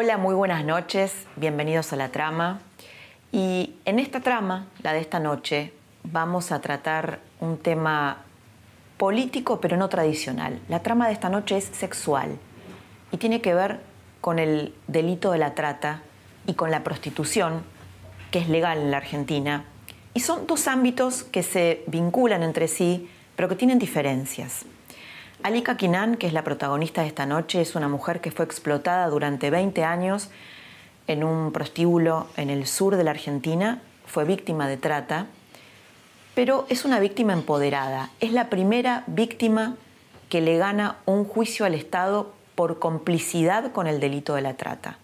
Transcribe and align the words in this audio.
Hola, 0.00 0.16
muy 0.16 0.36
buenas 0.36 0.64
noches, 0.64 1.26
bienvenidos 1.34 1.92
a 1.92 1.96
la 1.96 2.10
trama. 2.10 2.60
Y 3.32 3.74
en 3.84 3.98
esta 3.98 4.20
trama, 4.20 4.68
la 4.80 4.92
de 4.92 5.00
esta 5.00 5.18
noche, 5.18 5.72
vamos 6.04 6.52
a 6.52 6.60
tratar 6.60 7.18
un 7.40 7.58
tema 7.58 8.18
político 8.96 9.60
pero 9.60 9.76
no 9.76 9.88
tradicional. 9.88 10.60
La 10.68 10.84
trama 10.84 11.08
de 11.08 11.14
esta 11.14 11.28
noche 11.28 11.56
es 11.56 11.64
sexual 11.64 12.38
y 13.10 13.16
tiene 13.16 13.40
que 13.40 13.54
ver 13.54 13.80
con 14.20 14.38
el 14.38 14.72
delito 14.86 15.32
de 15.32 15.38
la 15.38 15.56
trata 15.56 16.02
y 16.46 16.54
con 16.54 16.70
la 16.70 16.84
prostitución, 16.84 17.64
que 18.30 18.38
es 18.38 18.48
legal 18.48 18.78
en 18.78 18.92
la 18.92 18.98
Argentina. 18.98 19.64
Y 20.14 20.20
son 20.20 20.46
dos 20.46 20.68
ámbitos 20.68 21.24
que 21.24 21.42
se 21.42 21.82
vinculan 21.88 22.44
entre 22.44 22.68
sí, 22.68 23.10
pero 23.34 23.48
que 23.48 23.56
tienen 23.56 23.80
diferencias. 23.80 24.64
Alika 25.42 25.76
Kinan, 25.76 26.16
que 26.16 26.26
es 26.26 26.32
la 26.32 26.42
protagonista 26.42 27.02
de 27.02 27.08
esta 27.08 27.24
noche, 27.24 27.60
es 27.60 27.76
una 27.76 27.88
mujer 27.88 28.20
que 28.20 28.32
fue 28.32 28.44
explotada 28.44 29.08
durante 29.08 29.50
20 29.50 29.84
años 29.84 30.30
en 31.06 31.22
un 31.22 31.52
prostíbulo 31.52 32.26
en 32.36 32.50
el 32.50 32.66
sur 32.66 32.96
de 32.96 33.04
la 33.04 33.12
Argentina, 33.12 33.80
fue 34.04 34.24
víctima 34.24 34.66
de 34.68 34.76
trata, 34.76 35.26
pero 36.34 36.66
es 36.68 36.84
una 36.84 36.98
víctima 36.98 37.32
empoderada. 37.34 38.10
Es 38.20 38.32
la 38.32 38.50
primera 38.50 39.04
víctima 39.06 39.76
que 40.28 40.40
le 40.40 40.58
gana 40.58 40.96
un 41.06 41.24
juicio 41.24 41.64
al 41.66 41.74
Estado 41.74 42.32
por 42.54 42.80
complicidad 42.80 43.70
con 43.70 43.86
el 43.86 44.00
delito 44.00 44.34
de 44.34 44.42
la 44.42 44.54
trata. 44.54 44.98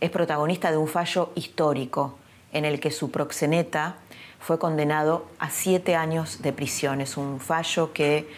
Es 0.00 0.10
protagonista 0.10 0.70
de 0.70 0.76
un 0.76 0.88
fallo 0.88 1.30
histórico 1.34 2.18
en 2.52 2.64
el 2.64 2.80
que 2.80 2.90
su 2.90 3.10
proxeneta 3.10 3.96
fue 4.40 4.58
condenado 4.58 5.26
a 5.38 5.48
siete 5.48 5.96
años 5.96 6.42
de 6.42 6.52
prisión. 6.52 7.00
Es 7.00 7.16
un 7.16 7.40
fallo 7.40 7.92
que 7.92 8.28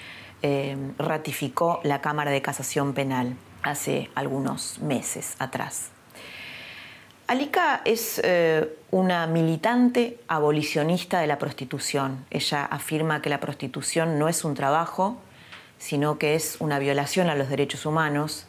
eh, 0.42 0.76
ratificó 0.98 1.80
la 1.82 2.00
Cámara 2.00 2.30
de 2.30 2.42
Casación 2.42 2.92
Penal 2.92 3.36
hace 3.62 4.10
algunos 4.14 4.78
meses 4.80 5.34
atrás. 5.38 5.90
Alika 7.26 7.82
es 7.84 8.20
eh, 8.22 8.76
una 8.92 9.26
militante 9.26 10.20
abolicionista 10.28 11.18
de 11.18 11.26
la 11.26 11.38
prostitución. 11.38 12.24
Ella 12.30 12.64
afirma 12.64 13.20
que 13.20 13.30
la 13.30 13.40
prostitución 13.40 14.18
no 14.18 14.28
es 14.28 14.44
un 14.44 14.54
trabajo, 14.54 15.18
sino 15.78 16.18
que 16.18 16.36
es 16.36 16.56
una 16.60 16.78
violación 16.78 17.28
a 17.28 17.34
los 17.34 17.48
derechos 17.48 17.84
humanos. 17.84 18.46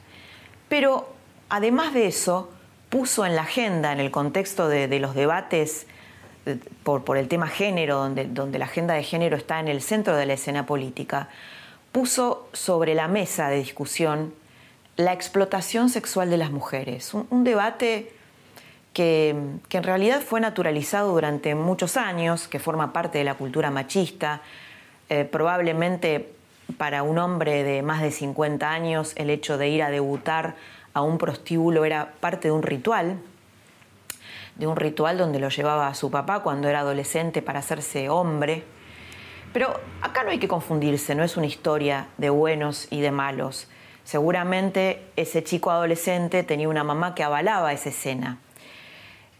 Pero 0.70 1.12
además 1.50 1.96
de 1.96 2.06
eso, 2.06 2.52
puso 2.90 3.26
en 3.26 3.36
la 3.36 3.42
agenda, 3.42 3.92
en 3.92 4.00
el 4.00 4.12
contexto 4.12 4.68
de, 4.68 5.00
los 5.00 5.16
debates 5.16 5.88
eh, 6.46 6.60
por, 6.84 7.18
el 7.18 7.28
tema 7.28 7.48
género, 7.48 8.08
donde 8.10 8.60
la 8.60 8.66
agenda 8.66 8.94
de 8.94 9.04
género 9.04 9.38
está 9.38 9.60
en 9.60 9.70
el 9.70 9.82
centro 9.82 10.16
de 10.16 10.28
la 10.28 10.34
escena 10.34 10.68
política, 10.68 11.30
puso 11.92 12.48
sobre 12.54 12.96
la 12.96 13.08
mesa 13.08 13.50
de 13.50 13.58
discusión 13.58 14.34
la 14.98 15.14
explotación 15.14 15.90
sexual 15.90 16.30
de 16.30 16.38
las 16.38 16.52
mujeres, 16.52 17.14
un, 17.14 17.44
debate 17.44 18.12
que, 18.94 19.30
en 19.30 19.84
realidad 19.84 20.22
fue 20.22 20.42
naturalizado 20.42 21.12
durante 21.14 21.54
muchos 21.54 21.98
años, 21.98 22.48
que 22.48 22.58
forma 22.58 22.94
parte 22.94 23.20
de 23.20 23.24
la 23.24 23.36
cultura 23.36 23.70
machista, 23.70 24.42
eh, 25.10 25.24
probablemente 25.24 26.34
para 26.78 27.04
un 27.04 27.20
hombre 27.20 27.64
de 27.64 27.84
más 27.84 28.02
de 28.02 28.12
50 28.12 28.70
años 28.70 29.14
el 29.16 29.30
hecho 29.30 29.58
de 29.58 29.70
ir 29.70 29.84
a 29.84 29.90
debutar 29.90 30.56
a 30.94 31.02
un 31.02 31.18
prostíbulo 31.20 31.86
era 31.86 32.14
parte 32.20 32.48
de 32.48 32.52
un 32.52 32.64
ritual, 32.64 33.20
de 34.56 34.66
un 34.66 34.76
ritual 34.76 35.20
donde 35.20 35.40
lo 35.40 35.50
llevaba 35.50 35.88
a 35.88 35.94
su 35.94 36.10
papá 36.10 36.42
cuando 36.42 36.68
era 36.68 36.80
adolescente 36.80 37.44
para 37.44 37.60
hacerse 37.60 38.10
hombre. 38.10 38.64
Pero 39.58 39.74
acá 40.04 40.24
no 40.24 40.30
hay 40.30 40.38
que 40.38 40.48
confundirse, 40.48 41.16
no 41.16 41.24
es 41.24 41.36
una 41.36 41.48
historia 41.48 42.10
de 42.20 42.30
buenos 42.30 42.88
y 42.92 43.02
de 43.02 43.10
malos. 43.10 43.68
Seguramente 44.04 45.02
ese 45.16 45.44
chico 45.44 45.72
adolescente 45.72 46.44
tenía 46.44 46.70
una 46.70 46.84
mamá 46.84 47.16
que 47.16 47.24
avalaba 47.24 47.74
esa 47.74 47.90
escena. 47.90 48.38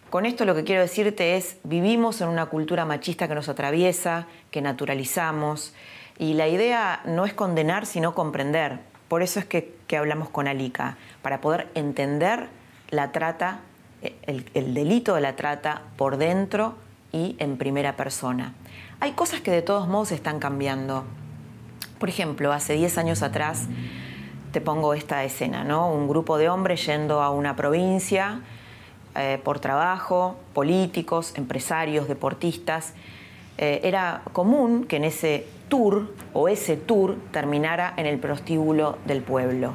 Con 0.10 0.26
esto 0.26 0.44
lo 0.44 0.56
que 0.56 0.64
quiero 0.64 0.82
decirte 0.82 1.38
es, 1.38 1.58
vivimos 1.64 2.20
en 2.22 2.30
una 2.30 2.48
cultura 2.48 2.84
machista 2.84 3.28
que 3.28 3.36
nos 3.36 3.48
atraviesa, 3.48 4.26
que 4.50 4.60
naturalizamos, 4.60 5.76
y 6.18 6.34
la 6.34 6.48
idea 6.48 7.02
no 7.06 7.26
es 7.26 7.36
condenar, 7.36 7.86
sino 7.86 8.16
comprender. 8.16 8.80
Por 9.10 9.22
eso 9.22 9.40
es 9.40 9.46
que, 9.46 9.76
hablamos 9.96 10.32
con 10.32 10.48
Alika, 10.48 10.98
para 11.22 11.42
poder 11.42 11.68
entender 11.76 12.48
la 12.90 13.12
trata, 13.12 13.60
el 14.02 14.74
delito 14.74 15.14
de 15.14 15.22
la 15.22 15.36
trata 15.36 15.84
por 15.96 16.18
dentro 16.18 16.74
y 17.12 17.36
en 17.38 17.58
primera 17.58 17.96
persona. 17.96 18.56
Hay 19.00 19.12
cosas 19.12 19.42
que 19.42 19.52
de 19.52 19.62
todos 19.62 19.88
modos 19.88 20.12
están 20.12 20.40
cambiando. 20.40 21.04
Por 22.00 22.10
ejemplo, 22.10 22.52
hace 22.52 22.74
10 22.74 22.98
años 22.98 23.22
atrás, 23.22 23.68
te 24.52 24.60
pongo 24.60 24.96
esta 24.96 25.24
escena, 25.24 25.64
¿no? 25.64 25.92
Un 25.92 26.08
grupo 26.08 26.40
de 26.40 26.50
hombres 26.50 26.84
yendo 26.84 27.22
a 27.22 27.30
una 27.30 27.56
provincia 27.56 28.42
eh, 29.16 29.40
por 29.44 29.60
trabajo, 29.60 30.38
políticos, 30.54 31.34
empresarios, 31.36 32.08
deportistas. 32.08 32.96
Eh, 33.60 33.82
era 33.84 34.24
común 34.34 34.86
que 34.86 34.96
en 34.96 35.04
ese 35.04 35.46
tour 35.70 36.12
o 36.34 36.48
ese 36.48 36.76
tour 36.76 37.18
terminara 37.32 37.94
en 37.98 38.08
el 38.08 38.18
prostíbulo 38.18 38.98
del 39.06 39.22
pueblo. 39.22 39.74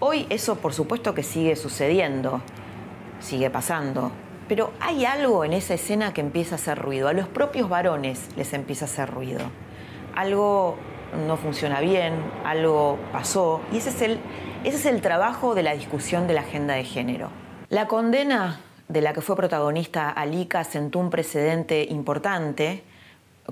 Hoy 0.00 0.26
eso 0.28 0.56
por 0.56 0.74
supuesto 0.74 1.14
que 1.14 1.22
sigue 1.22 1.54
sucediendo, 1.54 2.40
sigue 3.20 3.48
pasando. 3.48 4.10
Pero 4.48 4.72
hay 4.80 5.04
algo 5.04 5.44
en 5.44 5.52
esa 5.52 5.74
escena 5.74 6.14
que 6.14 6.22
empieza 6.22 6.54
a 6.54 6.58
hacer 6.58 6.78
ruido. 6.78 7.08
A 7.08 7.12
los 7.12 7.28
propios 7.28 7.68
varones 7.68 8.28
les 8.36 8.54
empieza 8.54 8.86
a 8.86 8.88
hacer 8.88 9.10
ruido. 9.10 9.40
Algo 10.14 10.76
no 11.26 11.36
funciona 11.36 11.80
bien, 11.80 12.14
algo 12.44 12.98
pasó. 13.12 13.60
Y 13.72 13.76
ese 13.76 13.90
es 13.90 14.02
el, 14.02 14.18
ese 14.64 14.76
es 14.76 14.86
el 14.86 15.02
trabajo 15.02 15.54
de 15.54 15.62
la 15.62 15.74
discusión 15.74 16.26
de 16.26 16.34
la 16.34 16.40
agenda 16.40 16.74
de 16.74 16.84
género. 16.84 17.30
La 17.68 17.86
condena 17.86 18.60
de 18.88 19.02
la 19.02 19.12
que 19.12 19.20
fue 19.20 19.36
protagonista 19.36 20.08
Alika 20.08 20.64
sentó 20.64 20.98
un 20.98 21.10
precedente 21.10 21.84
importante 21.84 22.82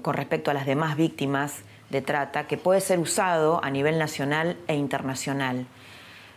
con 0.03 0.15
respecto 0.15 0.51
a 0.51 0.55
las 0.55 0.67
demás 0.67 0.97
víctimas 0.97 1.63
de 1.91 2.01
trata 2.01 2.47
que 2.47 2.57
puede 2.57 2.81
ser 2.81 2.99
usado 2.99 3.63
a 3.63 3.71
nivel 3.71 3.99
nacional 3.99 4.57
e 4.67 4.75
internacional. 4.75 5.67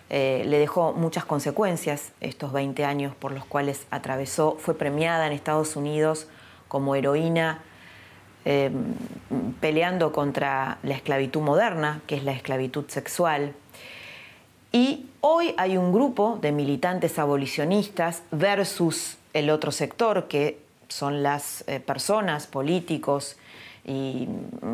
Eh, 0.10 0.44
le 0.46 0.58
dejó 0.58 0.94
muchas 0.94 1.24
consecuencias 1.26 2.12
estos 2.20 2.52
20 2.52 2.84
años 2.84 3.16
por 3.16 3.32
los 3.32 3.46
cuales 3.46 3.86
atravesó. 3.92 4.58
Fue 4.60 4.76
premiada 4.76 5.28
en 5.28 5.34
Estados 5.34 5.76
Unidos 5.76 6.28
como 6.68 6.96
heroína 6.96 7.62
eh, 8.46 8.72
peleando 9.60 10.12
contra 10.12 10.80
la 10.82 10.96
esclavitud 10.96 11.42
moderna, 11.42 12.02
que 12.08 12.16
es 12.16 12.24
la 12.24 12.32
esclavitud 12.32 12.86
sexual. 12.88 13.54
Y 14.72 15.08
hoy 15.22 15.54
hay 15.58 15.78
un 15.78 15.92
grupo 15.92 16.40
de 16.42 16.52
militantes 16.52 17.20
abolicionistas 17.20 18.24
versus 18.32 19.18
el 19.34 19.50
otro 19.50 19.72
sector, 19.72 20.28
que 20.28 20.60
son 20.88 21.22
las 21.22 21.64
eh, 21.68 21.80
personas, 21.80 22.48
políticos, 22.48 23.38
y 23.86 24.28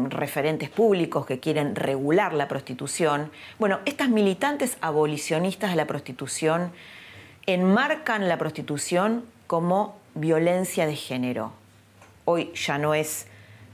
referentes 0.09 0.69
públicos 0.69 1.25
que 1.25 1.39
quieren 1.39 1.75
regular 1.75 2.33
la 2.33 2.47
prostitución. 2.47 3.31
Bueno, 3.59 3.79
estas 3.85 4.09
militantes 4.09 4.77
abolicionistas 4.81 5.71
de 5.71 5.75
la 5.75 5.85
prostitución 5.85 6.71
enmarcan 7.45 8.27
la 8.27 8.37
prostitución 8.37 9.23
como 9.47 9.95
violencia 10.15 10.85
de 10.85 10.95
género. 10.95 11.53
Hoy 12.25 12.51
ya 12.53 12.77
no 12.77 12.93
es 12.93 13.27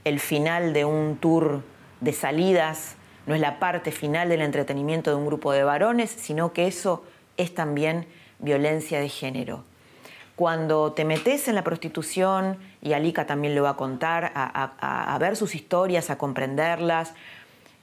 el 0.04 0.20
final 0.20 0.74
de 0.74 0.86
un 0.86 1.18
tour 1.18 1.62
de 2.02 2.14
salidas, 2.14 2.96
no 3.26 3.36
es 3.36 3.42
la 3.42 3.60
parte 3.60 3.92
final 3.92 4.30
del 4.30 4.42
entretenimiento 4.42 5.12
de 5.12 5.16
un 5.16 5.26
grupo 5.26 5.52
de 5.52 5.64
varones, 5.64 6.10
sino 6.10 6.52
que 6.54 6.68
eso 6.68 7.04
es 7.38 7.54
también 7.54 8.08
violencia 8.40 9.00
de 9.00 9.10
género. 9.10 9.64
Cuando 10.36 10.94
te 10.94 11.06
metes 11.06 11.48
en 11.48 11.56
la 11.56 11.64
prostitución, 11.64 12.58
y 12.82 12.94
Alika 12.94 13.26
también 13.26 13.54
lo 13.56 13.64
va 13.64 13.72
a 13.72 13.76
contar, 13.76 14.32
a, 14.34 15.18
ver 15.20 15.36
sus 15.36 15.54
historias, 15.54 16.10
a 16.10 16.18
comprenderlas, 16.18 17.14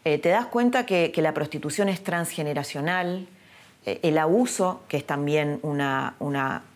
eh, 0.05 0.19
te 0.19 0.29
das 0.31 0.47
cuenta 0.47 0.87
que, 0.87 1.13
la 1.17 1.35
prostitución 1.35 1.89
es 1.89 2.03
transgeneracional, 2.03 3.29
eh, 3.87 4.01
el 4.03 4.19
abuso, 4.19 4.83
que 4.89 4.97
es 4.97 5.07
también 5.07 5.61
una, 5.63 6.15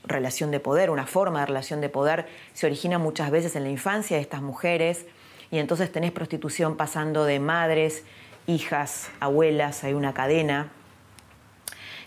relación 0.04 0.50
de 0.50 0.60
poder, 0.60 0.90
una 0.90 1.06
forma 1.06 1.40
de 1.40 1.46
relación 1.46 1.80
de 1.80 1.88
poder, 1.88 2.26
se 2.54 2.66
origina 2.66 2.98
muchas 2.98 3.30
veces 3.30 3.56
en 3.56 3.64
la 3.64 3.70
infancia 3.70 4.16
de 4.16 4.22
estas 4.22 4.42
mujeres, 4.42 5.04
y 5.50 5.58
entonces 5.58 5.90
tenés 5.90 6.12
prostitución 6.12 6.76
pasando 6.76 7.24
de 7.24 7.40
madres, 7.40 8.04
hijas, 8.46 9.10
abuelas, 9.20 9.84
hay 9.84 9.94
una 9.94 10.14
cadena 10.14 10.70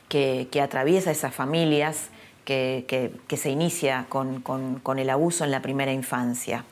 que 0.07 0.61
atraviesa 0.61 1.11
esas 1.11 1.35
familias 1.35 2.09
que, 2.45 3.11
se 3.35 3.49
inicia 3.49 4.05
con, 4.07 4.99
el 4.99 5.09
abuso 5.09 5.43
en 5.43 5.51
la 5.51 5.61
primera 5.61 5.91
infancia. 5.91 6.63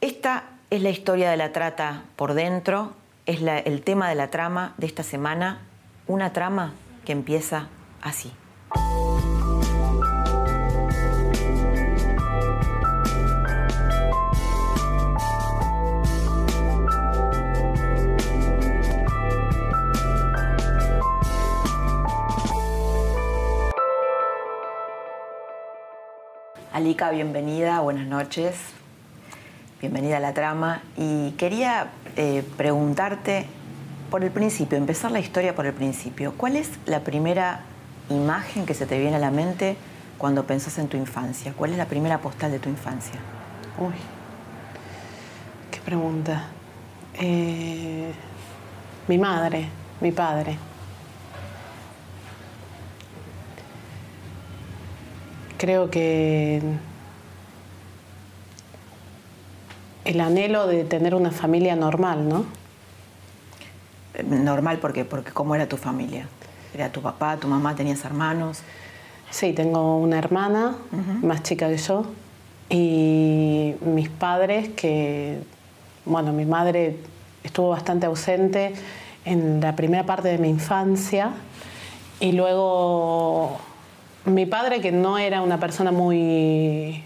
Esta 0.00 0.44
es 0.70 0.82
la 0.82 0.90
historia 0.90 1.30
de 1.30 1.36
la 1.36 1.52
trata 1.52 2.04
por 2.16 2.34
dentro, 2.34 2.92
es 3.26 3.40
el 3.42 3.82
tema 3.82 4.08
de 4.08 4.14
la 4.14 4.30
trama 4.30 4.74
de 4.76 4.86
esta 4.86 5.02
semana, 5.02 5.62
una 6.06 6.32
trama 6.32 6.74
que 7.04 7.12
empieza 7.12 7.68
así. 8.02 8.32
Alika, 26.80 27.10
bienvenida, 27.10 27.80
buenas 27.80 28.06
noches. 28.06 28.54
Bienvenida 29.82 30.16
a 30.16 30.20
la 30.20 30.32
trama. 30.32 30.80
Y 30.96 31.32
quería 31.32 31.90
eh, 32.16 32.42
preguntarte 32.56 33.44
por 34.10 34.24
el 34.24 34.30
principio, 34.30 34.78
empezar 34.78 35.10
la 35.10 35.20
historia 35.20 35.54
por 35.54 35.66
el 35.66 35.74
principio. 35.74 36.32
¿Cuál 36.38 36.56
es 36.56 36.70
la 36.86 37.00
primera 37.00 37.64
imagen 38.08 38.64
que 38.64 38.72
se 38.72 38.86
te 38.86 38.98
viene 38.98 39.16
a 39.16 39.18
la 39.18 39.30
mente 39.30 39.76
cuando 40.16 40.46
pensás 40.46 40.78
en 40.78 40.88
tu 40.88 40.96
infancia? 40.96 41.52
¿Cuál 41.54 41.72
es 41.72 41.76
la 41.76 41.84
primera 41.84 42.16
postal 42.16 42.50
de 42.50 42.58
tu 42.60 42.70
infancia? 42.70 43.20
Uy, 43.78 43.92
qué 45.70 45.80
pregunta. 45.80 46.46
Eh, 47.12 48.10
mi 49.06 49.18
madre, 49.18 49.68
mi 50.00 50.12
padre. 50.12 50.56
Creo 55.60 55.90
que 55.90 56.62
el 60.06 60.20
anhelo 60.22 60.66
de 60.66 60.84
tener 60.84 61.14
una 61.14 61.30
familia 61.30 61.76
normal, 61.76 62.26
¿no? 62.26 62.46
Normal 64.24 64.78
porque, 64.78 65.04
porque 65.04 65.32
¿cómo 65.32 65.54
era 65.54 65.68
tu 65.68 65.76
familia? 65.76 66.26
¿Era 66.72 66.90
tu 66.90 67.02
papá, 67.02 67.36
tu 67.36 67.46
mamá, 67.46 67.76
tenías 67.76 68.02
hermanos? 68.06 68.60
Sí, 69.28 69.52
tengo 69.52 69.98
una 69.98 70.16
hermana 70.18 70.76
más 71.22 71.42
chica 71.42 71.68
que 71.68 71.76
yo 71.76 72.06
y 72.70 73.74
mis 73.82 74.08
padres 74.08 74.70
que, 74.70 75.42
bueno, 76.06 76.32
mi 76.32 76.46
madre 76.46 76.96
estuvo 77.44 77.68
bastante 77.68 78.06
ausente 78.06 78.72
en 79.26 79.60
la 79.60 79.76
primera 79.76 80.06
parte 80.06 80.28
de 80.28 80.38
mi 80.38 80.48
infancia 80.48 81.32
y 82.18 82.32
luego 82.32 83.60
mi 84.24 84.46
padre 84.46 84.80
que 84.80 84.92
no 84.92 85.18
era 85.18 85.42
una 85.42 85.58
persona 85.58 85.92
muy, 85.92 87.02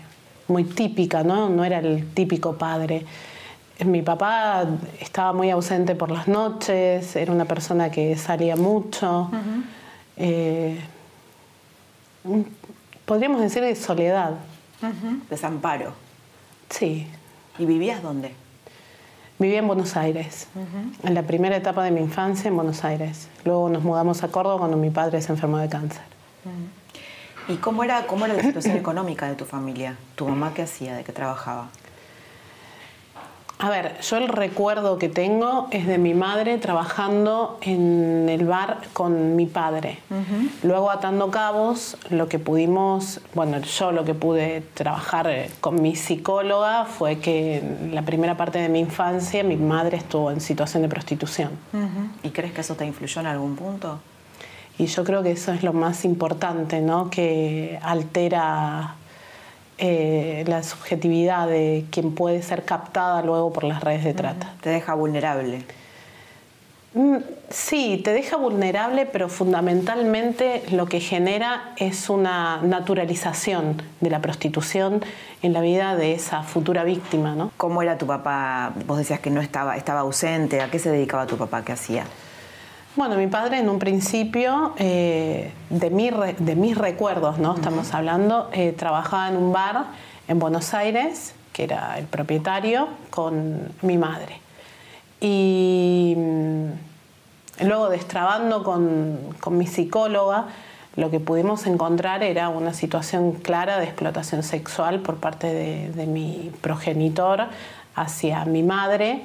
muy 0.48 0.64
típica, 0.64 1.22
¿no? 1.22 1.48
no 1.48 1.64
era 1.64 1.78
el 1.78 2.06
típico 2.12 2.56
padre. 2.56 3.04
Mi 3.84 4.02
papá 4.02 4.66
estaba 5.00 5.32
muy 5.32 5.50
ausente 5.50 5.94
por 5.94 6.10
las 6.10 6.28
noches, 6.28 7.16
era 7.16 7.32
una 7.32 7.44
persona 7.44 7.90
que 7.90 8.16
salía 8.16 8.56
mucho. 8.56 9.30
Eh, 10.16 10.78
podríamos 13.04 13.40
decir 13.40 13.62
de 13.62 13.74
soledad. 13.74 14.34
Desamparo. 15.28 15.92
Sí. 16.70 17.06
¿Y 17.58 17.66
vivías 17.66 18.02
dónde? 18.02 18.34
Vivía 19.38 19.58
en 19.58 19.66
Buenos 19.66 19.96
Aires, 19.96 20.46
en 21.02 21.14
la 21.14 21.22
primera 21.24 21.56
etapa 21.56 21.82
de 21.82 21.90
mi 21.90 22.00
infancia 22.00 22.48
en 22.48 22.54
Buenos 22.54 22.84
Aires. 22.84 23.28
Luego 23.44 23.68
nos 23.68 23.82
mudamos 23.82 24.22
a 24.22 24.28
Córdoba 24.28 24.58
cuando 24.58 24.76
mi 24.76 24.90
padre 24.90 25.20
se 25.20 25.32
enfermó 25.32 25.58
de 25.58 25.68
cáncer. 25.68 26.02
¿Y 27.48 27.56
cómo 27.56 27.84
era, 27.84 28.06
cómo 28.06 28.24
era 28.24 28.34
la 28.34 28.42
situación 28.42 28.76
económica 28.76 29.26
de 29.26 29.34
tu 29.34 29.44
familia? 29.44 29.96
¿Tu 30.14 30.26
mamá 30.26 30.52
qué 30.54 30.62
hacía? 30.62 30.94
¿De 30.94 31.04
qué 31.04 31.12
trabajaba? 31.12 31.68
A 33.58 33.70
ver, 33.70 34.00
yo 34.00 34.16
el 34.16 34.28
recuerdo 34.28 34.98
que 34.98 35.08
tengo 35.08 35.68
es 35.70 35.86
de 35.86 35.96
mi 35.96 36.12
madre 36.12 36.58
trabajando 36.58 37.58
en 37.62 38.28
el 38.28 38.46
bar 38.46 38.80
con 38.92 39.36
mi 39.36 39.46
padre. 39.46 39.98
Luego 40.62 40.90
atando 40.90 41.30
cabos, 41.30 41.96
lo 42.10 42.28
que 42.28 42.38
pudimos, 42.38 43.20
bueno, 43.32 43.58
yo 43.60 43.92
lo 43.92 44.04
que 44.04 44.14
pude 44.14 44.62
trabajar 44.74 45.28
eh, 45.28 45.50
con 45.60 45.80
mi 45.80 45.94
psicóloga 45.94 46.84
fue 46.84 47.20
que 47.20 47.58
en 47.58 47.94
la 47.94 48.02
primera 48.02 48.36
parte 48.36 48.58
de 48.58 48.68
mi 48.68 48.80
infancia 48.80 49.44
mi 49.44 49.56
madre 49.56 49.98
estuvo 49.98 50.30
en 50.30 50.40
situación 50.40 50.82
de 50.82 50.88
prostitución. 50.88 51.50
¿Y 52.22 52.30
crees 52.30 52.52
que 52.52 52.62
eso 52.62 52.74
te 52.74 52.84
influyó 52.84 53.20
en 53.20 53.28
algún 53.28 53.54
punto? 53.54 54.00
Y 54.78 54.86
yo 54.86 55.04
creo 55.04 55.22
que 55.22 55.32
eso 55.32 55.52
es 55.52 55.62
lo 55.62 55.72
más 55.72 56.04
importante, 56.04 56.80
¿no? 56.80 57.10
Que 57.10 57.78
altera 57.82 58.96
eh, 59.78 60.44
la 60.46 60.62
subjetividad 60.62 61.48
de 61.48 61.84
quien 61.90 62.14
puede 62.14 62.42
ser 62.42 62.64
captada 62.64 63.22
luego 63.22 63.52
por 63.52 63.64
las 63.64 63.82
redes 63.82 64.04
de 64.04 64.14
trata. 64.14 64.52
Te 64.60 64.70
deja 64.70 64.94
vulnerable. 64.94 65.64
Mm, 66.94 67.16
sí, 67.50 68.00
te 68.04 68.12
deja 68.12 68.36
vulnerable, 68.36 69.04
pero 69.04 69.28
fundamentalmente 69.28 70.62
lo 70.70 70.86
que 70.86 71.00
genera 71.00 71.72
es 71.76 72.08
una 72.08 72.60
naturalización 72.62 73.82
de 74.00 74.10
la 74.10 74.20
prostitución 74.20 75.04
en 75.42 75.52
la 75.52 75.60
vida 75.60 75.96
de 75.96 76.14
esa 76.14 76.44
futura 76.44 76.84
víctima. 76.84 77.34
¿no? 77.34 77.50
¿Cómo 77.56 77.82
era 77.82 77.98
tu 77.98 78.06
papá? 78.06 78.72
Vos 78.86 78.98
decías 78.98 79.18
que 79.18 79.30
no 79.30 79.40
estaba, 79.40 79.76
estaba 79.76 80.00
ausente. 80.00 80.60
¿A 80.60 80.70
qué 80.70 80.78
se 80.78 80.90
dedicaba 80.90 81.26
tu 81.26 81.36
papá? 81.36 81.64
¿Qué 81.64 81.72
hacía? 81.72 82.06
Bueno, 82.96 83.16
mi 83.16 83.26
padre 83.26 83.58
en 83.58 83.68
un 83.68 83.80
principio, 83.80 84.72
eh, 84.78 85.50
de, 85.68 85.90
de, 86.38 86.54
mis 86.54 86.78
recuerdos, 86.78 87.38
¿no? 87.38 87.56
Estamos 87.56 87.92
hablando, 87.92 88.48
eh, 88.52 88.70
trabajaba 88.70 89.28
en 89.28 89.36
un 89.36 89.52
bar 89.52 89.86
en 90.28 90.38
Buenos 90.38 90.74
Aires, 90.74 91.34
que 91.52 91.64
era 91.64 91.98
el 91.98 92.04
propietario, 92.04 92.86
con 93.10 93.68
mi 93.82 93.98
madre. 93.98 94.38
Y 95.20 96.14
mm, 96.16 97.66
luego 97.66 97.88
destrabando 97.88 98.62
con, 98.62 99.18
con 99.40 99.58
mi 99.58 99.66
psicóloga, 99.66 100.44
lo 100.94 101.10
que 101.10 101.18
pudimos 101.18 101.66
encontrar 101.66 102.22
era 102.22 102.48
una 102.48 102.72
situación 102.74 103.32
clara 103.32 103.78
de 103.80 103.86
explotación 103.86 104.44
sexual 104.44 105.00
por 105.00 105.16
parte 105.16 105.48
de, 105.52 105.90
de 105.90 106.06
mi 106.06 106.52
progenitor 106.60 107.48
hacia 107.96 108.44
mi 108.44 108.62
madre, 108.62 109.22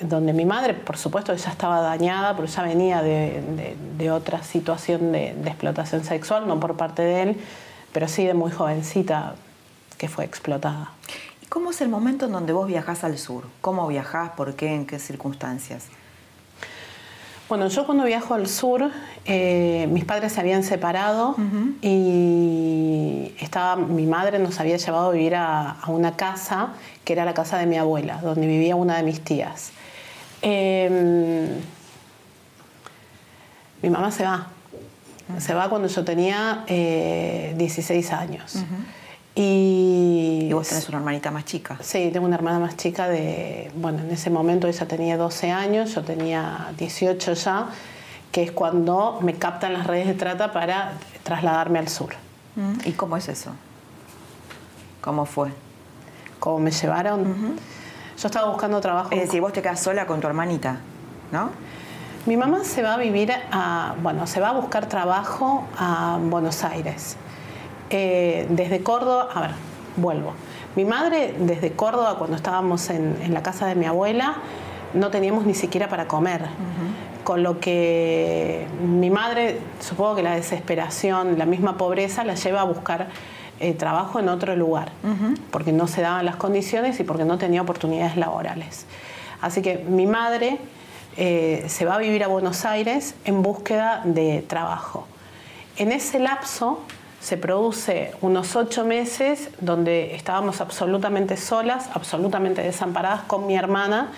donde 0.00 0.32
mi 0.32 0.44
madre, 0.44 0.74
por 0.74 0.96
supuesto, 0.96 1.34
ya 1.34 1.50
estaba 1.50 1.80
dañada, 1.80 2.36
pero 2.36 2.46
ya 2.46 2.62
venía 2.62 3.02
de, 3.02 4.10
otra 4.10 4.42
situación 4.42 5.12
de, 5.12 5.30
explotación 5.46 6.04
sexual, 6.04 6.46
no 6.46 6.60
por 6.60 6.76
parte 6.76 7.02
de 7.02 7.22
él, 7.22 7.40
pero 7.92 8.08
sí 8.08 8.24
de 8.24 8.34
muy 8.34 8.50
jovencita 8.50 9.34
que 9.98 10.08
fue 10.08 10.24
explotada. 10.24 10.92
¿Y 11.42 11.46
cómo 11.46 11.70
es 11.70 11.80
el 11.80 11.88
momento 11.88 12.26
en 12.26 12.32
donde 12.32 12.52
vos 12.52 12.68
viajás 12.68 13.02
al 13.04 13.18
sur? 13.18 13.44
¿Cómo 13.60 13.86
viajás? 13.88 14.30
¿Por 14.30 14.54
qué? 14.54 14.74
¿En 14.74 14.86
qué 14.86 14.98
circunstancias? 14.98 15.86
Bueno, 17.48 17.68
yo 17.68 17.86
cuando 17.86 18.02
viajo 18.02 18.34
al 18.34 18.48
sur, 18.48 18.90
eh, 19.24 19.86
mis 19.92 20.04
padres 20.04 20.32
se 20.32 20.40
habían 20.40 20.64
separado 20.64 21.36
y 21.80 23.32
estaba, 23.38 23.76
mi 23.76 24.04
madre 24.04 24.40
nos 24.40 24.58
había 24.58 24.76
llevado 24.78 25.10
a 25.10 25.12
vivir 25.12 25.36
a, 25.36 25.76
una 25.86 26.16
casa 26.16 26.70
que 27.04 27.12
era 27.12 27.24
la 27.24 27.34
casa 27.34 27.56
de 27.58 27.66
mi 27.66 27.76
abuela, 27.76 28.20
donde 28.20 28.48
vivía 28.48 28.74
una 28.74 28.96
de 28.96 29.04
mis 29.04 29.20
tías. 29.20 29.70
Em, 30.42 31.46
mi 33.80 33.90
mamá 33.90 34.10
se 34.10 34.24
va, 34.24 34.48
se 35.38 35.54
va 35.54 35.68
cuando 35.68 35.86
yo 35.86 36.04
tenía 36.04 36.64
16 36.66 38.10
eh, 38.10 38.12
años. 38.12 38.56
Y, 39.38 40.50
vos 40.50 40.66
tenés 40.66 40.88
una 40.88 40.96
hermanita 40.96 41.30
más 41.30 41.44
chica. 41.44 41.76
Sí, 41.82 42.08
tengo 42.10 42.24
una 42.26 42.36
hermana 42.36 42.58
más 42.58 42.76
chica 42.78 43.06
de, 43.06 43.70
bueno, 43.76 43.98
en 43.98 44.10
ese 44.10 44.30
momento 44.30 44.66
ella 44.66 44.88
tenía 44.88 45.18
12 45.18 45.50
años, 45.50 45.94
yo 45.94 46.02
tenía 46.02 46.72
18 46.78 47.34
ya, 47.34 47.66
que 48.32 48.42
es 48.44 48.50
cuando 48.50 49.18
me 49.20 49.34
captan 49.34 49.74
las 49.74 49.86
redes 49.86 50.06
de 50.06 50.14
trata 50.14 50.52
para 50.52 50.94
trasladarme 51.22 51.78
al 51.78 51.88
sur. 51.88 52.14
¿Y 52.86 52.92
cómo 52.92 53.18
es 53.18 53.28
eso? 53.28 53.50
¿Cómo 55.02 55.26
fue? 55.26 55.50
¿Cómo 56.38 56.58
me 56.58 56.70
llevaron? 56.70 57.58
Yo 58.18 58.28
estaba 58.28 58.48
buscando 58.48 58.80
trabajo. 58.80 59.10
Es 59.12 59.20
decir, 59.20 59.42
vos 59.42 59.52
te 59.52 59.60
quedas 59.60 59.80
sola 59.80 60.06
con 60.06 60.22
tu 60.22 60.26
hermanita, 60.28 60.78
¿no? 61.30 61.50
Mi 62.24 62.38
mamá 62.38 62.64
se 62.64 62.80
va 62.82 62.94
a 62.94 62.96
vivir 62.96 63.30
a, 63.52 63.94
bueno, 64.02 64.26
se 64.26 64.40
va 64.40 64.48
a 64.48 64.52
buscar 64.52 64.86
trabajo 64.86 65.66
a 65.76 66.18
Buenos 66.22 66.64
Aires. 66.64 67.18
Eh, 67.90 68.46
desde 68.50 68.82
Córdoba, 68.82 69.28
a 69.32 69.40
ver, 69.40 69.50
vuelvo. 69.96 70.32
Mi 70.74 70.84
madre, 70.84 71.34
desde 71.38 71.72
Córdoba, 71.72 72.16
cuando 72.18 72.36
estábamos 72.36 72.90
en, 72.90 73.32
la 73.32 73.42
casa 73.42 73.66
de 73.66 73.74
mi 73.74 73.86
abuela, 73.86 74.36
no 74.94 75.10
teníamos 75.10 75.46
ni 75.46 75.54
siquiera 75.54 75.88
para 75.88 76.06
comer. 76.06 76.42
Con 77.24 77.42
lo 77.42 77.58
que 77.58 78.66
mi 78.86 79.10
madre, 79.10 79.58
supongo 79.80 80.16
que 80.16 80.22
la 80.22 80.34
desesperación, 80.34 81.38
la 81.38 81.46
misma 81.46 81.76
pobreza, 81.76 82.24
la 82.24 82.34
lleva 82.34 82.60
a 82.60 82.64
buscar 82.64 83.08
eh, 83.58 83.72
trabajo 83.72 84.20
en 84.20 84.28
otro 84.28 84.54
lugar, 84.54 84.92
porque 85.50 85.72
no 85.72 85.86
se 85.86 86.02
daban 86.02 86.26
las 86.26 86.36
condiciones 86.36 87.00
y 87.00 87.04
porque 87.04 87.24
no 87.24 87.38
tenía 87.38 87.62
oportunidades 87.62 88.16
laborales. 88.16 88.86
Así 89.40 89.62
que 89.62 89.78
mi 89.78 90.06
madre 90.06 90.58
eh, 91.16 91.64
se 91.68 91.86
va 91.86 91.94
a 91.94 91.98
vivir 91.98 92.22
a 92.22 92.26
Buenos 92.26 92.66
Aires 92.66 93.14
en 93.24 93.40
búsqueda 93.42 94.02
de 94.04 94.44
trabajo. 94.46 95.06
En 95.78 95.90
ese 95.90 96.18
lapso, 96.18 96.80
se 97.26 97.36
produce 97.36 98.12
unos 98.20 98.54
ocho 98.54 98.84
meses 98.84 99.50
donde 99.60 100.14
estábamos 100.14 100.60
absolutamente 100.60 101.36
solas, 101.36 101.90
absolutamente 101.92 102.62
desamparadas 102.62 103.22
con 103.22 103.48
mi 103.48 103.56
hermana. 103.56 104.12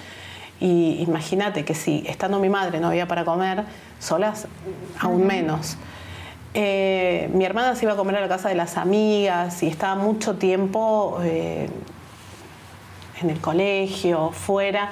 Y 0.60 1.02
imagínate 1.08 1.64
que 1.64 1.74
si 1.74 2.04
estando 2.06 2.38
mi 2.38 2.50
madre 2.50 2.80
no 2.80 2.88
había 2.88 3.08
para 3.08 3.24
comer, 3.24 3.64
solas 3.98 4.46
aún 5.00 5.26
menos. 5.26 5.78
Eh, 6.52 7.30
mi 7.32 7.46
hermana 7.46 7.74
se 7.76 7.86
iba 7.86 7.94
a 7.94 7.96
comer 7.96 8.16
a 8.16 8.20
la 8.20 8.28
casa 8.28 8.50
de 8.50 8.54
las 8.54 8.76
amigas 8.76 9.62
y 9.62 9.68
estaba 9.68 9.94
mucho 9.94 10.34
tiempo 10.34 11.18
eh, 11.22 11.70
en 13.22 13.30
el 13.30 13.40
colegio, 13.40 14.32
fuera, 14.32 14.90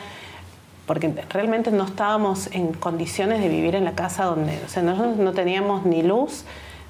porque 0.86 1.12
realmente 1.28 1.70
no 1.70 1.84
estábamos 1.84 2.46
en 2.52 2.72
condiciones 2.72 3.42
de 3.42 3.50
vivir 3.50 3.74
en 3.74 3.84
la 3.84 3.92
casa 3.92 4.24
donde, 4.24 4.58
o 4.64 4.70
sea, 4.70 4.82
nosotros 4.82 5.18
no 5.18 5.34
teníamos 5.34 5.84
ni 5.84 6.02
luz, 6.02 6.46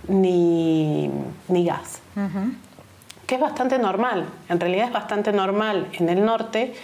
ni, 0.09 1.11
gas. 1.49 2.01
que 3.27 3.35
es 3.35 3.41
bastante 3.41 3.79
normal, 3.79 4.27
en 4.49 4.61
realidad 4.61 4.87
es 4.87 4.93
bastante 4.93 5.33
normal 5.33 5.89
en 5.93 6.09
el 6.09 6.25
norte 6.25 6.75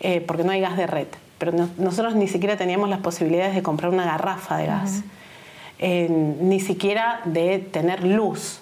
eh, 0.00 0.20
porque 0.20 0.44
no 0.44 0.52
hay 0.52 0.60
gas 0.60 0.76
de 0.76 0.86
red, 0.86 1.08
pero 1.38 1.52
nosotros 1.78 2.14
ni 2.14 2.28
siquiera 2.28 2.56
teníamos 2.56 2.88
las 2.88 3.00
posibilidades 3.00 3.54
de 3.54 3.62
comprar 3.62 3.92
una 3.92 4.04
garrafa 4.04 4.56
de 4.56 4.66
gas, 4.66 5.02
ni 5.78 6.60
siquiera 6.60 7.20
de 7.24 7.58
tener 7.58 8.04
luz. 8.04 8.60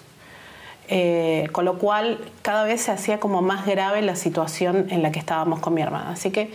Eh, 0.87 1.49
con 1.51 1.65
lo 1.65 1.79
cual 1.79 2.19
cada 2.43 2.63
vez 2.63 2.81
se 2.81 2.91
hacía 2.91 3.19
como 3.19 3.41
más 3.41 3.65
grave 3.65 4.03
la 4.03 4.15
situación 4.15 4.85
en 4.91 5.01
la 5.01 5.11
que 5.11 5.17
estábamos 5.17 5.59
con 5.59 5.73
mi 5.73 5.81
hermana. 5.81 6.11
Así 6.11 6.29
que 6.29 6.51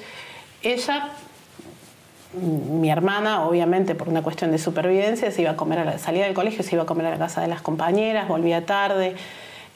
ella, 0.62 1.08
mi 2.32 2.90
hermana, 2.90 3.44
obviamente 3.44 3.94
por 3.94 4.08
una 4.08 4.22
cuestión 4.22 4.52
de 4.52 4.58
supervivencia, 4.58 5.30
se 5.30 5.42
iba 5.42 5.52
a 5.52 5.56
comer 5.56 5.80
a 5.80 5.84
la 5.84 5.98
salida 5.98 6.24
del 6.24 6.34
colegio, 6.34 6.62
se 6.62 6.74
iba 6.74 6.84
a 6.84 6.86
comer 6.86 7.06
a 7.06 7.10
la 7.10 7.18
casa 7.18 7.40
de 7.40 7.48
las 7.48 7.60
compañeras, 7.60 8.28
volvía 8.28 8.64
tarde. 8.64 9.16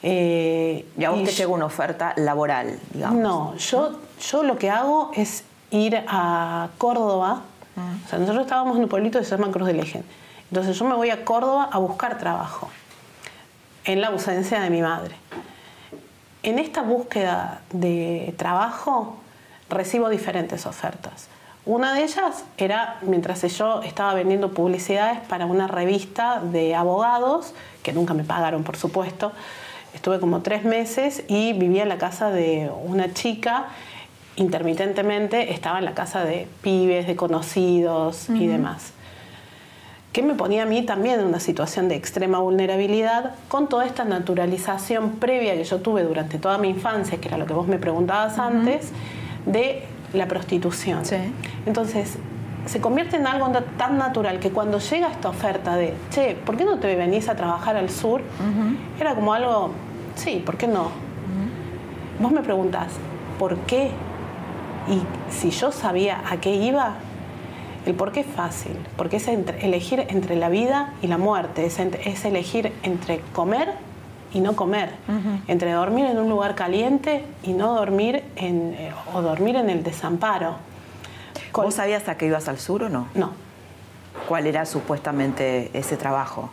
Eh, 0.03 0.85
y 0.97 1.03
a 1.03 1.11
usted 1.11 1.31
llegó 1.31 1.53
una 1.53 1.65
oferta 1.65 2.13
laboral, 2.15 2.79
digamos. 2.93 3.19
No, 3.19 3.55
yo, 3.57 3.99
yo 4.29 4.43
lo 4.43 4.57
que 4.57 4.69
hago 4.69 5.11
es 5.15 5.43
ir 5.71 6.03
a 6.07 6.69
Córdoba. 6.77 7.41
Ah. 7.75 7.93
O 8.05 8.09
sea, 8.09 8.19
nosotros 8.19 8.45
estábamos 8.45 8.77
en 8.77 8.83
un 8.83 8.89
pueblito 8.89 9.19
que 9.19 9.25
se 9.25 9.31
llama 9.35 9.51
Cruz 9.51 9.67
del 9.67 9.79
Eje. 9.79 10.03
Entonces 10.51 10.77
yo 10.77 10.85
me 10.85 10.95
voy 10.95 11.09
a 11.09 11.25
Córdoba 11.25 11.69
a 11.71 11.79
buscar 11.79 12.17
trabajo 12.17 12.69
en 13.83 13.99
la 13.99 14.07
ausencia 14.07 14.59
de 14.61 14.69
mi 14.69 14.81
madre. 14.81 15.15
En 16.43 16.59
esta 16.59 16.81
búsqueda 16.81 17.61
de 17.71 18.33
trabajo 18.37 19.17
recibo 19.69 20.09
diferentes 20.09 20.65
ofertas. 20.65 21.27
Una 21.65 21.95
de 21.95 22.03
ellas 22.03 22.45
era 22.57 22.99
mientras 23.01 23.41
yo 23.57 23.81
estaba 23.81 24.13
vendiendo 24.13 24.51
publicidades 24.51 25.19
para 25.21 25.47
una 25.47 25.67
revista 25.67 26.39
de 26.39 26.75
abogados, 26.75 27.53
que 27.81 27.91
nunca 27.91 28.13
me 28.13 28.23
pagaron, 28.23 28.63
por 28.63 28.77
supuesto. 28.77 29.31
Estuve 29.95 30.19
como 30.19 30.41
tres 30.41 30.63
meses 30.63 31.23
y 31.27 31.53
vivía 31.53 31.83
en 31.83 31.89
la 31.89 31.97
casa 31.97 32.29
de 32.29 32.69
una 32.83 33.13
chica. 33.13 33.65
Intermitentemente 34.35 35.53
estaba 35.53 35.79
en 35.79 35.85
la 35.85 35.95
casa 35.95 36.23
de 36.23 36.47
pibes, 36.61 37.07
de 37.07 37.15
conocidos 37.15 38.29
y 38.29 38.45
demás 38.45 38.93
que 40.15 40.21
me 40.21 40.33
ponía 40.33 40.63
a 40.63 40.65
mí 40.65 40.81
también 40.83 41.19
en 41.19 41.25
una 41.25 41.41
situación 41.41 41.89
de 41.89 41.95
extrema 41.95 42.39
vulnerabilidad 42.39 43.35
con 43.49 43.67
toda 43.67 43.85
esta 43.85 44.05
naturalización 44.05 45.17
previa 45.17 45.55
que 45.55 45.65
yo 45.65 45.81
tuve 45.81 46.03
durante 46.03 46.39
toda 46.39 46.57
mi 46.57 46.69
infancia, 46.69 47.19
que 47.19 47.27
era 47.27 47.37
lo 47.37 47.45
que 47.45 47.51
vos 47.51 47.67
me 47.67 47.77
preguntabas 47.77 48.39
antes, 48.39 48.93
de 49.45 49.83
la 50.13 50.27
prostitución. 50.27 51.03
Entonces, 51.65 52.17
se 52.65 52.81
convierte 52.81 53.17
en 53.17 53.27
algo 53.27 53.51
tan 53.77 53.97
natural 53.97 54.39
que 54.39 54.51
cuando 54.51 54.79
llega 54.79 55.09
esta 55.09 55.29
oferta 55.29 55.75
de, 55.75 55.93
che, 56.09 56.35
¿por 56.35 56.57
qué 56.57 56.65
no 56.65 56.79
te 56.79 56.95
venís 56.95 57.29
a 57.29 57.35
trabajar 57.35 57.75
al 57.75 57.89
sur? 57.89 58.21
Era 58.99 59.15
como 59.15 59.33
algo, 59.33 59.71
sí, 60.15 60.41
¿por 60.45 60.57
qué 60.57 60.67
no? 60.67 60.89
Vos 62.19 62.31
me 62.31 62.41
preguntás, 62.41 62.93
¿por 63.37 63.57
qué? 63.59 63.91
Y 64.87 65.01
si 65.31 65.51
yo 65.51 65.71
sabía 65.71 66.21
a 66.29 66.37
qué 66.37 66.55
iba, 66.55 66.95
el 67.85 67.93
por 67.93 68.11
qué 68.11 68.21
es 68.21 68.25
fácil, 68.25 68.77
porque 68.97 69.17
es 69.17 69.27
elegir 69.27 70.05
entre 70.09 70.35
la 70.35 70.49
vida 70.49 70.93
y 71.01 71.07
la 71.07 71.17
muerte, 71.17 71.65
es, 71.65 72.25
elegir 72.25 72.73
entre 72.83 73.19
comer 73.33 73.73
y 74.35 74.41
no 74.41 74.53
comer, 74.53 74.89
entre 75.47 75.71
dormir 75.71 76.07
en 76.07 76.17
un 76.17 76.29
lugar 76.29 76.55
caliente 76.55 77.23
y 77.41 77.53
no 77.53 77.73
dormir 77.73 78.21
en, 78.35 78.75
eh, 78.77 78.91
o 79.13 79.21
dormir 79.21 79.55
en 79.55 79.69
el 79.69 79.81
desamparo. 79.81 80.57
¿Vos 81.53 81.75
sabías 81.75 82.09
a 82.09 82.17
qué 82.17 82.25
ibas 82.25 82.49
al 82.49 82.59
sur 82.59 82.83
o 82.83 82.89
no? 82.89 83.07
No. 83.15 83.31
¿Cuál 84.27 84.45
era 84.45 84.65
supuestamente 84.65 85.71
ese 85.73 85.95
trabajo? 85.95 86.49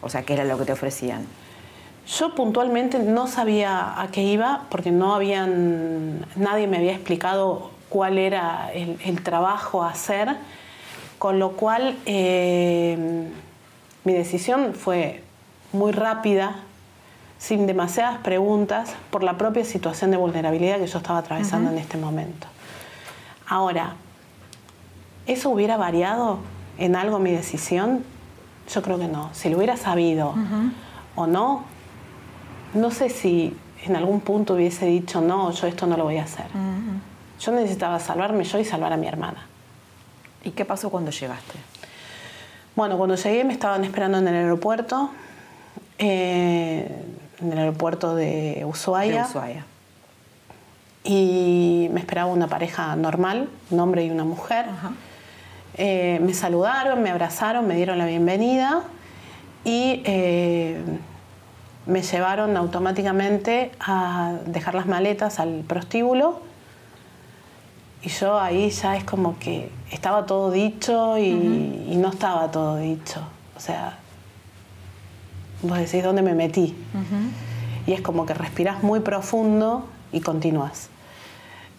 O 0.00 0.08
sea, 0.08 0.22
¿qué 0.22 0.32
era 0.32 0.44
lo 0.44 0.56
que 0.56 0.64
te 0.64 0.72
ofrecían? 0.72 1.26
Yo 2.06 2.34
puntualmente 2.34 2.98
no 2.98 3.26
sabía 3.26 4.00
a 4.00 4.08
qué 4.08 4.22
iba 4.22 4.62
porque 4.70 4.90
no 4.90 5.14
habían, 5.14 6.24
nadie 6.34 6.66
me 6.66 6.78
había 6.78 6.92
explicado 6.92 7.72
cuál 7.90 8.16
era 8.16 8.72
el, 8.72 9.22
trabajo 9.22 9.82
a 9.82 9.90
hacer, 9.90 10.34
con 11.18 11.38
lo 11.38 11.52
cual 11.52 11.94
eh, 12.06 13.28
mi 14.04 14.12
decisión 14.14 14.72
fue 14.72 15.22
muy 15.74 15.92
rápida, 15.92 16.56
sin 17.42 17.66
demasiadas 17.66 18.18
preguntas, 18.18 18.94
por 19.10 19.24
la 19.24 19.36
propia 19.36 19.64
situación 19.64 20.12
de 20.12 20.16
vulnerabilidad 20.16 20.78
que 20.78 20.86
yo 20.86 20.98
estaba 20.98 21.18
atravesando 21.18 21.72
en 21.72 21.78
este 21.78 21.98
momento. 21.98 22.46
Ahora, 23.48 23.94
¿eso 25.26 25.50
hubiera 25.50 25.76
variado 25.76 26.38
en 26.78 26.94
algo 26.94 27.18
mi 27.18 27.32
decisión? 27.32 28.04
Yo 28.72 28.80
creo 28.80 28.96
que 28.96 29.08
no. 29.08 29.30
Si 29.32 29.48
lo 29.48 29.56
hubiera 29.56 29.76
sabido 29.76 30.36
o 31.16 31.26
no, 31.26 31.64
no 32.74 32.92
sé 32.92 33.10
si 33.10 33.56
en 33.86 33.96
algún 33.96 34.20
punto 34.20 34.54
hubiese 34.54 34.86
dicho, 34.86 35.20
no, 35.20 35.50
yo 35.50 35.66
esto 35.66 35.88
no 35.88 35.96
lo 35.96 36.04
voy 36.04 36.18
a 36.18 36.22
hacer. 36.22 36.46
Yo 37.40 37.50
necesitaba 37.50 37.98
salvarme 37.98 38.44
yo 38.44 38.60
y 38.60 38.64
salvar 38.64 38.92
a 38.92 38.96
mi 38.96 39.08
hermana. 39.08 39.48
¿Y 40.44 40.50
qué 40.52 40.64
pasó 40.64 40.90
cuando 40.90 41.10
llegaste? 41.10 41.58
Bueno, 42.76 42.96
cuando 42.96 43.16
llegué 43.16 43.42
me 43.42 43.52
estaban 43.52 43.82
esperando 43.82 44.18
en 44.18 44.28
el 44.28 44.34
aeropuerto, 44.36 45.10
eh, 45.98 47.18
en 47.42 47.52
el 47.52 47.58
aeropuerto 47.58 48.14
de 48.14 48.64
Ushuaia. 48.66 49.22
De 49.22 49.28
Ushuaia. 49.28 49.66
Y 51.04 51.88
me 51.92 52.00
esperaba 52.00 52.30
una 52.30 52.46
pareja 52.46 52.94
normal, 52.96 53.48
un 53.70 53.80
hombre 53.80 54.04
y 54.04 54.10
una 54.10 54.24
mujer. 54.24 54.66
Eh, 55.74 56.20
me 56.22 56.34
saludaron, 56.34 57.02
me 57.02 57.10
abrazaron, 57.10 57.66
me 57.66 57.74
dieron 57.74 57.98
la 57.98 58.06
bienvenida 58.06 58.82
y 59.64 60.02
eh, 60.04 60.80
me 61.86 62.02
llevaron 62.02 62.56
automáticamente 62.56 63.72
a 63.80 64.34
dejar 64.46 64.74
las 64.74 64.86
maletas 64.86 65.40
al 65.40 65.64
prostíbulo 65.66 66.52
y 68.02 68.08
yo 68.08 68.38
ahí 68.38 68.70
ya 68.70 68.96
es 68.96 69.04
como 69.04 69.38
que 69.38 69.70
estaba 69.90 70.26
todo 70.26 70.50
dicho 70.50 71.16
y, 71.18 71.32
no 71.96 72.08
estaba 72.08 72.50
todo 72.50 72.76
dicho. 72.78 73.20
O 73.56 73.60
sea, 73.60 73.98
vos 75.62 75.78
decís 75.78 76.02
dónde 76.02 76.22
me 76.22 76.34
metí. 76.34 76.76
Y 77.86 77.92
es 77.92 78.00
como 78.00 78.26
que 78.26 78.34
respirás 78.34 78.82
muy 78.82 79.00
profundo 79.00 79.86
y 80.12 80.20
continúas. 80.20 80.88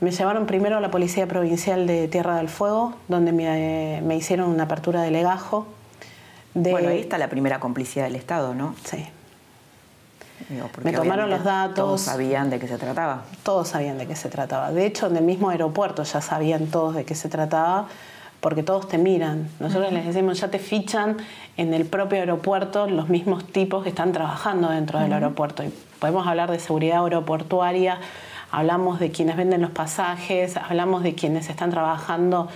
Me 0.01 0.11
llevaron 0.11 0.45
primero 0.45 0.77
a 0.77 0.81
la 0.81 0.91
Policía 0.91 1.27
Provincial 1.27 1.87
de 1.87 2.07
Tierra 2.07 2.35
del 2.35 2.49
Fuego, 2.49 2.93
donde 3.07 3.31
me, 3.31 4.01
me 4.01 4.15
hicieron 4.15 4.49
una 4.49 4.63
apertura 4.63 5.01
de 5.01 5.11
legajo. 5.11 5.67
De... 6.53 6.71
Bueno, 6.71 6.89
ahí 6.89 6.99
está 6.99 7.17
la 7.17 7.29
primera 7.29 7.59
complicidad 7.59 8.05
del 8.05 8.15
Estado, 8.15 8.53
¿no? 8.53 8.75
Sí 8.83 9.07
me 10.83 10.93
tomaron 10.93 11.29
los 11.29 11.43
datos. 11.43 11.75
Todos 11.75 12.01
sabían 12.01 12.49
de 12.49 12.59
qué 12.59 12.67
se 12.67 12.77
trataba. 12.77 13.23
Todos 13.43 13.69
sabían 13.69 13.97
de 13.97 14.07
qué 14.07 14.15
se 14.15 14.29
trataba. 14.29 14.71
De 14.71 14.85
hecho, 14.85 15.07
en 15.07 15.17
el 15.17 15.23
mismo 15.23 15.49
aeropuerto 15.49 16.03
ya 16.03 16.21
sabían 16.21 16.67
todos 16.67 16.95
de 16.95 17.05
qué 17.05 17.15
se 17.15 17.29
trataba, 17.29 17.87
porque 18.43 18.61
todos 18.61 18.89
te 18.89 18.97
miran. 18.97 19.47
Nosotros 19.61 19.93
les 19.93 20.05
decimos, 20.05 20.41
ya 20.41 20.49
te 20.49 20.59
fichan 20.59 21.15
en 21.55 21.73
el 21.73 21.85
propio 21.85 22.19
aeropuerto 22.19 22.87
los 22.87 23.07
mismos 23.07 23.47
tipos 23.47 23.83
que 23.83 23.89
están 23.89 24.11
trabajando 24.11 24.69
dentro 24.69 24.99
del 24.99 25.13
aeropuerto. 25.13 25.63
Y 25.63 25.71
podemos 25.99 26.27
hablar 26.27 26.51
de 26.51 26.59
seguridad 26.59 27.05
aeroportuaria, 27.05 27.99
hablamos 28.51 28.99
de 28.99 29.11
quienes 29.11 29.37
venden 29.37 29.61
los 29.61 29.71
pasajes, 29.71 30.57
hablamos 30.57 31.03
de 31.03 31.15
quienes 31.15 31.49
están 31.49 31.71
trabajando 31.71 32.49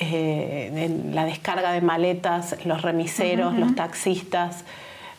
eh, 0.00 0.72
en 0.74 1.14
la 1.14 1.24
descarga 1.24 1.70
de 1.70 1.82
maletas, 1.82 2.56
los 2.66 2.82
remiseros, 2.82 3.54
los 3.54 3.76
taxistas 3.76 4.64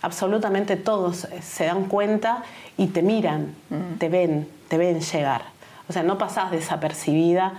absolutamente 0.02 0.76
todos 0.76 1.28
se 1.42 1.66
dan 1.66 1.86
cuenta 1.86 2.44
y 2.78 2.88
te 2.88 3.02
miran, 3.02 3.54
te 4.00 4.10
ven, 4.10 4.48
te 4.68 4.78
ven 4.78 5.02
llegar. 5.02 5.44
O 5.90 5.94
sea, 5.94 6.04
no 6.04 6.18
pasás 6.18 6.52
desapercibida 6.52 7.54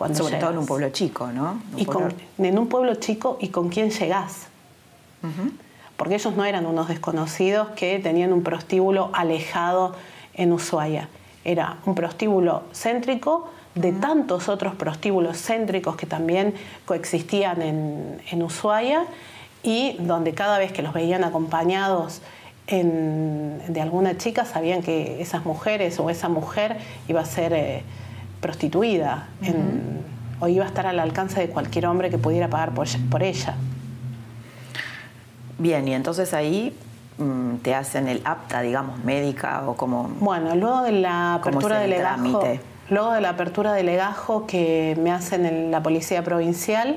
cuando 0.00 0.16
Sobre 0.16 0.38
todo 0.38 0.52
en 0.52 0.56
un 0.56 0.64
pueblo 0.64 0.88
chico, 0.88 1.26
¿no? 1.26 1.60
y 1.76 1.86
en 2.42 2.58
un 2.58 2.68
pueblo 2.68 2.94
chico 2.94 3.36
y 3.38 3.48
con 3.48 3.68
quién 3.68 3.90
llegás. 3.90 4.46
Porque 5.98 6.14
ellos 6.14 6.34
no 6.34 6.46
eran 6.46 6.64
unos 6.64 6.88
desconocidos 6.88 7.68
que 7.76 7.98
tenían 7.98 8.32
un 8.32 8.42
prostíbulo 8.42 9.10
alejado 9.12 9.94
en 10.32 10.54
Ushuaia. 10.54 11.10
Era 11.44 11.76
un 11.84 11.94
prostíbulo 11.94 12.62
céntrico 12.72 13.50
de 13.74 13.92
tantos 13.92 14.48
otros 14.48 14.74
prostíbulos 14.74 15.36
céntricos 15.36 15.96
que 15.96 16.06
también 16.06 16.54
coexistían 16.86 17.60
en, 17.60 18.22
en 18.30 18.42
Ushuaia 18.42 19.04
y 19.62 19.98
donde 19.98 20.32
cada 20.32 20.56
vez 20.56 20.72
que 20.72 20.80
los 20.80 20.94
veían 20.94 21.24
acompañados 21.24 22.22
de 22.70 23.80
alguna 23.82 24.16
chica 24.16 24.46
sabían 24.46 24.80
que 24.80 25.20
esas 25.20 25.44
mujeres 25.44 26.00
o 26.00 26.08
esa 26.08 26.30
mujer 26.30 26.78
iba 27.06 27.20
a 27.20 27.26
ser 27.26 27.52
eh, 27.52 27.82
prostituida 28.40 29.28
o 30.40 30.48
iba 30.48 30.64
a 30.64 30.68
estar 30.68 30.86
al 30.86 30.98
alcance 30.98 31.40
de 31.40 31.48
cualquier 31.48 31.86
hombre 31.86 32.10
que 32.10 32.18
pudiera 32.18 32.48
pagar 32.48 32.72
por, 32.72 33.22
ella. 33.22 33.54
Bien, 35.58 35.86
y 35.86 35.94
entonces 35.94 36.32
ahí 36.32 36.74
mm, 37.18 37.56
te 37.56 37.74
hacen 37.74 38.08
el 38.08 38.22
apta, 38.24 38.62
digamos, 38.62 39.04
médica 39.04 39.68
o 39.68 39.76
como... 39.76 40.04
Bueno, 40.20 40.54
luego 40.54 40.82
de 40.82 40.92
la 40.92 41.34
apertura 41.34 41.78
de 41.78 41.88
legajo, 41.88 42.42
luego 42.88 43.12
de 43.12 43.20
la 43.20 43.30
apertura 43.30 43.74
de 43.74 43.82
legajo 43.82 44.46
que 44.46 44.96
me 45.00 45.12
hacen 45.12 45.44
en 45.44 45.70
la 45.70 45.82
policía 45.82 46.24
provincial, 46.24 46.96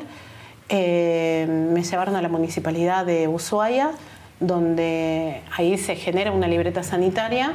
eh, 0.69 1.45
me 1.49 1.83
llevaron 1.83 2.15
a 2.15 2.21
la 2.21 2.29
municipalidad 2.29 3.05
de 3.05 3.27
Ushuaia, 3.27 3.91
donde 4.39 5.41
ahí 5.55 5.77
se 5.77 5.95
genera 5.95 6.31
una 6.31 6.47
libreta 6.47 6.83
sanitaria 6.83 7.53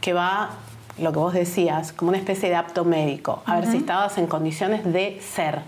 que 0.00 0.12
va, 0.12 0.50
lo 1.00 1.12
que 1.12 1.18
vos 1.18 1.32
decías, 1.32 1.92
como 1.92 2.10
una 2.10 2.18
especie 2.18 2.48
de 2.48 2.56
apto 2.56 2.84
médico, 2.84 3.42
a 3.46 3.56
ver 3.56 3.66
si 3.66 3.78
estabas 3.78 4.18
en 4.18 4.26
condiciones 4.26 4.84
de 4.84 5.20
ser, 5.20 5.60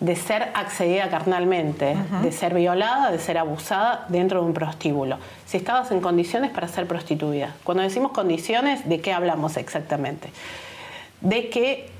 de 0.00 0.16
ser 0.16 0.50
accedida 0.54 1.08
carnalmente, 1.10 1.96
de 2.22 2.32
ser 2.32 2.54
violada, 2.54 3.10
de 3.10 3.18
ser 3.18 3.38
abusada 3.38 4.06
dentro 4.08 4.40
de 4.40 4.46
un 4.46 4.54
prostíbulo. 4.54 5.18
Si 5.46 5.56
estabas 5.56 5.90
en 5.90 6.00
condiciones 6.00 6.50
para 6.50 6.68
ser 6.68 6.86
prostituida. 6.86 7.54
Cuando 7.64 7.82
decimos 7.82 8.12
condiciones, 8.12 8.88
¿de 8.88 9.00
qué 9.00 9.12
hablamos 9.12 9.56
exactamente? 9.56 10.30
De 11.20 11.50
que 11.50 11.90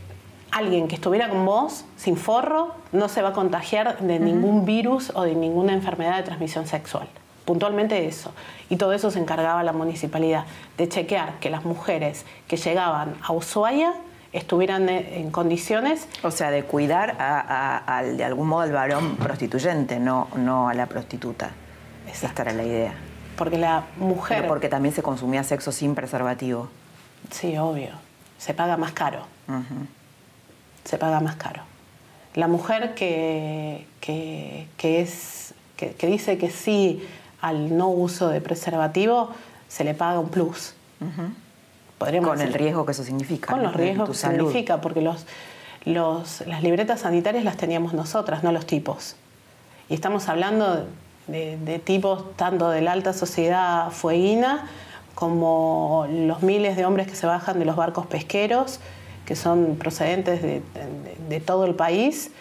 alguien 0.50 0.88
que 0.88 0.94
estuviera 0.94 1.28
con 1.28 1.44
vos 1.44 1.84
sin 1.96 2.16
forro 2.16 2.74
no 2.92 3.08
se 3.08 3.22
va 3.22 3.30
a 3.30 3.32
contagiar 3.32 3.98
de 3.98 4.18
ningún 4.18 4.64
virus 4.64 5.12
o 5.14 5.22
de 5.22 5.34
ninguna 5.34 5.72
enfermedad 5.72 6.16
de 6.16 6.22
transmisión 6.22 6.66
sexual. 6.66 7.08
Puntualmente 7.50 8.06
eso. 8.06 8.32
Y 8.68 8.76
todo 8.76 8.92
eso 8.92 9.10
se 9.10 9.18
encargaba 9.18 9.64
la 9.64 9.72
municipalidad, 9.72 10.44
de 10.78 10.88
chequear 10.88 11.40
que 11.40 11.50
las 11.50 11.64
mujeres 11.64 12.24
que 12.46 12.56
llegaban 12.56 13.16
a 13.24 13.32
Ushuaia 13.32 13.92
estuvieran 14.32 14.88
en 14.88 15.32
condiciones... 15.32 16.06
O 16.22 16.30
sea, 16.30 16.52
de 16.52 16.62
cuidar 16.62 17.16
a, 17.18 18.04
de 18.04 18.22
algún 18.22 18.46
modo 18.46 18.60
al 18.60 18.70
varón 18.70 19.16
prostituyente, 19.16 19.98
no, 19.98 20.28
no 20.36 20.68
a 20.68 20.74
la 20.74 20.86
prostituta. 20.86 21.50
Esta 22.08 22.42
era 22.42 22.52
la 22.52 22.62
idea. 22.62 22.94
Porque 23.36 23.58
la 23.58 23.82
mujer... 23.96 24.36
Pero 24.42 24.48
porque 24.48 24.68
también 24.68 24.94
se 24.94 25.02
consumía 25.02 25.42
sexo 25.42 25.72
sin 25.72 25.96
preservativo. 25.96 26.68
Sí, 27.32 27.58
obvio. 27.58 27.90
Se 28.38 28.54
paga 28.54 28.76
más 28.76 28.92
caro 28.92 29.24
se 30.84 30.98
paga 30.98 31.18
más 31.18 31.34
caro. 31.34 31.62
La 32.34 32.46
mujer 32.46 32.94
que, 32.94 33.88
que, 34.00 34.68
es, 35.00 35.52
que, 35.76 36.06
dice 36.06 36.38
que 36.38 36.50
sí 36.50 37.02
al 37.40 37.76
no 37.76 37.88
uso 37.88 38.28
de 38.28 38.40
preservativo, 38.40 39.30
se 39.68 39.84
le 39.84 39.94
paga 39.94 40.18
un 40.18 40.28
plus. 40.28 40.74
con 41.98 42.40
el 42.40 42.52
riesgo 42.52 42.86
que 42.86 42.92
eso 42.92 43.04
significa. 43.04 43.52
Con 43.52 43.62
los 43.62 43.74
riesgos 43.74 44.10
que 44.10 44.14
significa, 44.14 44.80
porque 44.80 45.00
los, 45.00 45.26
los, 45.84 46.42
las 46.46 46.62
libretas 46.62 47.00
sanitarias 47.00 47.44
las 47.44 47.56
teníamos 47.56 47.92
nosotras, 47.92 48.42
no 48.42 48.52
los 48.52 48.66
tipos. 48.66 49.16
Y 49.88 49.94
estamos 49.94 50.28
hablando 50.28 50.86
de, 51.26 51.58
de 51.58 51.78
tipos 51.78 52.36
tanto 52.36 52.70
de 52.70 52.80
la 52.80 52.92
alta 52.92 53.12
sociedad 53.12 53.90
fueguina 53.90 54.66
como 55.14 56.06
los 56.10 56.42
miles 56.42 56.76
de 56.76 56.86
hombres 56.86 57.06
que 57.06 57.16
se 57.16 57.26
bajan 57.26 57.58
de 57.58 57.64
los 57.64 57.76
barcos 57.76 58.06
pesqueros 58.06 58.80
que 59.30 59.36
son 59.36 59.76
procedentes 59.76 60.42
de, 60.42 61.40
todo 61.40 61.64
el 61.64 61.76
país, 61.76 62.32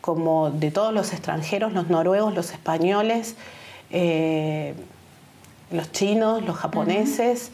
como 0.00 0.50
de 0.52 0.70
todos 0.70 0.94
los 0.94 1.12
extranjeros, 1.12 1.72
los 1.72 1.88
noruegos, 1.88 2.32
los 2.32 2.52
españoles, 2.52 3.34
eh, 3.90 4.74
los 5.70 5.92
chinos, 5.92 6.44
los 6.44 6.56
japoneses, 6.56 7.50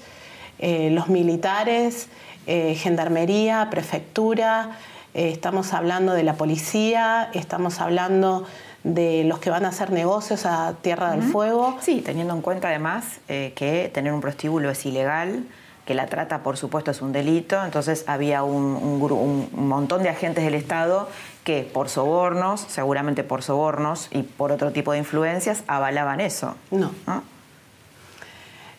eh, 0.59 0.91
los 0.91 1.09
militares, 1.09 2.09
eh, 2.47 2.75
gendarmería, 2.75 3.69
prefectura, 3.71 4.79
estamos 5.15 5.73
hablando 5.73 6.13
de 6.13 6.25
la 6.25 6.35
policía, 6.35 7.31
estamos 7.35 7.81
hablando 7.81 8.45
de 8.83 9.23
los 9.25 9.39
que 9.39 9.49
van 9.49 9.65
a 9.65 9.69
hacer 9.69 9.93
negocios 9.93 10.45
a 10.45 10.75
Tierra 10.83 11.13
del 11.13 11.23
Fuego. 11.23 11.77
Sí, 11.81 12.03
teniendo 12.05 12.35
en 12.35 12.43
cuenta 12.43 12.69
además 12.69 13.21
que 13.29 13.91
tener 13.95 14.13
un 14.13 14.21
prostíbulo 14.21 14.71
es 14.71 14.85
ilegal, 14.85 15.45
que 15.85 15.95
la 15.95 16.07
trata, 16.07 16.43
por 16.43 16.57
supuesto, 16.57 16.91
es 16.91 17.03
un 17.03 17.13
delito, 17.13 17.63
entonces 17.65 18.05
había 18.07 18.43
un, 18.43 19.49
montón 19.53 20.03
de 20.03 20.09
agentes 20.09 20.45
del 20.45 20.55
Estado 20.55 21.09
que 21.45 21.63
por 21.63 21.89
sobornos, 21.89 22.61
seguramente 22.61 23.23
por 23.23 23.43
sobornos 23.43 24.09
y 24.11 24.23
por 24.23 24.51
otro 24.51 24.73
tipo 24.73 24.93
de 24.93 24.99
influencias, 24.99 25.63
avalaban 25.67 26.21
eso. 26.21 26.57
No. 26.71 26.93
¿No? 27.07 27.23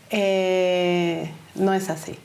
Eh, 0.09 1.31
no 1.55 1.73
es 1.73 1.89
así. 1.89 2.17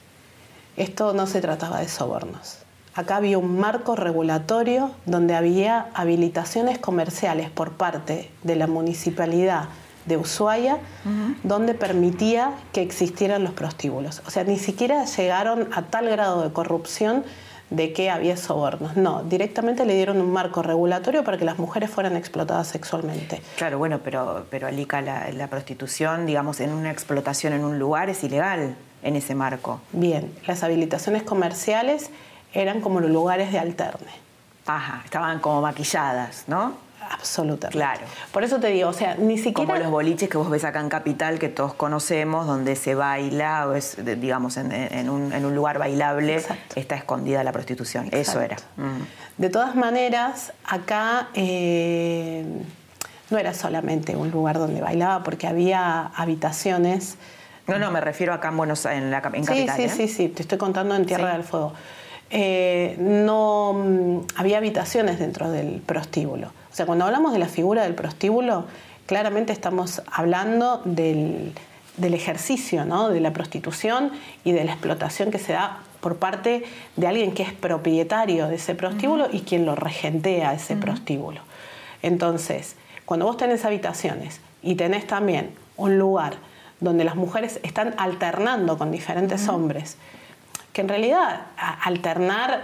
Esto 0.76 1.12
no 1.12 1.26
se 1.26 1.40
trataba 1.40 1.80
de 1.80 1.88
sobornos. 1.88 2.58
Acá 2.94 3.16
había 3.16 3.38
un 3.38 3.58
marco 3.58 3.96
regulatorio 3.96 4.90
donde 5.06 5.34
había 5.34 5.88
habilitaciones 5.94 6.78
comerciales 6.78 7.50
por 7.50 7.72
parte 7.72 8.30
de 8.42 8.56
la 8.56 8.66
municipalidad 8.66 9.68
de 10.06 10.16
Ushuaia, 10.16 10.78
donde 11.44 11.74
permitía 11.74 12.52
que 12.72 12.82
existieran 12.82 13.44
los 13.44 13.52
prostíbulos. 13.52 14.22
O 14.26 14.30
sea, 14.30 14.44
ni 14.44 14.58
siquiera 14.58 15.04
llegaron 15.04 15.68
a 15.72 15.82
tal 15.82 16.08
grado 16.08 16.42
de 16.42 16.52
corrupción 16.52 17.24
de 17.70 17.92
que 17.92 18.10
había 18.10 18.36
sobornos. 18.36 18.96
No, 18.96 19.22
directamente 19.22 19.84
le 19.84 19.94
dieron 19.94 20.20
un 20.20 20.32
marco 20.32 20.62
regulatorio 20.62 21.24
para 21.24 21.38
que 21.38 21.44
las 21.44 21.58
mujeres 21.58 21.90
fueran 21.90 22.16
explotadas 22.16 22.68
sexualmente. 22.68 23.40
Claro, 23.56 23.78
bueno, 23.78 24.00
pero, 24.04 24.46
pero 24.50 24.66
Alica, 24.66 25.00
la, 25.00 25.30
la 25.30 25.46
prostitución, 25.46 26.26
digamos, 26.26 26.60
en 26.60 26.72
una 26.72 26.90
explotación 26.90 27.52
en 27.52 27.64
un 27.64 27.78
lugar 27.78 28.10
es 28.10 28.22
ilegal 28.24 28.76
en 29.02 29.16
ese 29.16 29.34
marco. 29.34 29.80
Bien, 29.92 30.32
las 30.46 30.62
habilitaciones 30.62 31.22
comerciales 31.22 32.10
eran 32.52 32.80
como 32.80 33.00
los 33.00 33.10
lugares 33.10 33.52
de 33.52 33.58
alterne. 33.58 34.12
Ajá, 34.66 35.02
estaban 35.04 35.38
como 35.38 35.62
maquilladas, 35.62 36.44
¿no? 36.46 36.74
Absolutamente. 37.10 37.76
Claro. 37.76 38.00
Por 38.32 38.44
eso 38.44 38.60
te 38.60 38.68
digo, 38.68 38.88
o 38.88 38.92
sea, 38.92 39.16
ni 39.16 39.36
siquiera... 39.36 39.72
Como 39.72 39.76
los 39.76 39.90
boliches 39.90 40.28
que 40.28 40.38
vos 40.38 40.48
ves 40.48 40.62
acá 40.64 40.80
en 40.80 40.88
Capital, 40.88 41.40
que 41.40 41.48
todos 41.48 41.74
conocemos, 41.74 42.46
donde 42.46 42.76
se 42.76 42.94
baila, 42.94 43.66
o 43.66 43.74
es, 43.74 43.96
digamos, 44.20 44.56
en, 44.56 45.10
un, 45.10 45.54
lugar 45.54 45.78
bailable, 45.78 46.40
está 46.76 46.94
escondida 46.94 47.42
la 47.42 47.50
prostitución. 47.50 48.08
Eso 48.12 48.40
era. 48.40 48.56
Mm. 48.76 49.40
De 49.42 49.50
todas 49.50 49.74
maneras, 49.74 50.52
acá 50.64 51.30
eh, 51.34 52.44
no 53.28 53.38
era 53.38 53.54
solamente 53.54 54.14
un 54.14 54.30
lugar 54.30 54.58
donde 54.58 54.80
bailaba, 54.80 55.24
porque 55.24 55.48
había 55.48 56.12
habitaciones... 56.14 57.16
No, 57.66 57.78
no, 57.78 57.90
me 57.90 58.00
refiero 58.00 58.32
acá 58.32 58.48
en 58.48 58.56
Buenos 58.56 58.86
Aires, 58.86 59.02
en, 59.02 59.10
la, 59.10 59.18
en 59.18 59.44
Capital. 59.44 59.76
Sí, 59.76 59.88
sí, 59.88 59.96
sí, 59.96 60.08
sí, 60.08 60.28
te 60.28 60.42
estoy 60.42 60.58
contando 60.58 60.94
en 60.94 61.06
Tierra 61.06 61.32
del 61.32 61.42
Fuego. 61.42 61.72
Eh, 62.30 62.94
no 62.98 63.72
mm, 63.72 64.18
había 64.36 64.58
habitaciones 64.58 65.18
dentro 65.18 65.50
del 65.50 65.80
prostíbulo. 65.80 66.52
O 66.70 66.74
sea, 66.74 66.86
cuando 66.86 67.04
hablamos 67.04 67.32
de 67.32 67.38
la 67.38 67.48
figura 67.48 67.82
del 67.82 67.94
prostíbulo, 67.94 68.66
claramente 69.06 69.52
estamos 69.52 70.02
hablando 70.10 70.82
del, 70.84 71.52
ejercicio 72.00 72.84
¿no? 72.84 73.08
de 73.08 73.20
la 73.20 73.32
prostitución 73.32 74.12
y 74.44 74.52
de 74.52 74.64
la 74.64 74.72
explotación 74.72 75.30
que 75.30 75.38
se 75.38 75.52
da 75.52 75.78
por 76.00 76.16
parte 76.16 76.64
de 76.96 77.06
alguien 77.06 77.32
que 77.32 77.42
es 77.42 77.52
propietario 77.52 78.46
de 78.46 78.54
ese 78.54 78.74
prostíbulo 78.74 79.28
y 79.30 79.40
quien 79.40 79.66
lo 79.66 79.74
regentea 79.74 80.54
ese 80.54 80.76
prostíbulo. 80.76 81.40
Entonces, 82.02 82.76
cuando 83.04 83.26
vos 83.26 83.36
tenés 83.36 83.64
habitaciones 83.64 84.40
y 84.62 84.76
tenés 84.76 85.06
también 85.06 85.50
un 85.76 85.98
lugar 85.98 86.34
donde 86.78 87.04
las 87.04 87.16
mujeres 87.16 87.60
están 87.62 87.94
alternando 87.98 88.78
con 88.78 88.90
diferentes 88.90 89.48
hombres, 89.48 89.96
que 90.72 90.80
en 90.80 90.88
realidad 90.88 91.42
alternar 91.82 92.62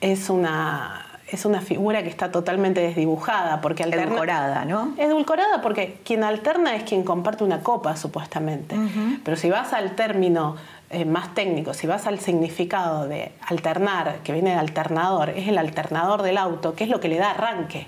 es 0.00 0.28
una 0.28 1.06
es 1.30 1.44
una 1.44 1.60
figura 1.60 2.02
que 2.02 2.08
está 2.08 2.30
totalmente 2.30 2.80
desdibujada. 2.80 3.60
Porque 3.60 3.82
alterna, 3.82 4.06
edulcorada, 4.06 4.64
¿no? 4.64 4.94
Edulcorada 4.96 5.62
porque 5.62 6.00
quien 6.04 6.24
alterna 6.24 6.74
es 6.74 6.82
quien 6.82 7.04
comparte 7.04 7.44
una 7.44 7.60
copa, 7.60 7.96
supuestamente. 7.96 8.76
Pero 9.24 9.36
si 9.36 9.50
vas 9.50 9.72
al 9.72 9.94
término 9.94 10.56
eh, 10.90 11.04
más 11.04 11.34
técnico, 11.34 11.72
si 11.72 11.86
vas 11.86 12.06
al 12.06 12.18
significado 12.18 13.06
de 13.06 13.32
alternar, 13.46 14.18
que 14.24 14.32
viene 14.32 14.50
de 14.50 14.56
alternador, 14.56 15.30
es 15.30 15.48
el 15.48 15.58
alternador 15.58 16.22
del 16.22 16.36
auto, 16.36 16.74
que 16.74 16.84
es 16.84 16.90
lo 16.90 17.00
que 17.00 17.08
le 17.08 17.18
da 17.18 17.30
arranque. 17.30 17.86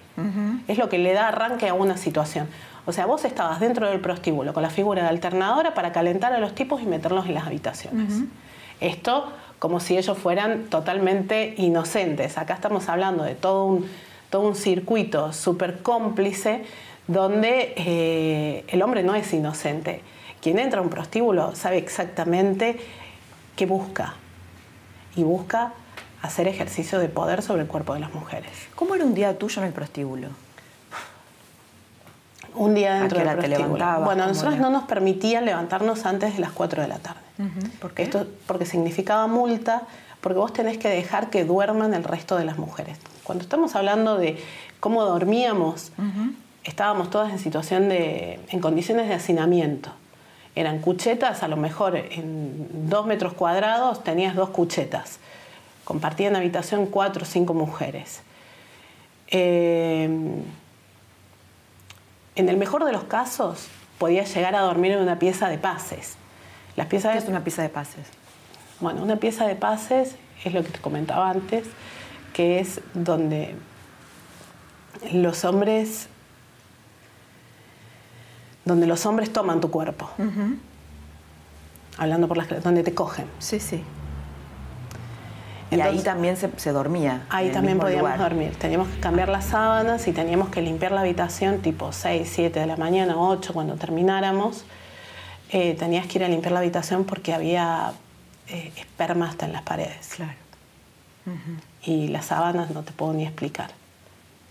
Es 0.68 0.78
lo 0.78 0.88
que 0.88 0.98
le 0.98 1.12
da 1.12 1.28
arranque 1.28 1.68
a 1.68 1.74
una 1.74 1.96
situación. 1.96 2.48
O 2.86 2.92
sea, 2.92 3.06
vos 3.06 3.24
estabas 3.24 3.60
dentro 3.60 3.88
del 3.88 4.00
prostíbulo 4.00 4.52
con 4.52 4.62
la 4.62 4.70
figura 4.70 5.02
de 5.02 5.08
alternadora 5.08 5.74
para 5.74 5.92
calentar 5.92 6.32
a 6.32 6.38
los 6.38 6.54
tipos 6.54 6.82
y 6.82 6.86
meterlos 6.86 7.26
en 7.26 7.34
las 7.34 7.46
habitaciones. 7.46 8.22
Esto 8.80 9.32
como 9.62 9.78
si 9.78 9.96
ellos 9.96 10.18
fueran 10.18 10.64
totalmente 10.64 11.54
inocentes. 11.56 12.36
Acá 12.36 12.54
estamos 12.54 12.88
hablando 12.88 13.22
de 13.22 13.36
todo 13.36 13.66
un, 13.66 13.88
todo 14.28 14.42
un 14.42 14.56
circuito 14.56 15.32
súper 15.32 15.82
cómplice 15.82 16.64
donde 17.06 17.72
eh, 17.76 18.64
el 18.66 18.82
hombre 18.82 19.04
no 19.04 19.14
es 19.14 19.32
inocente. 19.32 20.00
Quien 20.40 20.58
entra 20.58 20.80
a 20.80 20.82
un 20.82 20.88
prostíbulo 20.90 21.54
sabe 21.54 21.78
exactamente 21.78 22.76
qué 23.54 23.66
busca 23.66 24.14
y 25.14 25.22
busca 25.22 25.74
hacer 26.22 26.48
ejercicio 26.48 26.98
de 26.98 27.08
poder 27.08 27.40
sobre 27.40 27.62
el 27.62 27.68
cuerpo 27.68 27.94
de 27.94 28.00
las 28.00 28.12
mujeres. 28.12 28.50
¿Cómo 28.74 28.96
era 28.96 29.04
un 29.04 29.14
día 29.14 29.38
tuyo 29.38 29.62
en 29.62 29.68
el 29.68 29.72
prostíbulo? 29.72 30.26
Un 32.56 32.74
día 32.74 32.94
dentro 32.94 33.20
del 33.20 33.36
prostíbulo. 33.36 34.00
Bueno, 34.00 34.26
nosotros 34.26 34.58
no 34.58 34.70
nos 34.70 34.82
permitían 34.88 35.44
levantarnos 35.44 36.04
antes 36.04 36.34
de 36.34 36.40
las 36.40 36.50
4 36.50 36.82
de 36.82 36.88
la 36.88 36.98
tarde. 36.98 37.20
Porque 37.80 38.02
Esto 38.02 38.26
porque 38.46 38.66
significaba 38.66 39.26
multa, 39.26 39.82
porque 40.20 40.38
vos 40.38 40.52
tenés 40.52 40.78
que 40.78 40.88
dejar 40.88 41.30
que 41.30 41.44
duerman 41.44 41.94
el 41.94 42.04
resto 42.04 42.36
de 42.36 42.44
las 42.44 42.58
mujeres. 42.58 42.98
Cuando 43.24 43.42
estamos 43.42 43.74
hablando 43.74 44.16
de 44.16 44.42
cómo 44.80 45.04
dormíamos, 45.04 45.92
estábamos 46.64 47.10
todas 47.10 47.32
en 47.32 47.38
situación 47.38 47.88
de, 47.88 48.40
en 48.48 48.60
condiciones 48.60 49.08
de 49.08 49.14
hacinamiento. 49.14 49.90
Eran 50.54 50.80
cuchetas, 50.80 51.42
a 51.42 51.48
lo 51.48 51.56
mejor 51.56 51.96
en 51.96 52.88
dos 52.88 53.06
metros 53.06 53.32
cuadrados 53.32 54.04
tenías 54.04 54.34
dos 54.36 54.50
cuchetas. 54.50 55.18
Compartían 55.84 56.36
habitación 56.36 56.86
cuatro 56.86 57.22
o 57.22 57.26
cinco 57.26 57.54
mujeres. 57.54 58.20
Eh, 59.28 60.04
en 62.34 62.48
el 62.48 62.56
mejor 62.56 62.84
de 62.84 62.92
los 62.92 63.04
casos, 63.04 63.68
podías 63.98 64.34
llegar 64.34 64.54
a 64.54 64.60
dormir 64.60 64.92
en 64.92 65.00
una 65.00 65.18
pieza 65.18 65.48
de 65.48 65.58
pases. 65.58 66.16
Las 66.76 66.86
piezas 66.86 67.12
¿Qué 67.12 67.18
es 67.18 67.28
una 67.28 67.44
pieza 67.44 67.62
de 67.62 67.68
pases? 67.68 68.06
Bueno, 68.80 69.02
una 69.02 69.16
pieza 69.16 69.46
de 69.46 69.54
pases 69.54 70.16
es 70.44 70.54
lo 70.54 70.62
que 70.62 70.70
te 70.70 70.80
comentaba 70.80 71.30
antes, 71.30 71.66
que 72.32 72.60
es 72.60 72.80
donde 72.94 73.54
los 75.12 75.44
hombres 75.44 76.08
donde 78.64 78.86
los 78.86 79.06
hombres 79.06 79.32
toman 79.32 79.60
tu 79.60 79.70
cuerpo. 79.70 80.08
Hablando 81.98 82.28
por 82.28 82.36
las 82.36 82.62
donde 82.62 82.82
te 82.82 82.94
cogen. 82.94 83.26
Sí, 83.38 83.60
sí. 83.60 83.82
y 85.70 85.80
ahí 85.80 86.00
también 86.00 86.36
se, 86.36 86.72
dormía. 86.72 87.24
Ahí 87.28 87.50
también 87.50 87.78
podíamos 87.78 88.18
dormir. 88.18 88.54
Teníamos 88.56 88.88
que 88.88 89.00
cambiar 89.00 89.28
las 89.28 89.46
sábanas 89.46 90.06
y 90.06 90.12
teníamos 90.12 90.48
que 90.48 90.62
limpiar 90.62 90.92
la 90.92 91.00
habitación 91.00 91.58
tipo 91.58 91.92
6, 91.92 92.30
7 92.32 92.60
de 92.60 92.66
la 92.66 92.76
mañana, 92.76 93.16
8 93.16 93.52
cuando 93.52 93.74
termináramos. 93.74 94.64
Eh, 95.52 95.74
tenías 95.78 96.06
que 96.06 96.18
ir 96.18 96.24
a 96.24 96.28
limpiar 96.28 96.52
la 96.52 96.60
habitación 96.60 97.04
porque 97.04 97.34
había 97.34 97.92
eh, 98.48 98.72
esperma 98.76 99.28
hasta 99.28 99.44
en 99.44 99.52
las 99.52 99.62
paredes. 99.62 100.14
Claro. 100.16 100.32
Y 101.84 102.08
las 102.08 102.26
sábanas 102.26 102.70
no 102.70 102.82
te 102.82 102.92
puedo 102.92 103.12
ni 103.12 103.24
explicar. 103.24 103.70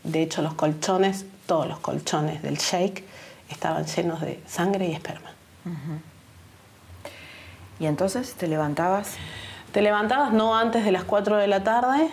De 0.03 0.21
hecho, 0.21 0.41
los 0.41 0.53
colchones, 0.53 1.25
todos 1.47 1.67
los 1.67 1.79
colchones 1.79 2.41
del 2.43 2.57
shake, 2.57 3.03
estaban 3.49 3.85
llenos 3.85 4.21
de 4.21 4.39
sangre 4.47 4.87
y 4.87 4.93
esperma. 4.93 5.31
¿Y 7.79 7.87
entonces 7.87 8.35
te 8.35 8.47
levantabas? 8.47 9.15
Te 9.71 9.81
levantabas 9.81 10.33
no 10.33 10.55
antes 10.55 10.85
de 10.85 10.91
las 10.91 11.03
4 11.03 11.37
de 11.37 11.47
la 11.47 11.63
tarde 11.63 12.09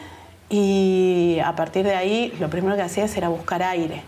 y 0.48 1.38
a 1.44 1.55
partir 1.55 1.85
de 1.85 1.94
ahí 1.94 2.35
lo 2.40 2.48
primero 2.48 2.74
que 2.74 2.83
hacías 2.83 3.14
era 3.16 3.29
buscar 3.29 3.62
aire. 3.62 4.03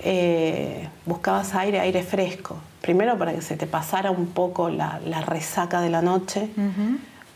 Eh, 0.00 0.88
buscabas 1.06 1.54
aire, 1.54 1.80
aire 1.80 2.02
fresco. 2.02 2.56
Primero 2.82 3.16
para 3.16 3.32
que 3.32 3.40
se 3.42 3.56
te 3.56 3.66
pasara 3.66 4.10
un 4.10 4.26
poco 4.26 4.68
la, 4.68 4.98
resaca 5.24 5.80
de 5.80 5.88
la 5.88 6.02
noche, 6.02 6.50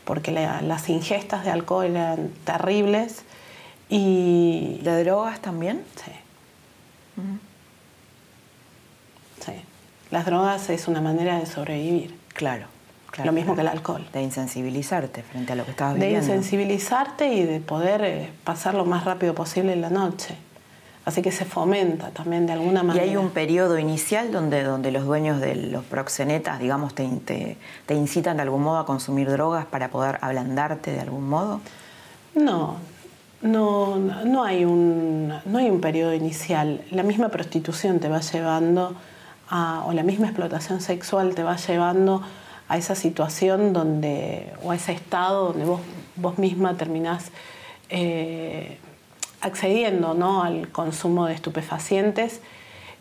porque 0.03 0.31
las 0.31 0.89
ingestas 0.89 1.45
de 1.45 1.51
alcohol 1.51 1.85
eran 1.85 2.29
terribles. 2.43 3.23
Y... 3.89 4.81
¿De 4.83 5.03
drogas 5.05 5.39
también? 5.39 5.83
Sí. 5.95 6.11
Sí. 9.45 9.53
Las 10.11 10.25
drogas 10.25 10.69
es 10.69 10.89
una 10.89 10.99
manera 10.99 11.39
de 11.39 11.45
sobrevivir. 11.45 12.17
Claro. 12.33 12.67
lo 13.23 13.31
mismo 13.31 13.55
que 13.55 13.61
el 13.61 13.69
alcohol. 13.69 14.05
De 14.11 14.21
insensibilizarte 14.21 15.23
frente 15.23 15.53
a 15.53 15.55
lo 15.55 15.63
que 15.63 15.71
estabas 15.71 15.95
viviendo. 15.95 16.19
De 16.19 16.25
insensibilizarte 16.25 17.33
y 17.33 17.43
de 17.43 17.61
poder 17.61 18.03
eh, 18.03 18.29
pasar 18.43 18.75
lo 18.75 18.83
más 18.85 19.05
rápido 19.05 19.33
posible 19.33 19.71
en 19.71 19.81
la 19.81 19.89
noche. 19.89 20.35
Así 21.07 21.21
que 21.21 21.31
se 21.31 21.45
fomenta 21.45 22.09
también 22.09 22.45
de 22.47 22.51
alguna 22.51 22.83
manera. 22.83 23.05
¿Y 23.05 23.11
hay 23.11 23.15
un 23.15 23.29
periodo 23.29 23.79
inicial 23.79 24.29
donde, 24.33 24.61
donde 24.63 24.91
los 24.91 25.05
dueños 25.05 25.39
de 25.39 25.55
los 25.55 25.85
proxenetas, 25.85 26.59
digamos, 26.59 26.93
te, 26.93 27.07
te, 27.85 27.95
incitan 27.95 28.35
de 28.35 28.43
algún 28.43 28.61
modo 28.61 28.79
a 28.79 28.85
consumir 28.85 29.29
drogas 29.29 29.65
para 29.65 29.89
poder 29.89 30.17
ablandarte 30.19 30.91
de 30.91 30.99
algún 30.99 31.29
modo? 31.29 31.61
No, 32.35 32.75
no, 33.41 33.95
no, 33.97 34.43
hay 34.43 34.65
un, 34.65 35.31
no 35.45 35.57
hay 35.59 35.69
un 35.69 35.79
periodo 35.79 36.13
inicial. 36.13 36.81
La 36.91 37.03
misma 37.03 37.29
prostitución 37.29 38.01
te 38.01 38.09
va 38.09 38.19
llevando 38.19 38.93
o 39.85 39.93
la 39.93 40.03
misma 40.03 40.27
explotación 40.27 40.81
sexual 40.81 41.35
te 41.35 41.43
va 41.43 41.55
llevando 41.55 42.21
a 42.67 42.77
esa 42.77 42.95
situación 42.95 43.71
donde, 43.71 44.51
o 44.61 44.71
a 44.71 44.75
ese 44.75 44.91
estado 44.91 45.53
donde 45.53 45.63
vos, 45.63 45.79
vos 46.17 46.37
misma 46.37 46.75
terminás 46.75 47.31
eh, 47.87 48.77
accediendo 49.41 50.13
¿no? 50.13 50.43
al 50.43 50.69
consumo 50.69 51.25
de 51.25 51.33
estupefacientes, 51.33 52.41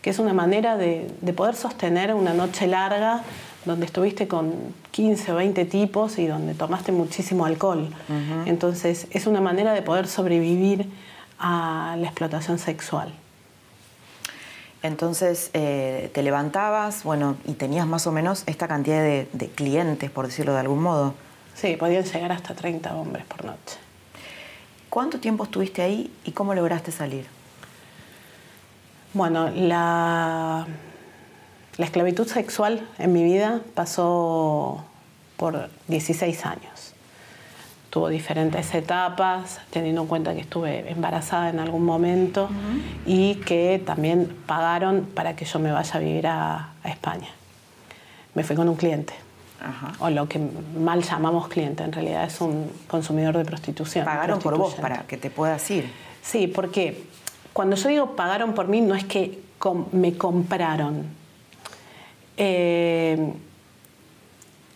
que 0.03 0.11
es 0.11 0.19
una 0.19 0.33
manera 0.33 0.77
de, 0.77 1.09
poder 1.37 1.57
sostener 1.57 2.15
una 2.15 2.33
noche 2.33 2.67
larga 2.67 3.23
donde 3.65 3.87
estuviste 3.87 4.29
con 4.29 4.55
15 4.93 5.33
o 5.33 5.35
20 5.37 5.65
tipos 5.65 6.19
y 6.19 6.27
donde 6.27 6.55
tomaste 6.55 6.93
muchísimo 6.93 7.45
alcohol. 7.47 7.91
Entonces 8.47 9.09
es 9.11 9.27
una 9.27 9.41
manera 9.41 9.73
de 9.73 9.83
poder 9.83 10.07
sobrevivir 10.07 10.89
a 11.39 11.97
la 11.99 12.07
explotación 12.07 12.59
sexual. 12.59 13.13
Entonces 14.83 15.51
eh, 15.53 16.11
te 16.15 16.23
levantabas, 16.23 17.03
bueno, 17.03 17.37
y 17.45 17.55
tenías 17.55 17.87
más 17.87 18.07
o 18.07 18.13
menos 18.13 18.45
esta 18.47 18.69
cantidad 18.69 19.03
de, 19.03 19.51
clientes, 19.55 20.11
por 20.11 20.27
decirlo 20.27 20.53
de 20.53 20.61
algún 20.61 20.83
modo. 20.83 21.15
Sí, 21.55 21.77
podían 21.77 22.05
llegar 22.05 22.31
hasta 22.31 22.55
30 22.55 22.95
hombres 22.95 23.25
por 23.25 23.45
noche. 23.45 23.86
¿Cuánto 24.91 25.21
tiempo 25.21 25.45
estuviste 25.45 25.83
ahí 25.83 26.13
y 26.25 26.33
cómo 26.33 26.55
lograste 26.55 26.93
salir? 26.93 27.27
Bueno, 29.15 29.51
la, 29.51 30.67
la 31.77 31.85
esclavitud 31.85 32.27
sexual 32.27 32.87
en 32.99 33.13
mi 33.13 33.25
vida 33.25 33.61
pasó 33.75 34.85
por 35.37 35.69
16 35.89 36.47
años 36.47 36.87
tuvo 37.97 38.11
diferentes 38.11 38.75
etapas, 38.75 39.59
teniendo 39.71 40.03
en 40.03 40.07
cuenta 40.07 40.35
que 40.35 40.41
estuve 40.41 40.91
embarazada 40.91 41.49
en 41.49 41.61
algún 41.61 41.83
momento 41.83 42.47
y 43.07 43.37
que 43.37 43.83
también 43.87 44.37
pagaron 44.45 45.07
para 45.15 45.35
que 45.35 45.47
yo 45.47 45.59
me 45.61 45.73
vaya 45.73 45.95
a 45.95 45.99
vivir 45.99 46.27
a, 46.27 46.73
España. 46.85 47.29
Me 48.35 48.45
fui 48.45 48.55
con 48.55 48.69
un 48.69 48.77
cliente, 48.77 49.15
o 49.99 50.11
lo 50.11 50.29
que 50.29 50.41
mal 50.79 51.03
llamamos 51.03 51.49
cliente, 51.49 51.83
en 51.83 51.93
realidad 51.93 52.25
es 52.25 52.41
un 52.41 52.71
consumidor 52.87 53.37
de 53.37 53.45
prostitución. 53.45 54.05
Pagaron 54.05 54.39
por 54.39 54.57
vos 54.57 54.75
para 54.75 55.03
que 55.03 55.17
te 55.17 55.31
puedas 55.31 55.69
ir. 55.71 55.91
Sí, 56.23 56.47
porque 56.47 57.05
cuando 57.53 57.77
yo 57.77 57.89
digo 57.89 58.17
pagaron 58.17 58.55
por 58.55 58.69
mí, 58.69 58.81
no 58.81 58.95
es 58.95 59.05
que 59.05 59.41
me 59.93 60.17
compraron. 60.17 61.07
Eh, 62.37 63.33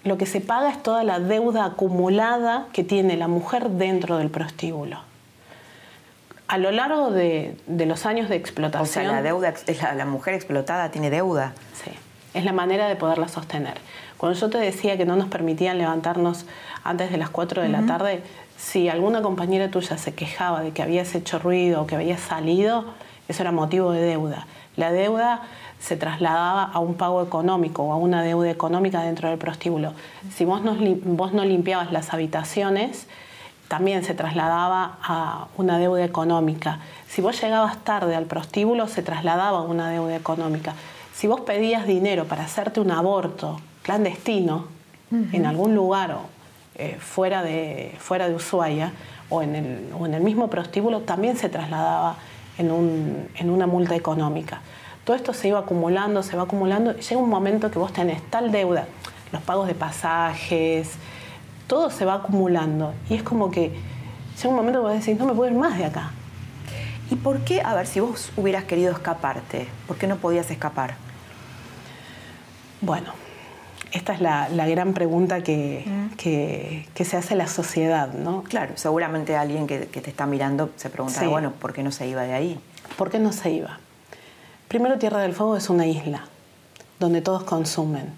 lo 0.03 0.16
que 0.16 0.27
se 0.27 0.40
paga 0.40 0.71
es 0.71 0.83
toda 0.83 1.05
la 1.05 1.21
deuda 1.21 1.66
acumulada 1.66 2.69
que 2.73 2.85
tiene 2.85 3.16
la 3.16 3.29
mujer 3.29 3.69
dentro 3.71 4.16
del 4.16 4.31
prostíbulo. 4.31 4.99
A 6.49 6.59
lo 6.59 6.71
largo 6.73 7.11
de, 7.11 7.55
los 7.69 8.07
años 8.07 8.29
de 8.29 8.37
explotación... 8.37 9.07
O 9.07 9.09
sea, 9.11 9.12
la, 9.12 9.23
deuda, 9.23 9.55
la, 9.95 10.05
mujer 10.07 10.35
explotada 10.35 10.90
tiene 10.90 11.11
deuda. 11.11 11.53
Sí, 11.75 11.93
es 12.35 12.45
la 12.45 12.53
manera 12.53 12.88
de 12.88 12.97
poderla 12.97 13.29
sostener. 13.29 13.75
Cuando 14.16 14.38
yo 14.38 14.51
te 14.51 14.59
decía 14.59 14.97
que 14.97 15.05
no 15.05 15.16
nos 15.16 15.29
permitían 15.29 15.79
levantarnos 15.79 16.47
antes 16.85 17.11
de 17.11 17.16
las 17.16 17.31
4 17.31 17.62
de 17.62 17.69
la 17.69 17.87
tarde, 17.87 18.23
si 18.57 18.88
alguna 18.88 19.23
compañera 19.23 19.71
tuya 19.71 19.97
se 19.97 20.14
quejaba 20.14 20.61
de 20.61 20.73
que 20.73 20.83
habías 20.83 21.14
hecho 21.14 21.38
ruido 21.38 21.83
o 21.83 21.87
que 21.87 21.97
habías 21.97 22.21
salido, 22.21 22.85
eso 23.29 23.43
era 23.43 23.53
motivo 23.53 23.93
de 23.93 24.03
deuda. 24.03 24.47
La 24.77 24.93
deuda 24.93 25.43
se 25.79 25.97
trasladaba 25.97 26.64
a 26.64 26.79
un 26.79 26.95
pago 26.95 27.23
económico 27.23 27.83
o 27.85 27.93
a 27.93 27.97
una 27.97 28.23
deuda 28.23 28.51
económica 28.51 29.03
dentro 29.03 29.31
del 29.31 29.38
prostíbulo. 29.38 29.95
Si 30.35 30.45
vos 30.45 30.62
no, 30.62 30.77
vos 31.05 31.33
no 31.33 31.45
limpiabas 31.45 31.90
las 31.90 32.12
habitaciones, 32.12 33.07
también 33.69 34.05
se 34.05 34.14
trasladaba 34.14 34.99
a 35.03 35.47
una 35.57 35.79
deuda 35.79 36.05
económica. 36.05 36.81
Si 37.09 37.23
vos 37.23 37.40
llegabas 37.40 37.79
tarde 37.79 38.14
al 38.16 38.27
prostíbulo, 38.27 38.88
se 38.88 39.03
trasladaba 39.03 39.61
a 39.61 39.62
una 39.62 39.88
deuda 39.88 40.16
económica. 40.16 40.75
Si 41.20 41.26
vos 41.26 41.42
pedías 41.42 41.87
dinero 41.87 42.24
para 42.24 42.44
hacerte 42.44 42.80
un 42.80 42.90
aborto 42.90 43.61
clandestino 43.83 44.68
en 45.11 45.44
algún 45.44 45.74
lugar 45.74 46.16
eh, 46.76 46.96
fuera, 46.98 47.42
de, 47.42 47.94
fuera 47.98 48.26
de 48.26 48.35
Ushuaia 48.35 48.92
o 49.28 49.42
en, 49.42 49.54
el, 49.54 49.92
o 49.98 50.06
en 50.06 50.14
el 50.14 50.22
mismo 50.22 50.48
prostíbulo, 50.48 51.00
también 51.00 51.37
se 51.37 51.50
trasladaba 51.50 52.16
en, 52.56 52.70
un, 52.70 53.28
en 53.37 53.50
una 53.50 53.66
multa 53.66 53.94
económica 53.94 54.62
todo 55.04 55.14
esto 55.14 55.35
se 55.35 55.48
iba 55.48 55.59
acumulando, 55.59 56.22
se 56.22 56.37
va 56.37 56.44
acumulando, 56.44 56.92
y 56.92 57.02
llega 57.02 57.20
un 57.20 57.28
momento 57.28 57.70
que 57.70 57.78
vos 57.78 57.92
tenés 57.92 58.22
tal 58.30 58.50
deuda, 58.50 58.87
los 59.30 59.42
pagos 59.42 59.66
de 59.66 59.74
pasajes, 59.74 60.92
todo 61.66 61.90
se 61.90 62.06
va 62.06 62.14
acumulando. 62.14 62.94
Y 63.11 63.14
es 63.14 63.22
como 63.22 63.50
que 63.50 63.72
llega 64.37 64.48
un 64.48 64.56
momento 64.56 64.80
que 64.80 64.87
vos 64.87 65.04
decís, 65.04 65.18
no 65.18 65.26
me 65.26 65.35
puedo 65.35 65.50
ir 65.50 65.59
más 65.59 65.76
de 65.76 65.85
acá. 65.85 66.12
¿Y 67.11 67.16
por 67.16 67.40
qué, 67.40 67.61
a 67.61 67.74
ver, 67.74 67.87
si 67.87 67.98
vos 68.00 68.30
hubieras 68.37 68.64
querido 68.64 68.92
escaparte, 68.92 69.66
por 69.87 69.96
qué 69.96 70.06
no 70.06 70.16
podías 70.16 70.50
escapar? 70.50 70.94
Bueno, 72.81 73.12
esta 73.93 74.12
es 74.12 74.21
la, 74.21 74.49
gran 74.69 74.95
pregunta 74.95 75.43
que, 75.43 75.85
se 76.16 77.16
hace 77.16 77.35
la 77.35 77.47
sociedad, 77.47 78.12
¿no? 78.12 78.43
Claro, 78.45 78.73
seguramente 78.77 79.37
alguien 79.37 79.66
que, 79.66 79.79
te 79.87 80.11
está 80.11 80.27
mirando 80.27 80.71
se 80.77 80.90
pregunta, 80.90 81.27
bueno, 81.29 81.53
¿por 81.53 81.73
qué 81.73 81.83
no 81.83 81.90
se 81.93 82.07
iba 82.07 82.23
de 82.23 82.33
ahí? 82.33 82.61
¿Por 82.97 83.11
qué 83.11 83.19
no 83.19 83.33
se 83.33 83.51
iba? 83.51 83.79
Primero 84.69 84.99
Tierra 84.99 85.21
del 85.21 85.33
Fuego 85.33 85.57
es 85.57 85.69
una 85.69 85.87
isla 85.87 86.25
donde 87.01 87.23
todos 87.23 87.43
consumen, 87.45 88.12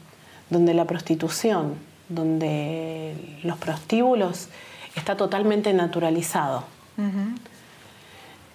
donde 0.51 0.75
la 0.75 0.85
prostitución, 0.85 1.77
donde 2.09 3.39
los 3.43 3.57
prostíbulos 3.57 4.49
está 4.95 5.17
totalmente 5.17 5.73
naturalizado. 5.73 6.65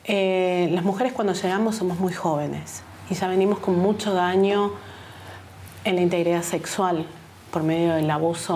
Eh, 0.03 0.69
las 0.71 0.83
mujeres 0.83 1.13
cuando 1.13 1.33
llegamos 1.33 1.75
somos 1.75 1.99
muy 1.99 2.13
jóvenes 2.13 2.83
y 3.09 3.15
ya 3.15 3.27
venimos 3.27 3.59
con 3.59 3.79
mucho 3.79 4.13
daño 4.13 4.71
en 5.87 5.95
la 5.95 6.01
integridad 6.01 6.43
sexual 6.43 7.05
por 7.51 7.63
medio 7.63 7.95
del 7.95 8.11
abuso 8.11 8.55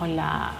o 0.00 0.06
la, 0.06 0.52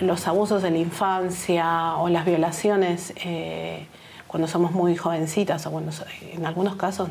los 0.00 0.26
abusos 0.26 0.60
de 0.62 0.72
la 0.72 0.78
infancia 0.78 1.94
o 1.94 2.08
las 2.08 2.24
violaciones 2.24 3.12
eh, 3.24 3.86
cuando 4.26 4.48
somos 4.48 4.72
muy 4.72 4.96
jovencitas 4.96 5.66
o 5.66 5.70
cuando 5.70 5.92
en 6.32 6.46
algunos 6.46 6.74
casos 6.74 7.08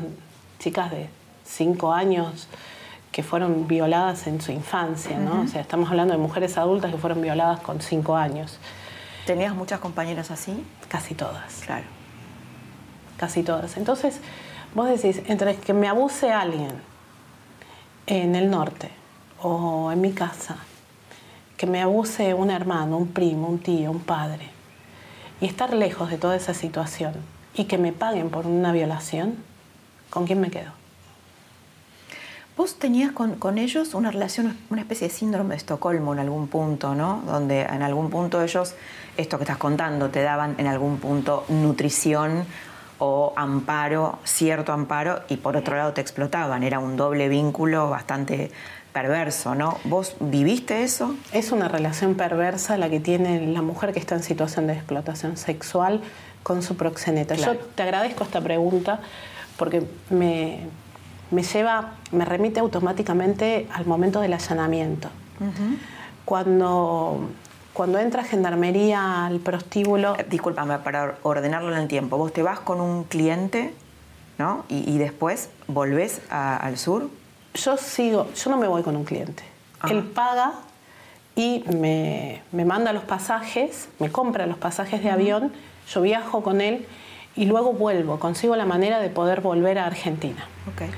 chicas 0.58 0.90
de 0.90 1.08
5 1.44 1.92
años 1.94 2.46
que 3.10 3.22
fueron 3.22 3.66
violadas 3.66 4.26
en 4.26 4.42
su 4.42 4.52
infancia, 4.52 5.18
¿no? 5.18 5.40
O 5.40 5.46
sea, 5.46 5.62
estamos 5.62 5.88
hablando 5.88 6.12
de 6.12 6.18
mujeres 6.18 6.58
adultas 6.58 6.92
que 6.92 6.98
fueron 6.98 7.22
violadas 7.22 7.58
con 7.60 7.80
cinco 7.80 8.16
años. 8.16 8.58
¿Tenías 9.26 9.54
muchas 9.54 9.80
compañeras 9.80 10.30
así? 10.30 10.62
Casi 10.88 11.14
todas. 11.14 11.62
Claro. 11.64 11.86
Casi 13.16 13.42
todas. 13.42 13.78
Entonces, 13.78 14.20
vos 14.74 14.88
decís, 14.88 15.22
entre 15.26 15.56
que 15.56 15.72
me 15.72 15.88
abuse 15.88 16.30
alguien 16.30 16.70
en 18.08 18.34
el 18.34 18.50
norte 18.50 18.90
o 19.42 19.92
en 19.92 20.00
mi 20.00 20.12
casa, 20.12 20.56
que 21.58 21.66
me 21.66 21.82
abuse 21.82 22.32
un 22.32 22.50
hermano, 22.50 22.96
un 22.96 23.08
primo, 23.08 23.48
un 23.48 23.58
tío, 23.58 23.90
un 23.90 24.00
padre, 24.00 24.48
y 25.40 25.46
estar 25.46 25.74
lejos 25.74 26.10
de 26.10 26.16
toda 26.16 26.34
esa 26.34 26.54
situación 26.54 27.12
y 27.54 27.64
que 27.64 27.76
me 27.76 27.92
paguen 27.92 28.30
por 28.30 28.46
una 28.46 28.72
violación, 28.72 29.36
¿con 30.08 30.26
quién 30.26 30.40
me 30.40 30.50
quedo? 30.50 30.72
Vos 32.56 32.76
tenías 32.76 33.12
con, 33.12 33.58
ellos 33.58 33.94
una 33.94 34.10
relación, 34.10 34.56
una 34.70 34.80
especie 34.80 35.08
de 35.08 35.14
síndrome 35.14 35.50
de 35.50 35.58
Estocolmo 35.58 36.14
en 36.14 36.18
algún 36.18 36.48
punto, 36.48 36.94
¿no? 36.94 37.22
Donde 37.26 37.62
en 37.62 37.82
algún 37.82 38.10
punto 38.10 38.42
ellos, 38.42 38.74
esto 39.16 39.36
que 39.36 39.44
estás 39.44 39.58
contando, 39.58 40.08
te 40.08 40.22
daban 40.22 40.56
en 40.58 40.66
algún 40.66 40.98
punto 40.98 41.44
nutrición 41.48 42.46
o 42.98 43.32
amparo, 43.36 44.18
cierto 44.24 44.72
amparo, 44.72 45.20
y 45.28 45.36
por 45.36 45.56
otro 45.56 45.76
lado 45.76 45.92
te 45.92 46.00
explotaban. 46.00 46.62
Era 46.62 46.78
un 46.78 46.96
doble 46.96 47.28
vínculo 47.28 47.90
bastante 47.90 48.50
perverso, 48.92 49.54
¿no? 49.54 49.78
¿Vos 49.84 50.16
viviste 50.18 50.82
eso? 50.82 51.14
Es 51.32 51.52
una 51.52 51.68
relación 51.68 52.14
perversa 52.14 52.76
la 52.76 52.88
que 52.90 53.00
tiene 53.00 53.46
la 53.46 53.62
mujer 53.62 53.92
que 53.92 54.00
está 54.00 54.16
en 54.16 54.22
situación 54.22 54.66
de 54.66 54.72
explotación 54.72 55.36
sexual 55.36 56.00
con 56.42 56.62
su 56.62 56.76
proxeneta. 56.76 57.34
Yo 57.34 57.56
te 57.56 57.82
agradezco 57.82 58.24
esta 58.24 58.40
pregunta 58.40 59.00
porque 59.56 59.84
me, 60.10 60.60
me 61.30 61.42
lleva, 61.42 61.92
me 62.10 62.24
remite 62.24 62.60
automáticamente 62.60 63.66
al 63.72 63.86
momento 63.86 64.20
del 64.20 64.32
allanamiento. 64.32 65.08
Cuando 66.24 67.28
cuando 67.78 68.00
entra 68.00 68.24
gendarmería 68.24 69.24
al 69.24 69.38
prostíbulo. 69.38 70.16
Eh, 70.18 70.26
discúlpame, 70.28 70.80
para 70.80 71.14
ordenarlo 71.22 71.72
en 71.72 71.82
el 71.82 71.86
tiempo. 71.86 72.18
Vos 72.18 72.32
te 72.32 72.42
vas 72.42 72.58
con 72.58 72.80
un 72.80 73.04
cliente, 73.04 73.72
¿no? 74.36 74.64
Y, 74.68 74.98
después 74.98 75.48
volvés 75.68 76.20
al 76.28 76.76
sur. 76.76 77.08
Yo 77.54 77.76
sigo, 77.76 78.26
yo 78.34 78.50
no 78.50 78.56
me 78.56 78.66
voy 78.66 78.82
con 78.82 78.96
un 78.96 79.04
cliente. 79.04 79.44
Él 79.88 80.02
paga 80.02 80.54
y 81.36 81.62
me, 81.72 82.42
manda 82.52 82.92
los 82.92 83.04
pasajes, 83.04 83.88
me 84.00 84.10
compra 84.10 84.48
los 84.48 84.58
pasajes 84.58 85.00
de 85.04 85.12
avión, 85.12 85.52
yo 85.88 86.02
viajo 86.02 86.42
con 86.42 86.60
él 86.60 86.84
y 87.36 87.44
luego 87.44 87.74
vuelvo, 87.74 88.18
consigo 88.18 88.56
la 88.56 88.66
manera 88.66 88.98
de 88.98 89.08
poder 89.08 89.40
volver 89.40 89.78
a 89.78 89.86
Argentina. 89.86 90.44
Okay. 90.74 90.90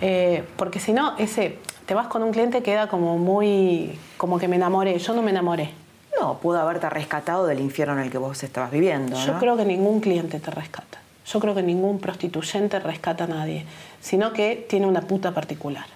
Eh, 0.00 0.44
porque 0.56 0.78
si 0.78 0.92
no, 0.92 1.18
ese, 1.18 1.58
te 1.86 1.94
vas 1.94 2.06
con 2.06 2.22
un 2.22 2.30
cliente 2.30 2.62
queda 2.62 2.86
como 2.86 3.18
muy, 3.18 3.98
como 4.16 4.38
que 4.38 4.46
me 4.46 4.54
enamoré, 4.54 4.96
yo 4.96 5.12
no 5.12 5.22
me 5.22 5.32
enamoré. 5.32 5.79
No, 6.20 6.38
pudo 6.38 6.60
haberte 6.60 6.88
rescatado 6.90 7.46
del 7.46 7.60
infierno 7.60 7.94
en 7.94 8.00
el 8.00 8.10
que 8.10 8.18
vos 8.18 8.42
estabas 8.42 8.70
viviendo. 8.70 9.16
Yo 9.16 9.38
creo 9.38 9.56
que 9.56 9.64
ningún 9.64 10.00
cliente 10.00 10.38
te 10.38 10.50
rescata. 10.50 10.98
Yo 11.26 11.40
creo 11.40 11.54
que 11.54 11.62
ningún 11.62 11.98
prostituyente 11.98 12.78
rescata 12.78 13.24
a 13.24 13.26
nadie, 13.26 13.64
sino 14.00 14.32
que 14.32 14.66
tiene 14.68 14.86
una 14.86 15.00
puta 15.00 15.32
particular. 15.32 15.86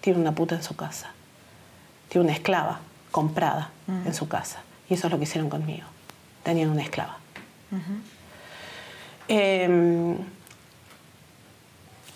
Tiene 0.00 0.20
una 0.20 0.32
puta 0.32 0.54
en 0.54 0.62
su 0.62 0.76
casa. 0.76 1.10
Tiene 2.08 2.26
una 2.26 2.34
esclava 2.34 2.80
comprada 3.10 3.70
en 3.88 4.14
su 4.14 4.28
casa. 4.28 4.60
Y 4.88 4.94
eso 4.94 5.08
es 5.08 5.12
lo 5.12 5.18
que 5.18 5.24
hicieron 5.24 5.50
conmigo. 5.50 5.86
Tenían 6.44 6.70
una 6.70 6.82
esclava. 6.82 7.18
Em, 9.26 10.16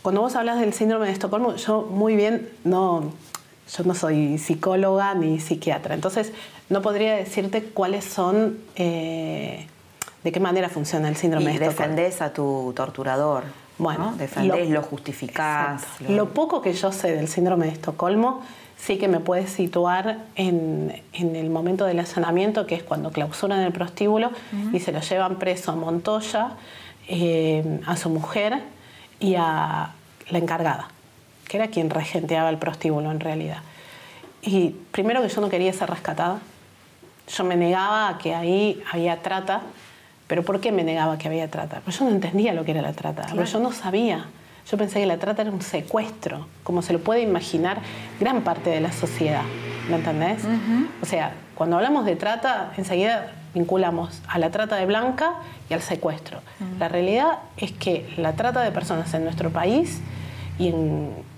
cuando 0.02 0.20
vos 0.20 0.36
hablas 0.36 0.60
del 0.60 0.72
síndrome 0.72 1.06
de 1.06 1.12
Estocolmo, 1.12 1.56
yo 1.56 1.82
muy 1.82 2.14
bien 2.14 2.48
no, 2.62 3.12
yo 3.76 3.84
no 3.84 3.94
soy 3.94 4.38
psicóloga 4.38 5.14
ni 5.14 5.40
psiquiatra, 5.40 5.94
entonces 5.94 6.32
no 6.68 6.82
podría 6.82 7.14
decirte 7.14 7.62
cuáles 7.62 8.04
son, 8.04 8.58
eh, 8.76 9.66
de 10.24 10.32
qué 10.32 10.40
manera 10.40 10.68
funciona 10.68 11.08
el 11.08 11.16
síndrome 11.16 11.46
de 11.46 11.66
Estocolmo. 11.66 11.80
defendés 11.94 12.22
a 12.22 12.32
tu 12.32 12.72
torturador. 12.74 13.44
Bueno, 13.78 14.12
defendés, 14.18 14.68
lo, 14.68 14.82
justificás. 14.82 15.82
Lo... 16.06 16.28
poco 16.34 16.60
que 16.60 16.74
yo 16.74 16.92
sé 16.92 17.16
del 17.16 17.28
síndrome 17.28 17.66
de 17.66 17.72
Estocolmo 17.72 18.42
sí 18.76 18.98
que 18.98 19.08
me 19.08 19.20
puede 19.20 19.46
situar 19.46 20.18
en, 20.36 21.02
el 21.12 21.50
momento 21.50 21.84
del 21.86 21.98
allanamiento, 21.98 22.66
que 22.66 22.74
es 22.74 22.82
cuando 22.82 23.10
clausuran 23.10 23.60
el 23.60 23.72
prostíbulo 23.72 24.30
y 24.72 24.80
se 24.80 24.92
lo 24.92 25.00
llevan 25.00 25.38
preso 25.38 25.72
a 25.72 25.76
Montoya, 25.76 26.52
eh, 27.08 27.80
a 27.86 27.96
su 27.96 28.10
mujer 28.10 28.60
y 29.18 29.34
a 29.36 29.92
la 30.30 30.38
encargada 30.38 30.88
que 31.50 31.56
era 31.56 31.66
quien 31.66 31.90
regenteaba 31.90 32.48
el 32.48 32.58
prostíbulo 32.58 33.10
en 33.10 33.18
realidad. 33.18 33.58
Y 34.40 34.76
primero 34.92 35.20
que 35.20 35.28
yo 35.28 35.40
no 35.40 35.48
quería 35.48 35.72
ser 35.72 35.90
rescatada, 35.90 36.38
yo 37.26 37.42
me 37.42 37.56
negaba 37.56 38.08
a 38.08 38.18
que 38.18 38.36
ahí 38.36 38.80
había 38.92 39.20
trata, 39.20 39.62
pero 40.28 40.44
¿por 40.44 40.60
qué 40.60 40.70
me 40.70 40.84
negaba 40.84 41.18
que 41.18 41.26
había 41.26 41.50
trata? 41.50 41.80
Pues 41.80 41.98
yo 41.98 42.04
no 42.04 42.12
entendía 42.12 42.52
lo 42.52 42.64
que 42.64 42.70
era 42.70 42.82
la 42.82 42.92
trata, 42.92 43.26
yo 43.44 43.58
no 43.58 43.72
sabía. 43.72 44.26
Yo 44.70 44.78
pensé 44.78 45.00
que 45.00 45.06
la 45.06 45.18
trata 45.18 45.42
era 45.42 45.50
un 45.50 45.60
secuestro, 45.60 46.46
como 46.62 46.82
se 46.82 46.92
lo 46.92 47.00
puede 47.00 47.22
imaginar 47.22 47.78
gran 48.20 48.42
parte 48.42 48.70
de 48.70 48.80
la 48.80 48.92
sociedad, 48.92 49.42
¿me 49.88 49.96
entendés? 49.96 50.44
O 51.02 51.06
sea, 51.06 51.32
cuando 51.56 51.76
hablamos 51.76 52.04
de 52.04 52.14
trata, 52.14 52.72
enseguida 52.76 53.32
vinculamos 53.54 54.22
a 54.28 54.38
la 54.38 54.50
trata 54.50 54.76
de 54.76 54.86
blanca 54.86 55.32
y 55.68 55.74
al 55.74 55.82
secuestro. 55.82 56.42
La 56.78 56.86
realidad 56.86 57.40
es 57.56 57.72
que 57.72 58.08
la 58.16 58.34
trata 58.34 58.60
de 58.62 58.70
personas 58.70 59.12
en 59.14 59.24
nuestro 59.24 59.50
país 59.50 60.00
y 60.60 60.68
en 60.68 61.28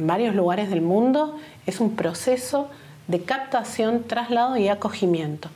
en 0.00 0.06
varios 0.06 0.34
lugares 0.34 0.70
del 0.70 0.80
mundo 0.80 1.36
es 1.66 1.78
un 1.78 1.94
proceso 1.94 2.68
de 3.06 3.22
captación, 3.22 4.04
traslado 4.04 4.56
y 4.56 4.68
acogimiento. 4.68 5.50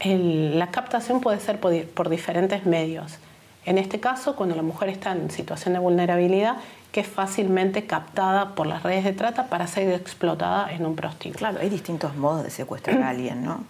la 0.00 0.70
captación 0.70 1.20
puede 1.20 1.38
ser 1.40 1.60
por, 1.60 2.08
diferentes 2.08 2.64
medios. 2.66 3.18
En 3.66 3.76
este 3.76 4.00
caso, 4.00 4.36
cuando 4.36 4.56
la 4.56 4.62
mujer 4.62 4.88
está 4.88 5.12
en 5.12 5.30
situación 5.30 5.74
de 5.74 5.80
vulnerabilidad, 5.80 6.56
que 6.92 7.00
es 7.00 7.06
fácilmente 7.06 7.84
captada 7.84 8.54
por 8.54 8.66
las 8.66 8.82
redes 8.82 9.04
de 9.04 9.12
trata 9.12 9.48
para 9.48 9.66
ser 9.66 9.92
explotada 9.92 10.72
en 10.72 10.86
un 10.86 10.96
prostíbulo. 10.96 11.38
Claro, 11.38 11.58
hay 11.60 11.68
distintos 11.68 12.16
modos 12.16 12.44
de 12.44 12.50
secuestrar 12.50 13.02
a 13.02 13.10
alguien, 13.10 13.44
¿no? 13.44 13.64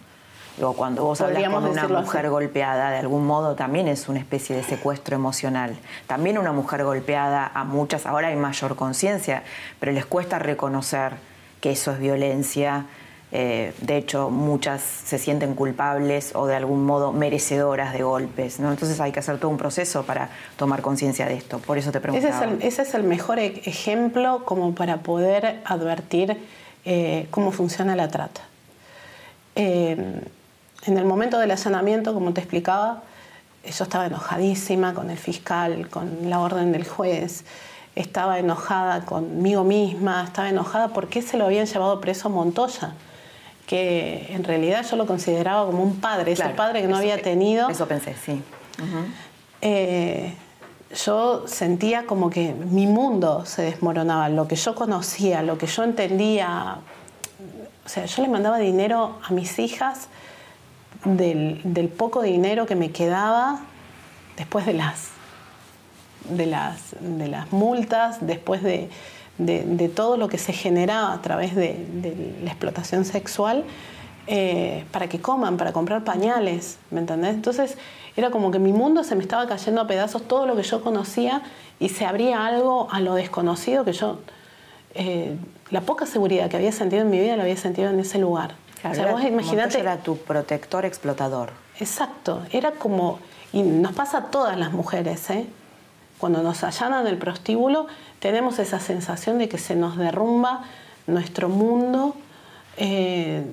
Cuando 0.75 1.03
vos 1.03 1.21
hablas 1.21 1.43
con 1.49 1.65
una 1.65 1.87
mujer 1.87 2.29
golpeada, 2.29 2.91
de 2.91 2.97
algún 2.97 3.25
modo 3.25 3.55
también 3.55 3.87
es 3.87 4.09
una 4.09 4.19
especie 4.19 4.55
de 4.55 4.63
secuestro 4.63 5.15
emocional. 5.15 5.75
También 6.07 6.37
una 6.37 6.51
mujer 6.51 6.83
golpeada, 6.83 7.49
a 7.53 7.63
muchas, 7.63 8.05
ahora 8.05 8.27
hay 8.27 8.35
mayor 8.35 8.75
conciencia, 8.75 9.43
pero 9.79 9.91
les 9.91 10.05
cuesta 10.05 10.39
reconocer 10.39 11.13
que 11.61 11.71
eso 11.71 11.91
es 11.91 11.99
violencia. 11.99 12.85
Eh, 13.31 13.73
de 13.81 13.97
hecho, 13.97 14.29
muchas 14.31 14.81
se 14.81 15.19
sienten 15.19 15.53
culpables 15.53 16.31
o 16.35 16.47
de 16.47 16.55
algún 16.55 16.85
modo 16.85 17.11
merecedoras 17.13 17.93
de 17.93 18.01
golpes. 18.03 18.59
¿no? 18.59 18.71
Entonces 18.71 18.99
hay 18.99 19.11
que 19.11 19.19
hacer 19.19 19.37
todo 19.37 19.51
un 19.51 19.57
proceso 19.57 20.03
para 20.03 20.29
tomar 20.57 20.81
conciencia 20.81 21.27
de 21.27 21.35
esto. 21.35 21.59
Por 21.59 21.77
eso 21.77 21.91
te 21.91 21.99
preguntaba. 21.99 22.35
Ese 22.35 22.45
es 22.45 22.51
el, 22.51 22.67
ese 22.67 22.81
es 22.81 22.93
el 22.95 23.03
mejor 23.03 23.39
e-, 23.39 23.61
ejemplo 23.65 24.43
como 24.45 24.73
para 24.73 24.97
poder 24.97 25.61
advertir 25.63 26.37
eh, 26.85 27.27
cómo 27.29 27.51
funciona 27.51 27.95
la 27.95 28.07
trata. 28.07 28.41
Eh, 29.55 30.21
en 30.85 30.97
el 30.97 31.05
momento 31.05 31.39
del 31.39 31.51
allanamiento, 31.51 32.13
como 32.13 32.33
te 32.33 32.41
explicaba, 32.41 33.03
yo 33.65 33.83
estaba 33.83 34.05
enojadísima 34.05 34.93
con 34.93 35.09
el 35.09 35.17
fiscal, 35.17 35.89
con 35.89 36.29
la 36.29 36.39
orden 36.39 36.71
del 36.71 36.87
juez, 36.87 37.43
estaba 37.95 38.39
enojada 38.39 39.05
conmigo 39.05 39.63
misma, 39.63 40.23
estaba 40.23 40.49
enojada 40.49 40.89
porque 40.89 41.21
se 41.21 41.37
lo 41.37 41.45
habían 41.45 41.65
llevado 41.65 41.99
preso 41.99 42.29
a 42.29 42.31
Montoya, 42.31 42.93
que 43.67 44.27
en 44.29 44.43
realidad 44.43 44.85
yo 44.89 44.95
lo 44.95 45.05
consideraba 45.05 45.65
como 45.65 45.83
un 45.83 45.99
padre, 45.99 46.31
ese 46.31 46.49
padre 46.49 46.81
que 46.81 46.87
no 46.87 46.97
había 46.97 47.21
tenido. 47.21 47.69
Eso 47.69 47.87
pensé, 47.87 48.15
sí. 48.15 48.41
Eh, 49.61 50.33
yo 51.05 51.47
sentía 51.47 52.05
como 52.07 52.29
que 52.29 52.53
mi 52.53 52.87
mundo 52.87 53.45
se 53.45 53.63
desmoronaba, 53.63 54.29
lo 54.29 54.47
que 54.47 54.55
yo 54.55 54.73
conocía, 54.73 55.43
lo 55.43 55.57
que 55.57 55.67
yo 55.67 55.83
entendía. 55.83 56.77
O 57.85 57.89
sea, 57.89 58.05
yo 58.05 58.23
le 58.23 58.29
mandaba 58.29 58.57
dinero 58.57 59.19
a 59.27 59.31
mis 59.31 59.59
hijas 59.59 60.07
del, 61.05 61.91
poco 61.97 62.21
dinero 62.21 62.65
que 62.65 62.75
me 62.75 62.91
quedaba 62.91 63.61
después 64.37 64.65
de 64.65 64.73
las, 64.73 65.09
de 66.29 66.45
las, 66.45 66.95
de 66.99 67.27
las 67.27 67.51
multas, 67.51 68.25
después 68.25 68.61
de, 68.63 68.89
todo 69.95 70.17
lo 70.17 70.27
que 70.27 70.37
se 70.37 70.53
generaba 70.53 71.13
a 71.13 71.21
través 71.21 71.55
de, 71.55 72.35
la 72.43 72.51
explotación 72.51 73.05
sexual, 73.05 73.63
eh, 74.27 74.85
para 74.91 75.07
que 75.09 75.19
coman, 75.19 75.57
para 75.57 75.73
comprar 75.73 76.03
pañales, 76.03 76.77
¿me 76.91 76.99
entendés? 76.99 77.33
Entonces 77.33 77.77
era 78.15 78.29
como 78.29 78.51
que 78.51 78.59
mi 78.59 78.73
mundo 78.73 79.03
se 79.03 79.15
me 79.15 79.23
estaba 79.23 79.47
cayendo 79.47 79.81
a 79.81 79.87
pedazos, 79.87 80.27
todo 80.27 80.45
lo 80.45 80.55
que 80.55 80.63
yo 80.63 80.83
conocía, 80.83 81.41
y 81.79 81.89
se 81.89 82.05
abría 82.05 82.45
algo 82.45 82.87
a 82.91 82.99
lo 82.99 83.15
desconocido 83.15 83.85
que 83.85 83.93
yo, 83.93 84.19
eh, 84.93 85.37
la 85.71 85.81
poca 85.81 86.05
seguridad 86.05 86.49
que 86.49 86.57
había 86.57 86.71
sentido 86.71 87.03
en 87.03 87.09
mi 87.09 87.19
vida 87.19 87.37
la 87.37 87.43
había 87.43 87.57
sentido 87.57 87.89
en 87.89 87.99
ese 87.99 88.19
lugar. 88.19 88.55
Claro, 88.81 89.11
vos 89.11 89.23
imaginate. 89.23 89.79
Era 89.79 89.97
tu 89.97 90.17
protector 90.17 90.85
explotador. 90.85 91.51
Exacto, 91.79 92.43
era 92.51 92.71
como. 92.71 93.19
Y 93.51 93.63
nos 93.63 93.93
pasa 93.93 94.17
a 94.17 94.23
todas 94.25 94.57
las 94.57 94.71
mujeres, 94.71 95.29
¿eh? 95.29 95.47
cuando 96.19 96.43
nos 96.43 96.63
allanan 96.63 97.07
el 97.07 97.17
prostíbulo, 97.17 97.87
tenemos 98.19 98.59
esa 98.59 98.79
sensación 98.79 99.37
de 99.39 99.47
que 99.47 99.57
se 99.57 99.75
nos 99.75 99.97
derrumba 99.97 100.65
nuestro 101.07 101.47
mundo, 101.49 102.13
eh, 102.77 103.43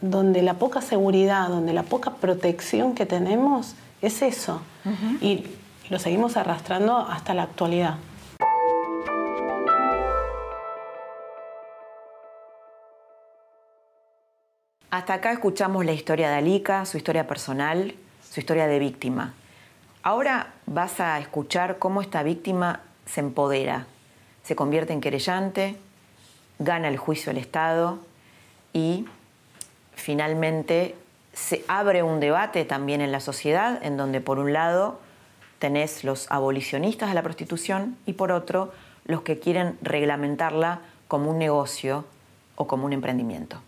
donde 0.00 0.42
la 0.42 0.54
poca 0.54 0.80
seguridad, 0.80 1.48
donde 1.48 1.74
la 1.74 1.82
poca 1.82 2.12
protección 2.14 2.94
que 2.94 3.04
tenemos 3.04 3.74
es 4.00 4.22
eso. 4.22 4.62
Y 5.20 5.44
lo 5.90 5.98
seguimos 5.98 6.38
arrastrando 6.38 6.96
hasta 6.96 7.34
la 7.34 7.42
actualidad. 7.42 7.96
Hasta 14.90 15.14
acá 15.14 15.30
escuchamos 15.30 15.84
la 15.84 15.92
historia 15.92 16.28
de 16.30 16.38
Alika, 16.38 16.84
su 16.84 16.96
historia 16.96 17.28
personal, 17.28 17.94
su 18.28 18.40
historia 18.40 18.66
de 18.66 18.80
víctima. 18.80 19.34
Ahora 20.02 20.54
vas 20.66 20.98
a 20.98 21.20
escuchar 21.20 21.78
cómo 21.78 22.00
esta 22.00 22.24
víctima 22.24 22.80
se 23.06 23.20
empodera, 23.20 23.86
se 24.42 24.56
convierte 24.56 24.92
en 24.92 25.00
querellante, 25.00 25.76
gana 26.58 26.88
el 26.88 26.96
juicio 26.96 27.30
al 27.30 27.38
Estado 27.38 28.00
y 28.72 29.04
finalmente 29.94 30.96
se 31.34 31.64
abre 31.68 32.02
un 32.02 32.18
debate 32.18 32.64
también 32.64 33.00
en 33.00 33.12
la 33.12 33.20
sociedad 33.20 33.78
en 33.84 33.96
donde 33.96 34.20
por 34.20 34.40
un 34.40 34.52
lado 34.52 34.98
tenés 35.60 36.02
los 36.02 36.28
abolicionistas 36.32 37.10
de 37.10 37.14
la 37.14 37.22
prostitución 37.22 37.96
y 38.06 38.14
por 38.14 38.32
otro 38.32 38.72
los 39.04 39.22
que 39.22 39.38
quieren 39.38 39.78
reglamentarla 39.82 40.80
como 41.06 41.30
un 41.30 41.38
negocio 41.38 42.04
o 42.56 42.66
como 42.66 42.86
un 42.86 42.92
emprendimiento. 42.92 43.62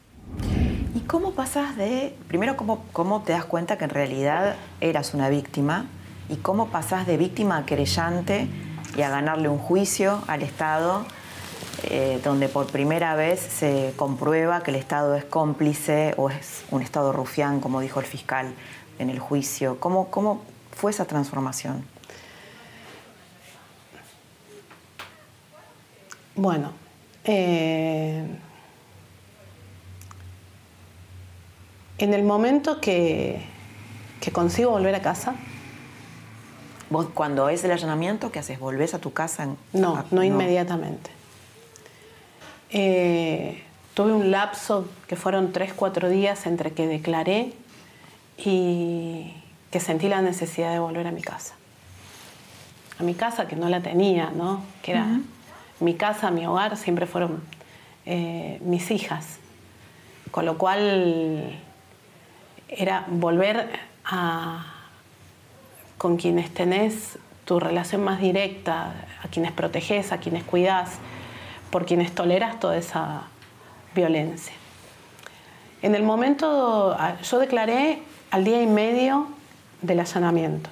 ¿Y 0.94 1.00
cómo 1.00 1.32
pasas 1.32 1.76
de, 1.76 2.14
primero, 2.28 2.54
cómo, 2.56 2.84
cómo 2.92 3.22
te 3.22 3.32
das 3.32 3.46
cuenta 3.46 3.78
que 3.78 3.84
en 3.84 3.90
realidad 3.90 4.56
eras 4.80 5.14
una 5.14 5.30
víctima 5.30 5.86
y 6.28 6.36
cómo 6.36 6.68
pasas 6.68 7.06
de 7.06 7.16
víctima 7.16 7.56
a 7.56 7.64
querellante 7.64 8.46
y 8.94 9.00
a 9.00 9.08
ganarle 9.08 9.48
un 9.48 9.56
juicio 9.56 10.22
al 10.26 10.42
Estado, 10.42 11.06
eh, 11.84 12.20
donde 12.22 12.48
por 12.48 12.66
primera 12.66 13.14
vez 13.14 13.40
se 13.40 13.94
comprueba 13.96 14.62
que 14.62 14.70
el 14.70 14.76
Estado 14.76 15.14
es 15.14 15.24
cómplice 15.24 16.12
o 16.18 16.28
es 16.28 16.62
un 16.70 16.82
Estado 16.82 17.10
rufián, 17.14 17.60
como 17.60 17.80
dijo 17.80 17.98
el 17.98 18.06
fiscal 18.06 18.52
en 18.98 19.08
el 19.08 19.18
juicio? 19.18 19.80
¿Cómo, 19.80 20.10
cómo 20.10 20.42
fue 20.76 20.90
esa 20.90 21.06
transformación? 21.06 21.86
Bueno, 26.34 26.72
eh, 27.24 28.26
En 32.02 32.14
el 32.14 32.24
momento 32.24 32.80
que, 32.80 33.40
consigo 34.32 34.72
volver 34.72 34.92
a 34.96 35.02
casa. 35.02 35.36
¿Vos 36.90 37.06
cuando 37.14 37.48
es 37.48 37.62
el 37.62 37.70
allanamiento, 37.70 38.32
qué 38.32 38.40
haces? 38.40 38.58
¿Volvés 38.58 38.92
a 38.94 38.98
tu 38.98 39.12
casa? 39.12 39.46
no, 39.72 40.04
no, 40.10 40.24
inmediatamente. 40.24 41.12
Eh, 42.70 43.62
tuve 43.94 44.12
un 44.12 44.32
lapso 44.32 44.88
que 45.06 45.14
fueron 45.14 45.52
tres, 45.52 45.74
cuatro 45.74 46.08
días 46.08 46.44
entre 46.46 46.72
que 46.72 46.88
declaré 46.88 47.52
y 48.36 49.32
que 49.70 49.78
sentí 49.78 50.08
la 50.08 50.22
necesidad 50.22 50.72
de 50.72 50.80
volver 50.80 51.06
a 51.06 51.12
mi 51.12 51.22
casa. 51.22 51.54
A 52.98 53.04
mi 53.04 53.14
casa 53.14 53.46
que 53.46 53.54
no 53.54 53.68
la 53.68 53.80
tenía, 53.80 54.30
¿no? 54.30 54.64
Que 54.82 54.90
era 54.90 55.20
mi 55.78 55.94
casa, 55.94 56.32
mi 56.32 56.44
hogar, 56.46 56.76
siempre 56.76 57.06
fueron 57.06 57.44
eh, 58.06 58.58
mis 58.64 58.90
hijas. 58.90 59.38
Con 60.32 60.46
lo 60.46 60.58
cual 60.58 61.60
era 62.76 63.04
volver 63.08 63.68
a 64.04 64.66
con 65.98 66.16
quienes 66.16 66.52
tenés 66.52 67.18
tu 67.44 67.60
relación 67.60 68.02
más 68.02 68.20
directa, 68.20 68.92
a 69.22 69.28
quienes 69.28 69.52
proteges, 69.52 70.10
a 70.10 70.18
quienes 70.18 70.42
cuidas, 70.42 70.98
por 71.70 71.86
quienes 71.86 72.12
toleras 72.12 72.58
toda 72.58 72.76
esa 72.76 73.22
violencia. 73.94 74.52
En 75.80 75.94
el 75.94 76.02
momento, 76.02 76.96
yo 77.22 77.38
declaré 77.38 78.02
al 78.30 78.44
día 78.44 78.62
y 78.62 78.66
medio 78.66 79.28
del 79.80 80.00
allanamiento. 80.00 80.70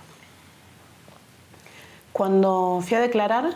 Cuando 2.13 2.83
fui 2.85 2.97
a 2.97 3.01
declarar, 3.01 3.51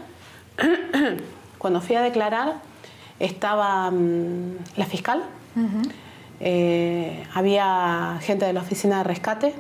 cuando 1.59 1.81
fui 1.81 1.97
a 1.97 2.03
declarar, 2.03 2.55
estaba 3.19 3.91
mm, 3.91 4.57
la 4.77 4.87
fiscal, 4.87 5.25
eh, 6.47 7.25
había 7.33 8.19
gente 8.21 8.45
de 8.45 8.53
la 8.53 8.61
oficina 8.61 8.99
de 8.99 9.05
rescate, 9.05 9.55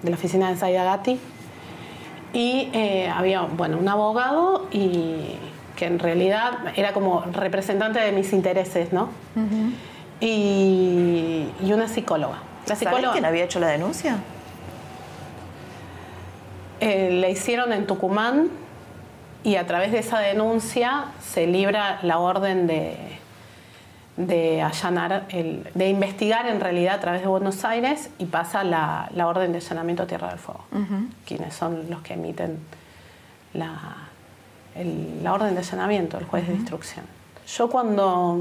de 0.00 0.10
la 0.10 0.16
oficina 0.16 0.48
de 0.48 0.56
Saida 0.56 0.84
Gatti, 0.84 1.18
y 2.32 2.70
eh, 2.72 3.10
había 3.12 3.42
bueno, 3.42 3.78
un 3.78 3.88
abogado 3.88 4.68
y 4.70 5.34
que 5.74 5.86
en 5.86 5.98
realidad 5.98 6.52
era 6.76 6.92
como 6.92 7.22
representante 7.32 7.98
de 7.98 8.12
mis 8.12 8.32
intereses, 8.32 8.92
¿no? 8.92 9.08
y, 10.20 11.48
una 11.62 11.88
psicóloga. 11.88 12.38
La 12.68 12.76
psicóloga, 12.76 13.10
quién 13.10 13.24
había 13.24 13.42
hecho 13.42 13.58
la 13.58 13.66
denuncia? 13.66 14.18
Eh, 16.78 17.10
la 17.10 17.28
hicieron 17.28 17.72
en 17.72 17.88
Tucumán 17.88 18.50
y 19.42 19.56
a 19.56 19.66
través 19.66 19.90
de 19.90 19.98
esa 19.98 20.20
denuncia 20.20 21.06
se 21.20 21.48
libra 21.48 21.98
la 22.02 22.20
orden 22.20 22.68
de, 22.68 23.18
de 24.16 24.62
allanar, 24.62 25.26
el, 25.30 25.68
de 25.74 25.88
investigar 25.88 26.46
en 26.46 26.60
realidad 26.60 26.96
a 26.96 27.00
través 27.00 27.22
de 27.22 27.26
Buenos 27.26 27.64
Aires 27.64 28.10
y 28.18 28.26
pasa 28.26 28.62
la, 28.62 29.08
orden 29.26 29.52
de 29.52 29.58
allanamiento 29.58 30.04
a 30.04 30.06
Tierra 30.06 30.28
del 30.28 30.38
Fuego, 30.38 30.64
quienes 31.26 31.54
son 31.54 31.90
los 31.90 32.00
que 32.02 32.14
emiten 32.14 32.58
la, 33.54 33.96
la 35.22 35.32
orden 35.32 35.54
de 35.54 35.60
allanamiento, 35.60 36.18
el 36.18 36.24
juez 36.24 36.46
de 36.46 36.54
instrucción. 36.54 37.04
Yo 37.46 37.68
cuando, 37.68 38.40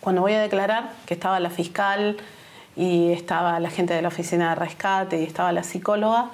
cuando 0.00 0.22
voy 0.22 0.32
a 0.32 0.40
declarar, 0.40 0.90
que 1.06 1.14
estaba 1.14 1.38
la 1.40 1.50
fiscal 1.50 2.16
y 2.76 3.12
estaba 3.12 3.60
la 3.60 3.70
gente 3.70 3.94
de 3.94 4.02
la 4.02 4.08
oficina 4.08 4.50
de 4.50 4.54
rescate 4.56 5.20
y 5.20 5.24
estaba 5.24 5.52
la 5.52 5.62
psicóloga, 5.62 6.30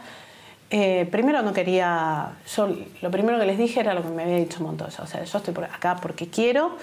eh, 0.70 1.06
primero 1.10 1.42
no 1.42 1.52
quería, 1.52 2.32
yo 2.56 2.74
lo 3.02 3.10
primero 3.10 3.38
que 3.38 3.44
les 3.44 3.58
dije 3.58 3.80
era 3.80 3.92
lo 3.92 4.02
que 4.02 4.08
me 4.08 4.22
había 4.22 4.36
dicho 4.36 4.62
Montoya, 4.62 5.02
o 5.02 5.06
sea, 5.06 5.22
yo 5.22 5.38
estoy 5.38 5.52
por 5.52 5.64
acá 5.64 5.96
porque 6.00 6.28
quiero, 6.28 6.78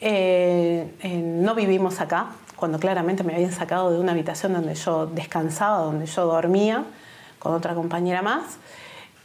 eh, 0.00 0.90
eh, 1.02 1.22
no 1.22 1.54
vivimos 1.54 2.00
acá, 2.00 2.28
cuando 2.56 2.78
claramente 2.78 3.24
me 3.24 3.34
habían 3.34 3.52
sacado 3.52 3.90
de 3.90 3.98
una 3.98 4.12
habitación 4.12 4.52
donde 4.52 4.74
yo 4.74 5.06
descansaba, 5.06 5.78
donde 5.78 6.06
yo 6.06 6.26
dormía 6.26 6.84
con 7.38 7.54
otra 7.54 7.74
compañera 7.74 8.22
más 8.22 8.58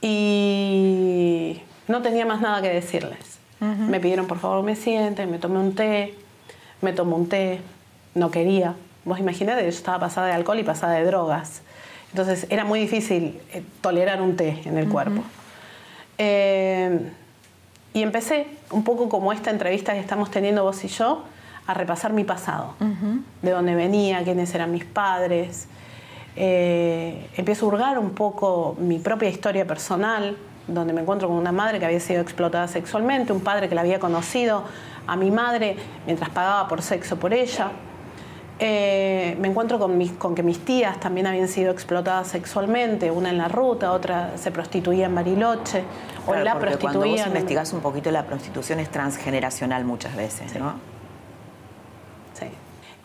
y 0.02 1.62
no 1.88 2.02
tenía 2.02 2.26
más 2.26 2.42
nada 2.42 2.62
que 2.62 2.70
decirles. 2.70 3.36
Me 3.60 4.00
pidieron 4.00 4.28
por 4.28 4.38
favor 4.38 4.64
me 4.64 4.76
siente, 4.76 5.26
me 5.26 5.40
tomé 5.40 5.58
un 5.58 5.74
té, 5.74 6.14
me 6.82 6.94
tomé 6.94 7.16
un 7.16 7.28
té, 7.28 7.62
no 8.14 8.30
quería. 8.30 8.76
Vos 9.06 9.20
imaginate, 9.20 9.64
yo 9.64 9.70
estaba 9.70 10.00
pasada 10.00 10.28
de 10.28 10.34
alcohol 10.34 10.60
y 10.60 10.64
pasada 10.64 10.94
de 10.94 11.06
drogas. 11.06 11.62
Entonces 12.12 12.46
era 12.50 12.64
muy 12.64 12.80
difícil 12.80 13.42
eh, 13.52 13.64
tolerar 13.82 14.22
un 14.22 14.36
té 14.36 14.62
en 14.66 14.78
el 14.78 14.88
cuerpo. 14.88 15.24
Y 17.96 18.04
empecé, 18.04 18.48
un 18.72 18.84
poco 18.84 19.08
como 19.08 19.32
esta 19.32 19.52
entrevista 19.52 19.94
que 19.94 20.02
estamos 20.02 20.30
teniendo 20.30 20.66
vos 20.66 20.84
y 20.84 20.90
yo, 20.90 21.24
a 21.66 21.74
repasar 21.74 22.12
mi 22.12 22.26
pasado, 22.26 22.74
de 23.42 23.52
dónde 23.52 23.74
venía, 23.74 24.22
quiénes 24.26 24.54
eran 24.54 24.74
mis 24.74 24.84
padres. 24.84 25.70
Eh, 26.36 27.26
empiezo 27.38 27.66
a 27.66 27.70
hurgar 27.70 27.98
un 27.98 28.10
poco 28.10 28.76
mi 28.80 29.00
propia 29.00 29.30
historia 29.30 29.66
personal, 29.66 30.36
donde 30.68 30.92
me 30.92 31.00
encuentro 31.00 31.30
con 31.30 31.38
una 31.38 31.54
madre 31.54 31.80
que 31.80 31.86
había 31.86 32.02
sido 32.02 32.22
explotada 32.22 32.68
sexualmente, 32.68 33.32
un 33.32 33.40
padre 33.40 33.70
que 33.70 33.76
la 33.76 33.82
había 33.82 33.98
conocido 33.98 34.66
a 35.08 35.16
mi 35.16 35.32
madre 35.32 35.78
mientras 36.06 36.30
pagaba 36.32 36.68
por 36.68 36.82
sexo 36.82 37.16
por 37.18 37.34
ella. 37.34 37.72
Eh, 38.60 39.38
me 39.40 39.48
encuentro 39.48 39.80
con, 39.80 40.06
con, 40.18 40.36
que 40.36 40.44
mis 40.44 40.60
tías 40.60 41.00
también 41.00 41.28
habían 41.28 41.48
sido 41.48 41.72
explotadas 41.72 42.28
sexualmente, 42.28 43.10
una 43.10 43.30
en 43.30 43.38
la 43.38 43.48
ruta, 43.48 43.94
otra 43.94 44.38
se 44.38 44.52
prostituía 44.52 45.06
en 45.06 45.16
Bariloche, 45.16 45.84
o 46.26 46.36
la 46.36 46.60
prostituía. 46.60 46.92
Cuando 46.92 47.08
vos 47.08 47.28
investigás 47.28 47.74
un 47.74 47.82
poquito, 47.82 48.12
la 48.12 48.26
prostitución 48.26 48.80
es 48.80 48.90
transgeneracional 48.90 49.86
muchas 49.86 50.16
veces, 50.16 50.56
¿no? 50.56 50.74
Sí. 52.34 52.48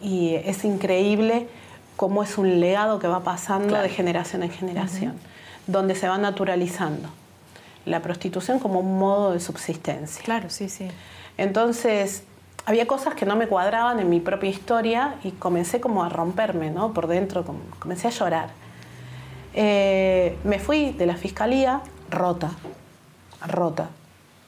Y 0.00 0.34
es 0.34 0.64
increíble 0.64 1.48
cómo 1.96 2.22
es 2.22 2.38
un 2.38 2.60
legado 2.60 2.98
que 2.98 3.06
va 3.06 3.20
pasando 3.20 3.76
de 3.76 3.88
generación 3.88 4.42
en 4.42 4.50
generación, 4.50 5.14
donde 5.66 5.94
se 5.94 6.08
va 6.08 6.18
naturalizando 6.18 7.08
la 7.86 8.00
prostitución 8.00 8.58
como 8.58 8.80
un 8.80 8.98
modo 8.98 9.32
de 9.32 9.40
subsistencia. 9.40 10.22
Claro, 10.22 10.50
sí, 10.50 10.68
sí. 10.68 10.88
Entonces, 11.36 12.24
había 12.66 12.86
cosas 12.86 13.14
que 13.14 13.26
no 13.26 13.36
me 13.36 13.46
cuadraban 13.48 14.00
en 14.00 14.10
mi 14.10 14.20
propia 14.20 14.50
historia 14.50 15.14
y 15.24 15.32
comencé 15.32 15.80
como 15.80 16.04
a 16.04 16.08
romperme, 16.08 16.70
¿no? 16.70 16.92
Por 16.92 17.06
dentro, 17.06 17.44
comencé 17.78 18.08
a 18.08 18.10
llorar. 18.10 18.48
Eh, 19.54 20.36
me 20.44 20.58
fui 20.58 20.92
de 20.92 21.06
la 21.06 21.16
fiscalía 21.16 21.80
rota, 22.10 22.50
rota. 23.46 23.90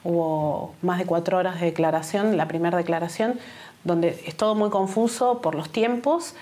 Hubo 0.05 0.74
más 0.82 0.99
de 0.99 1.07
cuatro 1.07 1.38
horas 1.38 1.61
de 1.61 1.66
declaración, 1.66 2.36
la 2.36 2.49
primera 2.49 2.76
declaración, 2.76 3.38
donde 3.84 4.22
es 4.26 4.36
todo 4.36 4.55
muy 4.55 4.70
confuso 4.70 5.40
por 5.40 5.55
los 5.55 5.70
tiempos 5.70 6.34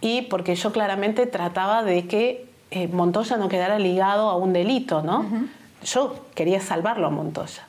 y 0.00 0.22
porque 0.22 0.54
yo 0.54 0.72
claramente 0.72 1.26
trataba 1.26 1.82
de 1.82 2.06
que 2.06 2.48
eh, 2.70 2.88
Montoya 2.88 3.36
no 3.36 3.48
quedara 3.48 3.78
ligado 3.78 4.30
a 4.30 4.36
un 4.36 4.52
delito, 4.52 5.02
¿no? 5.02 5.24
yo 5.84 6.26
quería 6.34 6.60
salvarlo 6.60 7.06
a 7.06 7.10
Montoya. 7.10 7.66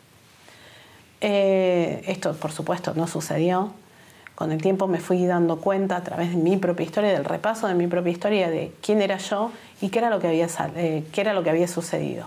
Eh, 1.22 2.04
esto, 2.08 2.34
por 2.34 2.52
supuesto, 2.52 2.94
no 2.96 3.08
sucedió. 3.08 3.72
Con 4.36 4.52
el 4.52 4.62
tiempo 4.62 4.88
me 4.88 5.00
fui 5.00 5.26
dando 5.26 5.60
cuenta 5.60 5.98
a 5.98 6.04
través 6.04 6.30
de 6.30 6.38
mi 6.38 6.58
propia 6.58 6.86
historia, 6.86 7.12
del 7.12 7.26
repaso 7.26 7.68
de 7.68 7.74
mi 7.74 7.88
propia 7.88 8.12
historia, 8.12 8.50
de 8.50 8.72
quién 8.82 9.02
era 9.02 9.18
yo 9.18 9.52
y 9.82 9.90
qué 9.90 10.00
era 10.00 10.10
lo 10.10 10.20
que 10.20 10.30
había, 10.30 10.48
eh, 10.76 11.04
qué 11.12 11.22
era 11.22 11.34
lo 11.34 11.44
que 11.44 11.50
había 11.50 11.68
sucedido. 11.68 12.26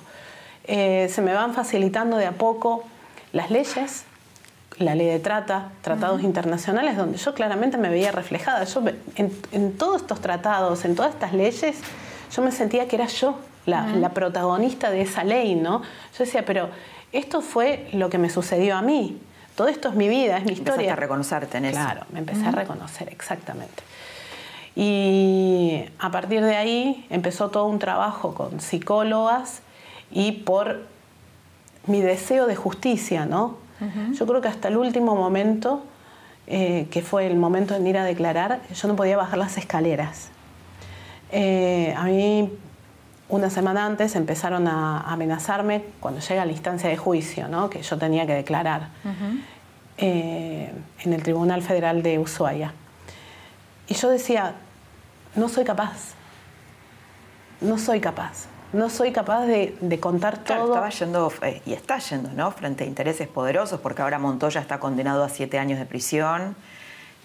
Eh, 0.65 1.09
se 1.13 1.23
me 1.23 1.33
van 1.33 1.55
facilitando 1.55 2.17
de 2.17 2.27
a 2.27 2.33
poco 2.33 2.85
las 3.33 3.51
leyes, 3.51 4.05
la 4.79 4.95
ley 4.95 5.07
de 5.07 5.19
trata, 5.19 5.71
tratados 5.83 6.23
internacionales, 6.23 6.97
donde 6.97 7.19
yo 7.19 7.35
claramente 7.35 7.79
me 7.79 7.89
veía 7.89 8.13
reflejada. 8.13 8.65
Yo, 8.65 8.83
en, 9.17 9.73
todos 9.77 10.03
estos 10.03 10.21
tratados, 10.21 10.85
en 10.85 10.95
todas 10.95 11.15
estas 11.15 11.33
leyes, 11.33 11.77
yo 12.35 12.43
me 12.43 12.53
sentía 12.53 12.89
que 12.89 12.97
era 12.97 13.07
yo 13.07 13.39
la, 13.67 13.87
la 13.89 14.11
protagonista 14.11 14.91
de 14.91 15.03
esa 15.03 15.25
ley, 15.25 15.55
¿no? 15.55 15.83
Yo 16.17 16.25
decía, 16.25 16.45
pero 16.45 16.69
esto 17.13 17.43
fue 17.43 17.89
lo 17.93 18.09
que 18.09 18.19
me 18.19 18.31
sucedió 18.31 18.77
a 18.77 18.83
mí. 18.83 19.21
Todo 19.55 19.69
esto 19.69 19.89
es 19.89 19.95
mi 19.95 20.09
vida, 20.09 20.39
es 20.39 20.45
mi 20.45 20.53
historia. 20.53 20.73
Empezaste 20.73 20.91
a 20.91 20.97
reconocerte 20.97 21.59
en 21.59 21.65
eso. 21.67 21.79
Claro, 21.79 22.07
me 22.11 22.21
empecé 22.21 22.47
a 22.47 22.53
reconocer, 22.53 23.09
exactamente. 23.11 23.83
Y 24.75 25.85
a 25.99 26.11
partir 26.11 26.43
de 26.43 26.57
ahí 26.57 27.07
empezó 27.11 27.51
todo 27.51 27.67
un 27.67 27.79
trabajo 27.79 28.35
con 28.35 28.61
psicólogas 28.61 29.61
y 30.13 30.33
por 30.33 30.83
mi 31.87 32.01
deseo 32.01 32.47
de 32.47 32.57
justicia, 32.57 33.27
¿no? 33.27 33.61
Yo 34.13 34.29
creo 34.29 34.41
que 34.41 34.47
hasta 34.47 34.69
el 34.69 34.77
último 34.77 35.17
momento, 35.17 35.83
eh, 36.47 36.87
que 36.93 37.03
fue 37.03 37.27
el 37.27 37.35
momento 37.35 37.77
de 37.77 37.91
ir 37.91 37.99
a 37.99 38.05
declarar, 38.05 38.61
yo 38.73 38.87
no 38.87 38.95
podía 38.95 39.17
bajar 39.17 39.39
las 39.39 39.59
escaleras. 39.59 40.29
Eh, 41.33 41.93
a 41.97 42.05
mí 42.05 42.49
una 43.29 43.51
semana 43.51 43.87
antes 43.87 44.15
empezaron 44.15 44.69
a 44.69 45.01
amenazarme 45.01 45.83
cuando 45.99 46.21
llega 46.21 46.45
la 46.45 46.53
instancia 46.53 46.91
de 46.91 46.97
juicio, 46.97 47.49
¿no? 47.49 47.71
que 47.71 47.83
yo 47.83 47.97
tenía 47.99 48.27
que 48.27 48.35
declarar 48.35 48.91
eh, 49.97 50.71
en 51.01 51.13
el 51.13 51.23
Tribunal 51.23 51.63
Federal 51.63 52.03
de 52.03 52.19
Ushuaia. 52.19 52.75
Y 53.89 53.95
yo 53.95 54.11
decía, 54.11 54.55
no 55.35 55.49
soy 55.49 55.65
capaz, 55.65 56.13
no 57.63 57.79
soy 57.79 58.01
capaz, 58.01 58.47
no 58.73 58.89
soy 58.89 59.13
capaz 59.13 59.47
de, 59.47 59.99
contar 60.01 60.39
todo. 60.39 60.67
Estaba 60.67 60.89
yendo, 60.91 61.33
eh, 61.43 61.63
y 61.67 61.73
está 61.75 61.99
yendo, 61.99 62.31
¿no? 62.31 62.51
Frente 62.53 62.85
a 62.85 62.87
intereses 62.87 63.29
poderosos, 63.29 63.81
porque 63.81 64.03
ahora 64.03 64.19
Montoya 64.19 64.61
está 64.61 64.81
condenado 64.81 65.25
a 65.25 65.29
siete 65.29 65.59
años 65.59 65.79
de 65.79 65.87
prisión. 65.87 66.57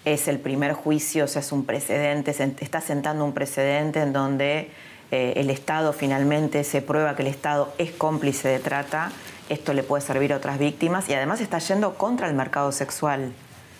Es 0.04 0.28
el 0.28 0.38
primer 0.38 0.74
juicio, 0.74 1.24
o 1.24 1.28
sea, 1.28 1.40
es 1.40 1.52
un 1.52 1.64
precedente, 1.64 2.30
está 2.60 2.80
sentando 2.80 3.24
un 3.24 3.32
precedente 3.32 4.00
en 4.00 4.12
donde 4.12 4.70
eh, 5.10 5.34
el 5.36 5.50
Estado 5.50 5.92
finalmente 5.92 6.64
se 6.64 6.82
prueba 6.82 7.16
que 7.16 7.22
el 7.22 7.28
Estado 7.28 7.72
es 7.78 7.90
cómplice 7.92 8.48
de 8.48 8.58
trata, 8.58 9.10
esto 9.48 9.72
le 9.72 9.82
puede 9.82 10.02
servir 10.02 10.32
a 10.32 10.36
otras 10.36 10.58
víctimas 10.58 11.08
y 11.08 11.14
además 11.14 11.40
está 11.40 11.58
yendo 11.58 11.94
contra 11.94 12.28
el 12.28 12.34
mercado 12.34 12.70
sexual 12.72 13.32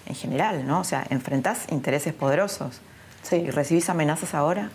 en 0.07 0.15
general, 0.15 0.67
¿no? 0.67 0.81
O 0.81 0.85
sea, 0.85 1.07
enfrentás 1.11 1.67
intereses 1.71 2.15
poderosos. 2.15 2.81
Sí. 3.23 3.37
¿Y 3.37 3.51
recibís 3.51 3.91
amenazas 3.91 4.35
ahora? 4.35 4.71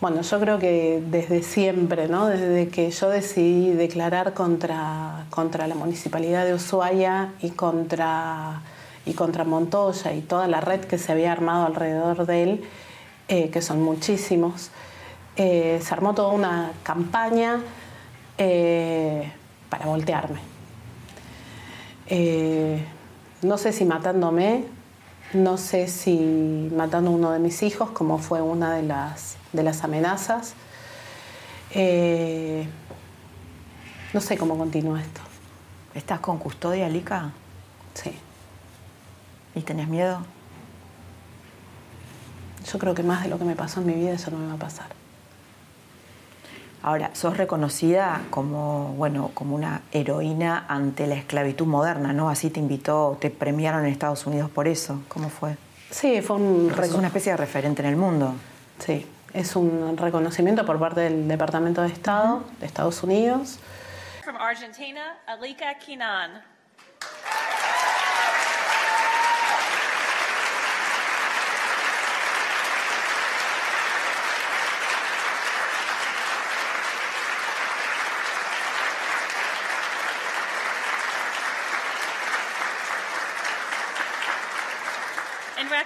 Bueno, 0.00 0.22
yo 0.22 0.40
creo 0.40 0.58
que 0.58 1.02
desde 1.10 1.42
siempre, 1.42 2.08
¿no? 2.08 2.26
Desde 2.26 2.68
que 2.68 2.90
yo 2.90 3.10
decidí 3.10 3.72
declarar 3.72 4.32
contra, 4.32 5.26
contra 5.28 5.66
la 5.66 5.74
municipalidad 5.74 6.46
de 6.46 6.54
Ushuaia 6.54 7.34
y 7.42 7.50
contra, 7.50 8.62
y 9.04 9.12
contra 9.12 9.44
Montoya 9.44 10.14
y 10.14 10.22
toda 10.22 10.48
la 10.48 10.62
red 10.62 10.80
que 10.86 10.96
se 10.96 11.12
había 11.12 11.32
armado 11.32 11.66
alrededor 11.66 12.24
de 12.24 12.42
él, 12.42 12.64
eh, 13.28 13.50
que 13.50 13.60
son 13.60 13.82
muchísimos, 13.82 14.70
eh, 15.36 15.78
se 15.82 15.92
armó 15.92 16.14
toda 16.14 16.28
una 16.32 16.72
campaña 16.82 17.60
eh, 18.38 19.30
para 19.68 19.84
voltearme. 19.84 20.40
No 23.42 23.58
sé 23.58 23.72
si 23.74 23.84
matándome, 23.84 24.64
no 25.34 25.58
sé 25.58 25.88
si 25.88 26.70
matando 26.74 27.10
a 27.10 27.14
uno 27.14 27.32
de 27.32 27.38
mis 27.38 27.62
hijos, 27.62 27.90
como 27.90 28.16
fue 28.18 28.40
una 28.40 28.74
de 28.74 28.82
las, 28.82 29.36
de 29.52 29.62
las 29.62 29.84
amenazas. 29.84 30.54
no 34.12 34.20
sé 34.20 34.36
cómo 34.36 34.56
continúa 34.58 35.00
esto. 35.00 35.20
¿Estás 35.94 36.20
con 36.20 36.38
custodia, 36.38 36.88
Lica? 36.88 37.32
Sí. 37.94 38.12
¿Y 39.54 39.62
tenías 39.62 39.88
miedo? 39.88 40.20
Yo 42.70 42.78
creo 42.78 42.94
que 42.94 43.02
más 43.02 43.24
de 43.24 43.28
lo 43.28 43.38
que 43.38 43.44
me 43.44 43.56
pasó 43.56 43.80
en 43.80 43.86
mi 43.86 43.94
vida, 43.94 44.12
eso 44.12 44.30
no 44.30 44.38
me 44.38 44.46
va 44.46 44.54
a 44.54 44.58
pasar. 44.58 44.86
Ahora, 46.82 47.10
sos 47.14 47.36
reconocida 47.36 48.22
como, 48.30 48.94
bueno, 48.96 49.32
como 49.34 49.54
una 49.54 49.82
heroína 49.92 50.64
ante 50.68 51.06
la 51.06 51.16
esclavitud 51.16 51.66
moderna, 51.66 52.12
¿no? 52.12 52.30
Así 52.30 52.48
te 52.48 52.60
invitó, 52.60 53.18
te 53.20 53.28
premiaron 53.28 53.84
en 53.84 53.92
Estados 53.92 54.26
Unidos 54.26 54.50
por 54.50 54.66
eso. 54.66 55.00
¿Cómo 55.08 55.28
fue? 55.28 55.56
Sí, 55.90 56.22
fue 56.22 56.36
un... 56.36 56.72
Es 56.82 56.92
una 56.92 57.08
especie 57.08 57.32
de 57.32 57.36
referente 57.36 57.82
en 57.82 57.88
el 57.88 57.96
mundo. 57.96 58.32
Sí, 58.78 59.06
es 59.34 59.56
un 59.56 59.96
reconocimiento 59.96 60.64
por 60.64 60.78
parte 60.78 61.00
del 61.00 61.28
Departamento 61.28 61.82
de 61.82 61.88
Estado 61.88 62.44
de 62.60 62.66
Estados 62.66 63.02
Unidos. 63.02 63.58
From 64.22 64.36
Argentina, 64.36 65.18
Alika. 65.26 65.76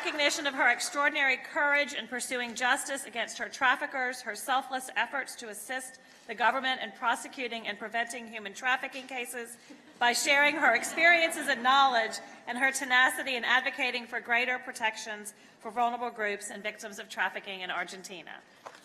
Recognition 0.04 0.46
of 0.46 0.52
her 0.52 0.68
extraordinary 0.68 1.38
courage 1.38 1.94
in 1.94 2.06
pursuing 2.06 2.54
justice 2.54 3.06
against 3.06 3.38
her 3.38 3.48
traffickers, 3.48 4.20
her 4.20 4.34
selfless 4.34 4.90
efforts 4.96 5.34
to 5.34 5.48
assist 5.48 5.98
the 6.28 6.34
government 6.34 6.78
in 6.82 6.90
prosecuting 6.92 7.66
and 7.66 7.78
preventing 7.78 8.26
human 8.28 8.52
trafficking 8.52 9.06
cases, 9.06 9.56
by 9.98 10.12
sharing 10.12 10.56
her 10.56 10.74
experiences 10.74 11.48
and 11.48 11.62
knowledge, 11.62 12.18
and 12.46 12.58
her 12.58 12.70
tenacity 12.70 13.36
in 13.36 13.44
advocating 13.44 14.04
for 14.04 14.20
greater 14.20 14.58
protections 14.58 15.32
for 15.60 15.70
vulnerable 15.70 16.10
groups 16.10 16.50
and 16.50 16.62
victims 16.62 16.98
of 16.98 17.08
trafficking 17.08 17.62
in 17.62 17.70
Argentina. 17.70 18.32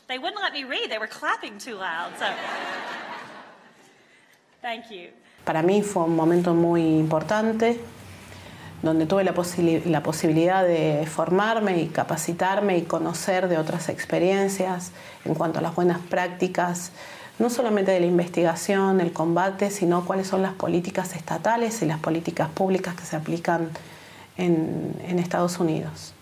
They 0.08 0.20
wouldn't 0.20 0.42
let 0.42 0.54
me 0.54 0.64
read, 0.64 0.90
they 0.90 1.00
were 1.00 1.08
clapping 1.08 1.58
too 1.58 1.76
loud, 1.76 2.14
so 2.18 2.32
thank 4.62 4.90
you. 4.90 5.10
Para 5.44 5.64
mí 5.64 5.84
fue 5.84 6.04
un 6.04 6.16
momento 6.16 6.54
muy 6.54 6.82
importante 6.82 7.78
donde 8.82 9.06
tuve 9.06 9.24
la, 9.24 9.34
la, 9.86 10.04
posibilidad 10.04 10.64
de 10.64 11.06
formarme 11.06 11.82
y 11.82 11.88
capacitarme 11.88 12.78
y 12.78 12.84
conocer 12.84 13.48
de 13.48 13.58
otras 13.58 13.90
experiencias 13.90 14.92
en 15.26 15.34
cuanto 15.34 15.60
a 15.60 15.62
las 15.62 15.76
buenas 15.76 16.00
prácticas, 16.00 16.92
no 17.40 17.50
solamente 17.50 17.92
de 17.92 18.00
la 18.00 18.06
investigación, 18.06 19.02
el 19.02 19.12
combate, 19.12 19.70
sino 19.70 20.06
cuáles 20.06 20.28
son 20.28 20.42
las 20.42 20.54
políticas 20.54 21.16
estatales 21.16 21.82
y 21.82 21.86
las 21.86 22.00
políticas 22.00 22.50
públicas 22.50 22.96
que 22.96 23.04
se 23.04 23.16
aplican 23.16 23.70
en, 24.38 24.96
en 25.08 25.20
Estados 25.20 25.60
Unidos. 25.60 26.14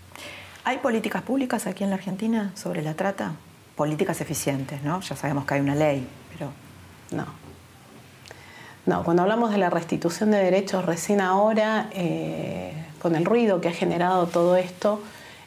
¿Hay 0.64 0.80
políticas 0.80 1.22
públicas 1.22 1.68
aquí 1.68 1.84
en 1.84 1.91
la 1.91 1.95
Argentina 1.95 2.51
sobre 2.55 2.82
la 2.82 2.93
trata? 2.93 3.34
Políticas 3.76 4.20
eficientes, 4.22 4.82
¿no? 4.84 4.99
Ya 5.01 5.16
sabemos 5.16 5.45
que 5.45 5.53
hay 5.53 5.62
una 5.62 5.76
ley, 5.76 6.08
pero... 6.34 6.51
No, 7.10 7.26
no, 8.88 9.04
cuando 9.04 9.24
hablamos 9.24 9.52
de 9.52 9.58
la 9.58 9.70
restitución 9.70 10.32
de 10.32 10.38
derechos 10.38 10.86
recién 10.86 11.20
ahora, 11.20 11.90
eh, 11.92 12.72
con 13.02 13.18
el 13.18 13.26
ruido 13.26 13.60
que 13.60 13.68
ha 13.68 13.74
generado 13.74 14.28
todo 14.28 14.56
esto, 14.56 15.02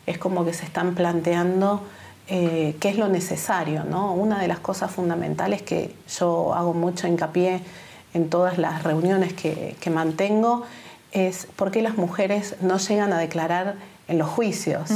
es 0.05 0.19
como 0.19 0.45
que 0.45 0.53
se 0.53 0.67
están 0.67 0.95
planteando 0.95 1.83
eh, 2.29 2.77
qué 2.81 2.91
es 2.91 2.99
lo 2.99 3.09
necesario. 3.09 3.85
¿no? 3.85 4.13
Una 4.13 4.39
de 4.39 4.47
las 4.47 4.59
cosas 4.59 4.91
fundamentales 4.91 5.63
que 5.63 5.95
yo 6.19 6.53
hago 6.53 6.75
mucho 6.75 7.07
hincapié 7.07 7.63
en 8.13 8.29
todas 8.29 8.59
las 8.59 8.83
reuniones 8.83 9.33
que, 9.33 9.75
que 9.81 9.89
mantengo 9.89 10.65
es 11.13 11.47
por 11.57 11.71
qué 11.71 11.81
las 11.81 11.97
mujeres 11.97 12.57
no 12.61 12.77
llegan 12.77 13.15
a 13.15 13.19
declarar 13.19 13.77
en 14.11 14.19
los 14.19 14.29
juicios, 14.29 14.91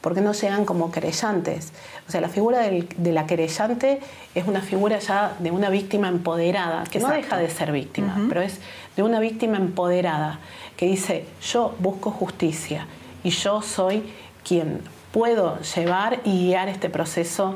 porque 0.00 0.20
no 0.20 0.32
llegan 0.32 0.64
como 0.64 0.92
querellantes. 0.92 1.72
O 2.06 2.12
sea, 2.12 2.20
la 2.20 2.28
figura 2.28 2.60
de 2.60 3.12
la 3.12 3.26
querellante 3.26 4.00
es 4.34 4.46
una 4.46 4.60
figura 4.60 4.98
ya 4.98 5.34
de 5.38 5.50
una 5.50 5.70
víctima 5.70 6.08
empoderada, 6.08 6.84
que 6.84 7.00
no 7.00 7.08
deja 7.08 7.38
de 7.38 7.48
ser 7.48 7.72
víctima, 7.72 8.26
pero 8.28 8.42
es 8.42 8.60
de 8.94 9.02
una 9.02 9.20
víctima 9.20 9.56
empoderada, 9.56 10.38
que 10.76 10.86
dice, 10.86 11.24
yo 11.42 11.74
busco 11.78 12.10
justicia 12.10 12.86
y 13.24 13.30
yo 13.30 13.62
soy 13.62 14.04
quien 14.44 14.82
puedo 15.12 15.58
llevar 15.60 16.20
y 16.24 16.46
guiar 16.46 16.68
este 16.68 16.90
proceso 16.90 17.54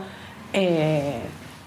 eh, 0.52 1.20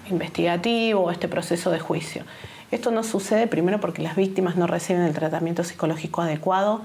investigativo, 0.10 1.12
este 1.12 1.28
proceso 1.28 1.70
de 1.70 1.80
juicio. 1.80 2.24
Esto 2.72 2.90
no 2.90 3.04
sucede 3.04 3.48
primero 3.48 3.80
porque 3.80 4.02
las 4.02 4.16
víctimas 4.16 4.56
no 4.56 4.66
reciben 4.66 5.04
el 5.04 5.14
tratamiento 5.14 5.64
psicológico 5.64 6.22
adecuado, 6.22 6.82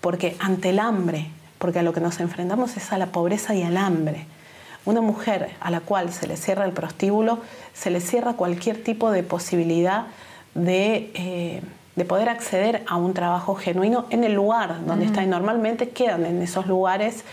porque 0.00 0.36
ante 0.38 0.70
el 0.70 0.78
hambre, 0.78 1.26
porque 1.60 1.78
a 1.78 1.82
lo 1.82 1.92
que 1.92 2.00
nos 2.00 2.18
enfrentamos 2.20 2.76
es 2.78 2.90
a 2.90 2.98
la 2.98 3.06
pobreza 3.06 3.54
y 3.54 3.62
al 3.62 3.76
hambre. 3.76 4.26
Una 4.86 5.02
mujer 5.02 5.50
a 5.60 5.70
la 5.70 5.80
cual 5.80 6.10
se 6.10 6.26
le 6.26 6.38
cierra 6.38 6.64
el 6.64 6.72
prostíbulo, 6.72 7.38
se 7.74 7.90
le 7.90 8.00
cierra 8.00 8.32
cualquier 8.32 8.82
tipo 8.82 9.10
de 9.10 9.22
posibilidad 9.22 10.06
de, 10.54 11.12
eh, 11.14 11.62
de, 11.96 12.04
poder 12.06 12.30
acceder 12.30 12.82
a 12.88 12.96
un 12.96 13.12
trabajo 13.12 13.54
genuino 13.54 14.06
en 14.08 14.24
el 14.24 14.32
lugar 14.32 14.86
donde 14.86 15.04
está 15.04 15.22
y 15.22 15.26
normalmente 15.26 15.90
quedan 15.90 16.24
en 16.24 16.40
esos 16.40 16.66
lugares 16.66 17.24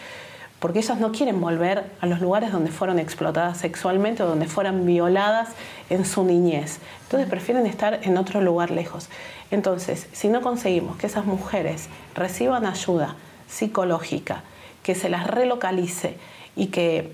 porque 0.60 0.80
ellas 0.80 1.00
no 1.00 1.12
quieren 1.14 1.40
volver 1.40 1.86
a 2.02 2.06
los 2.06 2.20
lugares 2.20 2.52
donde 2.52 2.70
fueron 2.70 3.00
explotadas 3.00 3.60
sexualmente 3.60 4.24
o 4.24 4.28
donde 4.28 4.48
fueran 4.48 4.86
violadas 4.86 5.50
en 5.90 6.04
su 6.04 6.26
niñez. 6.26 6.80
Entonces 7.04 7.30
prefieren 7.30 7.66
estar 7.66 8.02
en 8.04 8.18
otro 8.18 8.42
lugar 8.42 8.72
lejos. 8.72 9.08
Entonces, 9.52 10.08
si 10.12 10.28
no 10.28 10.42
conseguimos 10.42 10.98
que 10.98 11.08
esas 11.08 11.26
mujeres 11.26 11.88
reciban 12.14 12.66
ayuda 12.66 13.16
psicológica, 13.48 14.44
que 14.84 14.96
se 14.96 15.10
las 15.10 15.28
relocalice 15.28 16.18
y 16.56 16.68
que 16.68 17.12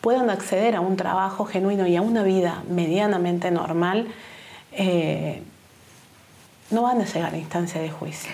puedan 0.00 0.30
acceder 0.30 0.74
a 0.74 0.80
un 0.80 0.96
trabajo 0.96 1.44
genuino 1.44 1.86
y 1.86 1.96
a 1.96 2.02
una 2.02 2.22
vida 2.22 2.62
medianamente 2.68 3.50
normal, 3.50 4.08
eh, 4.72 5.42
no 6.70 6.82
van 6.82 7.00
a 7.00 7.04
llegar 7.04 7.34
a 7.34 7.38
instancia 7.38 7.80
de 7.80 7.90
juicio. 7.90 8.32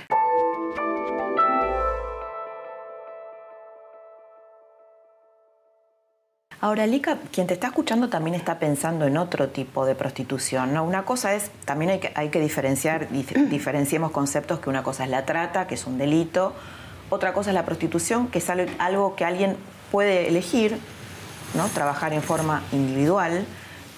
Ahora, 6.61 6.89
Lika, 6.89 7.18
quien 7.30 7.47
te 7.47 7.55
está 7.55 7.68
escuchando 7.68 8.09
también 8.09 8.34
está 8.34 8.59
pensando 8.59 9.07
en 9.07 9.16
otro 9.16 9.49
tipo 9.49 9.86
de 9.86 9.95
prostitución, 9.95 10.74
¿no? 10.74 10.82
Una 10.82 11.05
cosa 11.05 11.34
es, 11.34 11.53
también 11.64 11.93
hay 11.93 12.01
que, 12.01 12.11
hay 12.16 12.30
que 12.30 12.41
diferenciar, 12.41 13.09
diferenciemos 13.51 14.11
conceptos, 14.11 14.59
que 14.59 14.68
una 14.68 14.82
cosa 14.82 15.05
es 15.05 15.11
la 15.11 15.24
trata, 15.24 15.68
que 15.68 15.76
es 15.76 15.86
un 15.86 15.99
delito, 15.99 16.55
otra 17.11 17.32
cosa 17.32 17.50
es 17.50 17.54
la 17.54 17.64
prostitución, 17.64 18.28
que 18.28 18.38
es 18.38 18.50
algo 18.50 19.16
que 19.16 19.24
alguien 19.24 19.56
puede 19.90 20.28
elegir, 20.28 20.78
¿no? 21.54 21.66
Trabajar 21.68 22.12
en 22.12 22.22
forma 22.22 22.62
individual. 22.72 23.44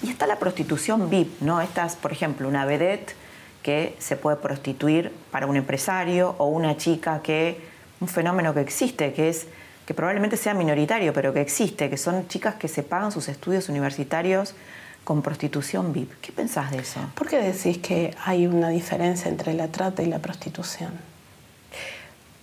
Y 0.03 0.11
está 0.11 0.27
la 0.27 0.39
prostitución 0.39 1.11
VIP, 1.11 1.41
¿no? 1.41 1.61
Esta 1.61 1.85
es, 1.85 1.97
por 1.97 2.13
ejemplo, 2.13 2.49
una 2.49 2.65
vedette 2.65 3.15
que 3.63 3.97
se 3.99 4.17
puede 4.17 4.37
prostituir 4.37 5.13
para 5.31 5.47
un 5.47 5.57
empresario 5.57 6.35
o 6.39 6.47
una 6.47 6.77
chica 6.77 7.21
que, 7.23 7.61
un 8.01 8.09
fenómeno 8.09 8.55
que 8.55 8.61
existe, 8.61 9.13
que 9.13 9.29
es 9.29 9.47
que 9.85 9.93
probablemente 9.93 10.37
sea 10.37 10.55
minoritario, 10.55 11.13
pero 11.13 11.35
que 11.35 11.41
existe, 11.41 11.91
que 11.91 11.97
son 11.97 12.29
chicas 12.29 12.55
que 12.55 12.69
se 12.69 12.83
pagan 12.83 13.11
sus 13.11 13.29
estudios 13.29 13.69
universitarios 13.69 14.55
con 15.05 15.21
prostitución 15.21 15.93
VIP. 15.93 16.13
¿Qué 16.21 16.33
pensás 16.33 16.71
de 16.71 16.79
eso? 16.79 17.01
¿Por 17.15 17.27
qué 17.29 17.39
decís 17.39 17.79
que 17.79 18.15
hay 18.25 18.47
una 18.47 18.69
diferencia 18.69 19.29
entre 19.29 19.53
la 19.53 19.69
trata 19.69 20.03
y 20.03 20.07
la 20.07 20.21
prostitución? 20.21 21.10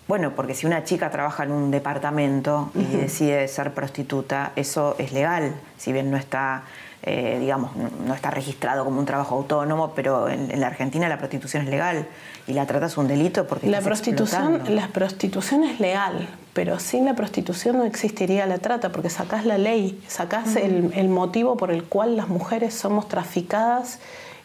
Bueno, 0.08 0.32
porque 0.36 0.54
si 0.54 0.66
una 0.66 0.84
chica 0.84 1.10
trabaja 1.10 1.44
en 1.44 1.52
un 1.52 1.70
departamento 1.70 2.72
y 2.74 2.84
decide 2.96 3.48
ser 3.48 3.74
prostituta, 3.74 4.54
eso 4.56 4.96
es 4.98 5.12
legal, 5.12 5.56
si 5.78 5.92
bien 5.92 6.10
no 6.10 6.18
está 6.18 6.64
eh, 7.04 7.38
digamos, 7.40 7.72
no 7.76 8.14
está 8.14 8.32
registrado 8.32 8.84
como 8.84 9.00
un 9.00 9.06
trabajo 9.06 9.36
autónomo, 9.36 9.94
pero 9.96 10.28
en, 10.28 10.60
la 10.60 10.68
Argentina 10.68 11.08
la 11.08 11.18
prostitución 11.18 11.64
es 11.64 11.70
legal 11.70 12.06
y 12.48 12.54
la 12.54 12.66
trata 12.66 12.88
es 12.88 12.98
un 12.98 13.08
delito 13.08 13.48
porque 13.48 13.70
la 13.70 13.82
prostitución, 13.82 14.64
la 14.68 14.88
prostitución 14.88 15.64
es 15.64 15.80
legal, 15.80 16.28
pero 16.54 16.80
sin 16.80 17.06
la 17.06 17.14
prostitución 17.14 17.78
no 17.78 17.86
existiría 17.86 18.46
la 18.46 18.58
trata 18.58 18.92
porque 18.92 19.10
sacás 19.10 19.46
la 19.46 19.58
ley, 19.58 20.04
sacás 20.08 20.58
el, 20.58 20.92
el 20.96 21.08
motivo 21.08 21.56
por 21.56 21.72
el 21.72 21.84
cual 21.84 22.18
las 22.18 22.28
mujeres 22.30 22.74
somos 22.74 23.08
traficadas 23.08 24.00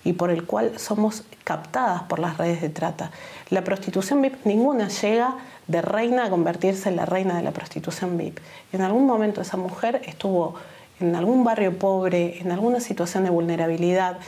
y 0.05 0.15
por 0.15 0.31
el 0.31 0.45
cual 0.45 0.79
somos 0.79 1.25
captadas 1.45 2.03
por 2.05 2.19
las 2.19 2.39
redes 2.39 2.61
de 2.61 2.69
trata. 2.69 3.11
La 3.51 3.65
prostitución 3.65 4.21
VIP 4.23 4.45
ninguna 4.45 4.89
llega 4.89 5.37
de 5.69 5.83
reina 5.83 6.25
a 6.27 6.31
convertirse 6.31 6.89
en 6.89 6.97
la 6.97 7.07
reina 7.07 7.37
de 7.37 7.43
la 7.43 7.53
prostitución 7.53 8.19
VIP. 8.19 8.39
En 8.73 8.83
algún 8.83 9.07
momento 9.07 9.41
esa 9.41 9.57
mujer 9.57 10.03
estuvo 10.05 10.55
en 11.01 11.17
algún 11.17 11.45
barrio 11.45 11.79
pobre, 11.79 12.41
en 12.41 12.53
alguna 12.53 12.81
situación 12.81 13.25
de 13.25 13.31
vulnerabilidad, 13.31 14.19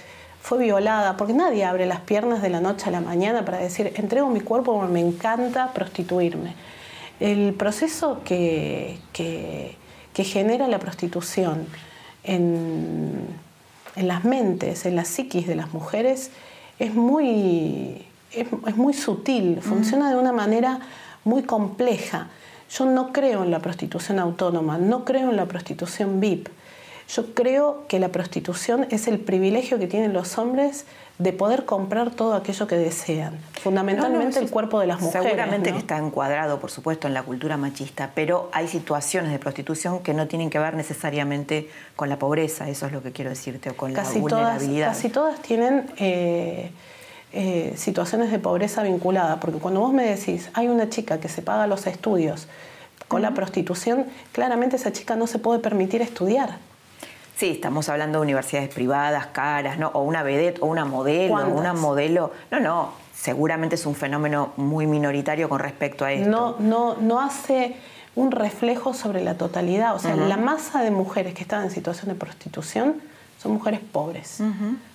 fue 0.44 0.58
violada, 0.58 1.16
porque 1.16 1.32
nadie 1.32 1.64
abre 1.64 1.86
las 1.86 2.00
piernas 2.00 2.42
de 2.42 2.50
la 2.50 2.60
noche 2.60 2.88
a 2.88 2.92
la 2.92 3.00
mañana 3.00 3.46
para 3.46 3.56
decir, 3.56 3.94
entrego 3.96 4.28
mi 4.28 4.40
cuerpo 4.40 4.74
porque 4.74 4.92
me 4.92 5.00
encanta 5.00 5.72
prostituirme. 5.72 6.54
El 7.18 7.54
proceso 7.54 8.20
que, 8.24 8.98
que, 9.12 9.76
genera 10.24 10.68
la 10.68 10.78
prostitución 10.78 11.66
en, 12.24 13.26
en, 13.96 14.08
las 14.08 14.24
mentes, 14.24 14.86
en 14.86 14.96
la 14.96 15.04
psiquis 15.04 15.46
de 15.46 15.56
las 15.56 15.72
mujeres, 15.72 16.30
es 16.78 16.94
muy, 16.94 18.04
es, 18.32 18.46
es 18.66 18.76
muy 18.76 18.94
sutil, 18.94 19.60
funciona 19.60 20.10
de 20.10 20.16
una 20.16 20.32
manera 20.32 20.80
muy 21.24 21.42
compleja. 21.42 22.28
Yo 22.70 22.86
no 22.86 23.12
creo 23.12 23.44
en 23.44 23.50
la 23.50 23.60
prostitución 23.60 24.18
autónoma, 24.18 24.78
no 24.78 25.04
creo 25.04 25.30
en 25.30 25.36
la 25.36 25.46
prostitución 25.46 26.20
VIP. 26.20 26.48
Yo 27.08 27.34
creo 27.34 27.84
que 27.86 27.98
la 27.98 28.08
prostitución 28.08 28.86
es 28.90 29.08
el 29.08 29.18
privilegio 29.18 29.78
que 29.78 29.86
tienen 29.86 30.12
los 30.12 30.38
hombres 30.38 30.86
de 31.18 31.32
poder 31.32 31.64
comprar 31.64 32.10
todo 32.10 32.34
aquello 32.34 32.66
que 32.66 32.76
desean, 32.76 33.38
fundamentalmente 33.62 34.40
el 34.40 34.50
cuerpo 34.50 34.80
de 34.80 34.88
las 34.88 35.00
mujeres. 35.00 35.28
Seguramente 35.28 35.72
que 35.72 35.78
está 35.78 35.96
encuadrado, 35.96 36.58
por 36.58 36.72
supuesto, 36.72 37.06
en 37.06 37.14
la 37.14 37.22
cultura 37.22 37.56
machista, 37.56 38.10
pero 38.14 38.48
hay 38.52 38.66
situaciones 38.66 39.30
de 39.30 39.38
prostitución 39.38 40.00
que 40.00 40.12
no 40.12 40.26
tienen 40.26 40.50
que 40.50 40.58
ver 40.58 40.74
necesariamente 40.74 41.70
con 41.94 42.08
la 42.08 42.18
pobreza, 42.18 42.68
eso 42.68 42.86
es 42.86 42.92
lo 42.92 43.00
que 43.00 43.12
quiero 43.12 43.30
decirte, 43.30 43.70
o 43.70 43.76
con 43.76 43.92
la 43.92 44.02
vulnerabilidad. 44.02 44.88
casi 44.88 45.08
todas 45.08 45.40
tienen 45.40 45.86
eh, 45.98 46.72
eh, 47.32 47.74
situaciones 47.76 48.32
de 48.32 48.40
pobreza 48.40 48.82
vinculada, 48.82 49.38
porque 49.38 49.58
cuando 49.58 49.80
vos 49.80 49.92
me 49.92 50.04
decís, 50.04 50.50
hay 50.52 50.66
una 50.66 50.88
chica 50.88 51.20
que 51.20 51.28
se 51.28 51.42
paga 51.42 51.68
los 51.68 51.86
estudios 51.86 52.48
con 53.06 53.22
la 53.22 53.34
prostitución, 53.34 54.06
claramente 54.32 54.76
esa 54.76 54.92
chica 54.92 55.14
no 55.14 55.28
se 55.28 55.38
puede 55.38 55.60
permitir 55.60 56.02
estudiar. 56.02 56.58
Sí, 57.36 57.50
estamos 57.50 57.88
hablando 57.88 58.18
de 58.20 58.22
universidades 58.22 58.72
privadas, 58.72 59.26
caras, 59.28 59.78
¿no? 59.78 59.88
O 59.88 60.02
una 60.02 60.22
vedette, 60.22 60.62
o 60.62 60.66
una 60.66 60.84
modelo, 60.84 61.34
o 61.34 61.48
una 61.48 61.72
modelo. 61.72 62.30
No, 62.50 62.60
no, 62.60 62.92
seguramente 63.12 63.74
es 63.74 63.86
un 63.86 63.96
fenómeno 63.96 64.52
muy 64.56 64.86
minoritario 64.86 65.48
con 65.48 65.58
respecto 65.58 66.04
a 66.04 66.12
esto. 66.12 66.28
No, 66.28 66.56
no, 66.60 66.96
no 67.00 67.20
hace 67.20 67.76
un 68.14 68.30
reflejo 68.30 68.94
sobre 68.94 69.22
la 69.22 69.34
totalidad. 69.34 69.94
O 69.96 69.98
sea, 69.98 70.14
la 70.14 70.36
masa 70.36 70.82
de 70.82 70.90
mujeres 70.90 71.34
que 71.34 71.42
están 71.42 71.64
en 71.64 71.70
situación 71.70 72.08
de 72.08 72.14
prostitución 72.14 73.00
son 73.42 73.52
mujeres 73.52 73.80
pobres, 73.80 74.40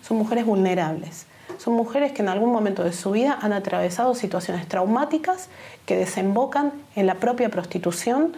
son 0.01 0.17
mujeres 0.17 0.45
vulnerables, 0.45 1.27
son 1.57 1.73
mujeres 1.73 2.13
que 2.13 2.21
en 2.21 2.29
algún 2.29 2.51
momento 2.51 2.83
de 2.83 2.93
su 2.93 3.11
vida 3.11 3.37
han 3.41 3.53
atravesado 3.53 4.15
situaciones 4.15 4.67
traumáticas 4.67 5.49
que 5.85 5.97
desembocan 5.97 6.71
en 6.95 7.05
la 7.05 7.15
propia 7.15 7.49
prostitución 7.49 8.37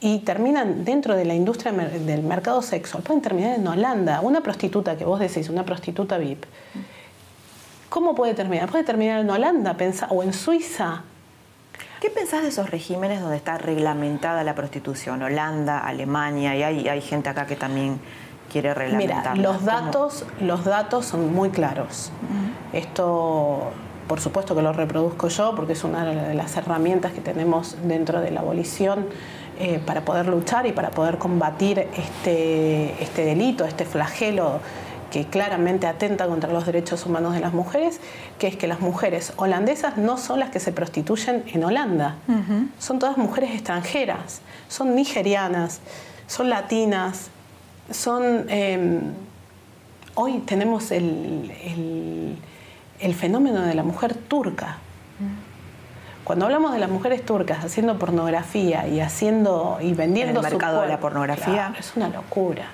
y 0.00 0.20
terminan 0.20 0.84
dentro 0.84 1.16
de 1.16 1.24
la 1.24 1.34
industria 1.34 1.72
del 1.72 2.22
mercado 2.22 2.62
sexual, 2.62 3.02
pueden 3.02 3.20
terminar 3.20 3.58
en 3.58 3.66
Holanda. 3.66 4.20
Una 4.20 4.40
prostituta 4.42 4.96
que 4.96 5.04
vos 5.04 5.18
decís, 5.18 5.48
una 5.48 5.64
prostituta 5.64 6.18
VIP, 6.18 6.44
¿cómo 7.88 8.14
puede 8.14 8.34
terminar? 8.34 8.70
Puede 8.70 8.84
terminar 8.84 9.20
en 9.20 9.30
Holanda 9.30 9.76
o 10.10 10.22
en 10.22 10.32
Suiza. 10.32 11.02
¿Qué 12.00 12.10
pensás 12.10 12.42
de 12.42 12.48
esos 12.48 12.70
regímenes 12.70 13.20
donde 13.20 13.36
está 13.36 13.58
reglamentada 13.58 14.44
la 14.44 14.54
prostitución? 14.54 15.20
Holanda, 15.20 15.80
Alemania, 15.80 16.54
y 16.54 16.62
hay, 16.62 16.88
hay 16.88 17.00
gente 17.00 17.28
acá 17.28 17.46
que 17.46 17.56
también 17.56 17.98
quiere 18.52 18.72
reglamentarla. 18.72 19.34
Mira, 19.34 19.52
los 19.52 19.64
datos, 19.64 20.24
los 20.40 20.64
datos 20.64 21.06
son 21.06 21.34
muy 21.34 21.50
claros. 21.50 22.12
Esto, 22.72 23.72
por 24.06 24.20
supuesto 24.20 24.54
que 24.54 24.62
lo 24.62 24.72
reproduzco 24.72 25.26
yo, 25.26 25.56
porque 25.56 25.72
es 25.72 25.82
una 25.82 26.04
de 26.04 26.34
las 26.34 26.56
herramientas 26.56 27.10
que 27.12 27.20
tenemos 27.20 27.76
dentro 27.82 28.20
de 28.20 28.30
la 28.30 28.40
abolición 28.40 29.06
eh, 29.58 29.80
para 29.84 30.02
poder 30.04 30.26
luchar 30.26 30.66
y 30.66 30.72
para 30.72 30.90
poder 30.90 31.18
combatir 31.18 31.88
este, 31.96 33.02
este 33.02 33.24
delito, 33.24 33.64
este 33.64 33.84
flagelo 33.84 34.60
que 35.10 35.24
claramente 35.24 35.86
atenta 35.86 36.26
contra 36.26 36.52
los 36.52 36.66
derechos 36.66 37.06
humanos 37.06 37.34
de 37.34 37.40
las 37.40 37.52
mujeres, 37.52 38.00
que 38.38 38.46
es 38.46 38.56
que 38.56 38.66
las 38.66 38.80
mujeres 38.80 39.32
holandesas 39.36 39.96
no 39.96 40.18
son 40.18 40.40
las 40.40 40.50
que 40.50 40.60
se 40.60 40.72
prostituyen 40.72 41.44
en 41.52 41.64
Holanda, 41.64 42.16
son 42.78 42.98
todas 42.98 43.16
mujeres 43.16 43.52
extranjeras, 43.52 44.40
son 44.68 44.94
nigerianas, 44.94 45.80
son 46.26 46.50
latinas, 46.50 47.30
son... 47.90 48.46
Em, 48.48 49.00
hoy 50.14 50.38
tenemos 50.40 50.90
el, 50.90 51.52
el, 53.00 53.14
fenómeno 53.14 53.62
de 53.62 53.74
la 53.74 53.84
mujer 53.84 54.14
turca. 54.14 54.78
Cuando 56.28 56.44
hablamos 56.44 56.74
de 56.74 56.78
las 56.78 56.90
mujeres 56.90 57.24
turcas 57.24 57.64
haciendo 57.64 57.98
pornografía 57.98 58.86
y 58.86 59.00
haciendo 59.00 59.78
y 59.80 59.94
vendiendo 59.94 60.40
¿En 60.40 60.44
el 60.44 60.52
mercado 60.52 60.82
de 60.82 60.88
la 60.88 61.00
pornografía 61.00 61.72
es 61.78 61.96
una 61.96 62.10
locura. 62.10 62.66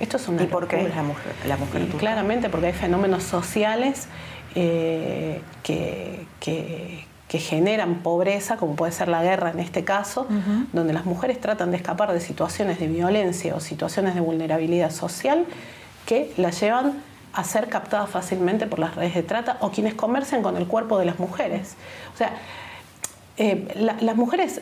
Esto 0.00 0.16
es 0.16 0.26
una 0.28 0.44
¿Y 0.44 0.46
por 0.46 0.66
qué 0.66 0.80
es 0.80 0.96
la 0.96 1.02
mujer, 1.02 1.34
la 1.46 1.58
mujer 1.58 1.82
turca? 1.82 1.98
Claramente 1.98 2.48
porque 2.48 2.68
hay 2.68 2.72
fenómenos 2.72 3.22
sociales 3.22 4.08
eh, 4.54 5.42
que, 5.62 6.26
que, 6.40 7.04
generan 7.38 7.96
pobreza, 7.96 8.56
como 8.56 8.76
puede 8.76 8.92
ser 8.92 9.08
la 9.08 9.22
guerra 9.22 9.50
en 9.50 9.60
este 9.60 9.84
caso, 9.84 10.26
donde 10.72 10.94
las 10.94 11.04
mujeres 11.04 11.38
tratan 11.38 11.72
de 11.72 11.76
escapar 11.76 12.14
de 12.14 12.20
situaciones 12.20 12.80
de 12.80 12.86
violencia 12.88 13.54
o 13.54 13.60
situaciones 13.60 14.14
de 14.14 14.22
vulnerabilidad 14.22 14.90
social 14.90 15.44
que 16.06 16.32
las 16.38 16.58
llevan 16.58 16.94
a 17.34 17.44
ser 17.44 17.68
captadas 17.68 18.08
fácilmente 18.08 18.66
por 18.66 18.78
las 18.78 18.94
redes 18.94 19.12
de 19.12 19.22
trata 19.22 19.58
o 19.60 19.70
quienes 19.70 19.92
comercian 19.92 20.40
con 20.40 20.56
el 20.56 20.66
cuerpo 20.66 20.98
de 20.98 21.04
las 21.04 21.18
mujeres. 21.18 21.74
O 22.14 22.16
sea, 22.16 22.32
eh, 23.38 23.94
las 24.00 24.16
mujeres 24.16 24.60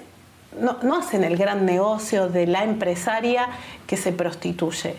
no, 0.60 0.96
hacen 0.96 1.24
el 1.24 1.36
gran 1.36 1.66
negocio 1.66 2.28
de 2.28 2.46
la 2.46 2.64
empresaria 2.64 3.48
que 3.86 3.96
se 3.96 4.12
prostituye. 4.12 4.96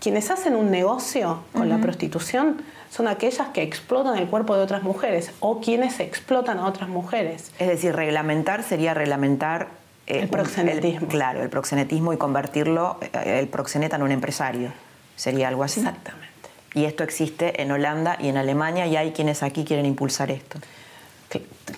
quienes 0.00 0.30
hacen 0.30 0.56
un 0.56 0.70
negocio 0.70 1.40
con 1.52 1.68
la 1.68 1.78
prostitución 1.78 2.62
son 2.90 3.08
aquellas 3.08 3.48
que 3.48 3.62
explotan 3.62 4.16
el 4.18 4.28
cuerpo 4.28 4.54
de 4.54 4.62
otras 4.62 4.82
mujeres 4.82 5.32
o 5.40 5.60
quienes 5.60 5.98
explotan 6.00 6.58
a 6.58 6.66
otras 6.66 6.88
mujeres. 6.88 7.50
Es 7.58 7.68
decir, 7.68 7.94
reglamentar 7.94 8.62
sería 8.62 8.94
reglamentar 8.94 9.68
eh, 10.06 10.20
el 10.20 10.28
proxenetismo. 10.28 11.08
claro, 11.08 11.42
el 11.42 11.48
proxenetismo 11.48 12.12
y 12.12 12.18
convertirlo, 12.18 12.98
eh, 13.00 13.40
el 13.40 13.48
proxeneta 13.48 13.96
en 13.96 14.02
un 14.02 14.12
empresario. 14.12 14.72
¿Sería 15.16 15.48
algo 15.48 15.64
así? 15.64 15.80
Exactamente. 15.80 16.28
Y 16.74 16.84
esto 16.84 17.02
existe 17.02 17.62
en 17.62 17.72
Holanda 17.72 18.16
y 18.20 18.28
en 18.28 18.36
Alemania 18.36 18.86
y 18.86 18.96
hay 18.96 19.12
quienes 19.12 19.42
aquí 19.42 19.64
quieren 19.64 19.86
impulsar 19.86 20.30
esto. 20.30 20.58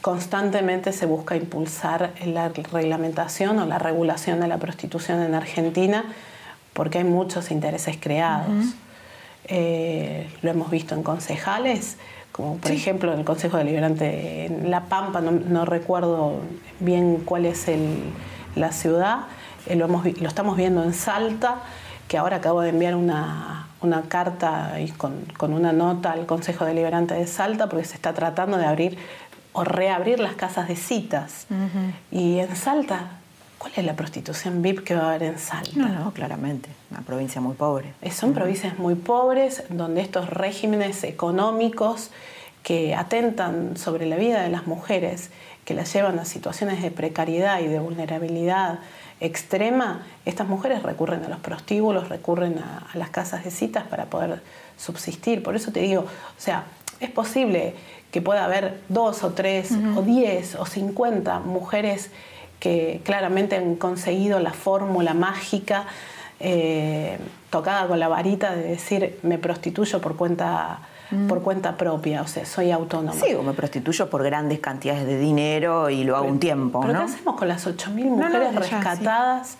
Constantemente 0.01 0.93
se 0.93 1.07
busca 1.07 1.37
impulsar 1.37 2.13
la 2.25 2.49
reglamentación 2.49 3.59
o 3.59 3.67
la 3.67 3.79
regulación 3.79 4.41
de 4.41 4.49
la 4.49 4.59
prostitución 4.59 5.23
en 5.23 5.35
Argentina 5.35 6.05
porque 6.77 6.99
hay 6.99 7.05
muchos 7.05 7.51
intereses 7.51 7.97
creados. 7.99 8.75
Eh, 9.49 10.29
lo 10.43 10.51
hemos 10.51 10.71
visto 10.71 10.95
en 10.95 11.03
concejales, 11.03 11.97
como 12.33 12.57
por 12.59 12.71
ejemplo 12.71 13.13
en 13.13 13.21
el 13.21 13.25
Consejo 13.25 13.57
Deliberante 13.57 14.47
en 14.47 14.71
La 14.71 14.83
Pampa, 14.85 15.21
no, 15.21 15.65
recuerdo 15.65 16.35
bien 16.81 17.23
cuál 17.25 17.47
es 17.47 17.67
la 18.55 18.73
ciudad, 18.73 19.21
eh, 19.67 19.77
lo, 19.77 19.89
lo, 19.89 20.29
estamos 20.29 20.57
viendo 20.57 20.83
en 20.83 20.93
Salta, 20.93 21.63
que 22.09 22.19
ahora 22.19 22.37
acabo 22.37 22.61
de 22.61 22.71
enviar 22.71 22.95
una, 22.95 23.69
carta 24.09 24.75
con, 24.99 25.25
con, 25.37 25.53
una 25.53 25.73
nota 25.73 26.13
al 26.13 26.27
Consejo 26.27 26.65
Deliberante 26.65 27.15
de 27.15 27.27
Salta 27.27 27.69
porque 27.69 27.85
se 27.85 27.95
está 27.95 28.13
tratando 28.13 28.59
de 28.59 28.67
abrir 28.67 28.99
o 29.57 29.65
reabrir 29.65 30.21
las 30.21 30.35
casas 30.35 30.69
de 30.69 30.77
citas. 30.77 31.47
Y 32.11 32.39
en 32.39 32.55
Salta 32.57 33.21
¿Cuál 33.59 33.73
es 33.75 33.85
la 33.87 33.97
prostitución 33.97 34.61
VIP 34.61 34.85
que 34.85 34.95
va 34.95 35.05
a 35.05 35.09
haber 35.15 35.23
en 35.23 35.39
Salta? 35.39 35.71
No, 35.75 35.89
no, 35.89 36.13
claramente, 36.13 36.69
una 36.91 37.01
provincia 37.01 37.41
muy 37.41 37.55
pobre. 37.55 37.95
Son 38.13 38.35
provincias 38.35 38.79
muy 38.79 38.95
pobres 38.97 39.65
donde 39.71 40.03
estos 40.03 40.29
regímenes 40.29 41.03
económicos 41.05 42.11
que 42.63 42.95
atentan 42.95 43.79
sobre 43.79 44.05
la 44.05 44.17
vida 44.17 44.43
de 44.43 44.51
las 44.51 44.67
mujeres, 44.67 45.31
que 45.65 45.73
las 45.73 45.91
llevan 45.91 46.19
a 46.19 46.27
situaciones 46.27 46.83
de 46.83 46.91
precariedad 46.91 47.61
y 47.61 47.67
de 47.67 47.79
vulnerabilidad 47.79 48.81
extrema, 49.21 50.07
estas 50.27 50.47
mujeres 50.47 50.83
recurren 50.83 51.25
a 51.25 51.29
los 51.29 51.39
prostíbulos, 51.39 52.11
recurren 52.11 52.59
a, 52.59 52.87
las 52.95 53.09
casas 53.09 53.45
de 53.45 53.51
citas 53.51 53.85
para 53.85 54.07
poder 54.07 54.43
subsistir. 54.77 55.43
Por 55.43 55.57
eso 55.57 55.73
te 55.73 55.81
digo, 55.81 56.03
o 56.03 56.41
sea, 56.41 56.65
es 57.01 57.11
posible 57.11 57.75
que 58.17 58.23
pueda 58.23 58.47
haber 58.47 58.81
dos 58.89 59.23
o 59.25 59.33
tres 59.35 59.73
o 59.95 60.01
diez 60.01 60.55
o 60.55 60.65
cincuenta 60.65 61.39
mujeres 61.39 62.11
que 62.59 63.03
claramente 63.05 63.57
han 63.57 63.77
conseguido 63.77 64.41
la 64.41 64.55
fórmula 64.55 65.13
mágica 65.13 65.85
eh, 66.41 67.19
tocada 67.51 67.87
con 67.87 68.01
la 68.01 68.09
varita 68.09 68.57
de 68.57 68.63
decir 68.63 69.19
me 69.23 69.37
prostituyo 69.37 70.01
por 70.01 70.17
cuenta 70.17 70.79
mm. 71.11 71.27
por 71.27 71.43
cuenta 71.43 71.77
propia, 71.77 72.23
o 72.23 72.27
sea, 72.27 72.47
soy 72.47 72.71
autónoma. 72.71 73.21
Sí, 73.21 73.35
o 73.35 73.43
me 73.43 73.53
prostituyo 73.53 74.09
por 74.09 74.25
grandes 74.25 74.61
cantidades 74.61 75.05
de 75.05 75.19
dinero 75.19 75.91
y 75.91 76.03
lo 76.03 76.17
hago 76.17 76.29
un 76.29 76.41
tiempo. 76.41 76.81
¿Pero 76.81 76.95
qué 76.95 77.05
hacemos 77.13 77.37
con 77.37 77.49
las 77.49 77.67
8.000 77.67 78.03
mujeres 78.03 78.55
rescatadas 78.55 79.59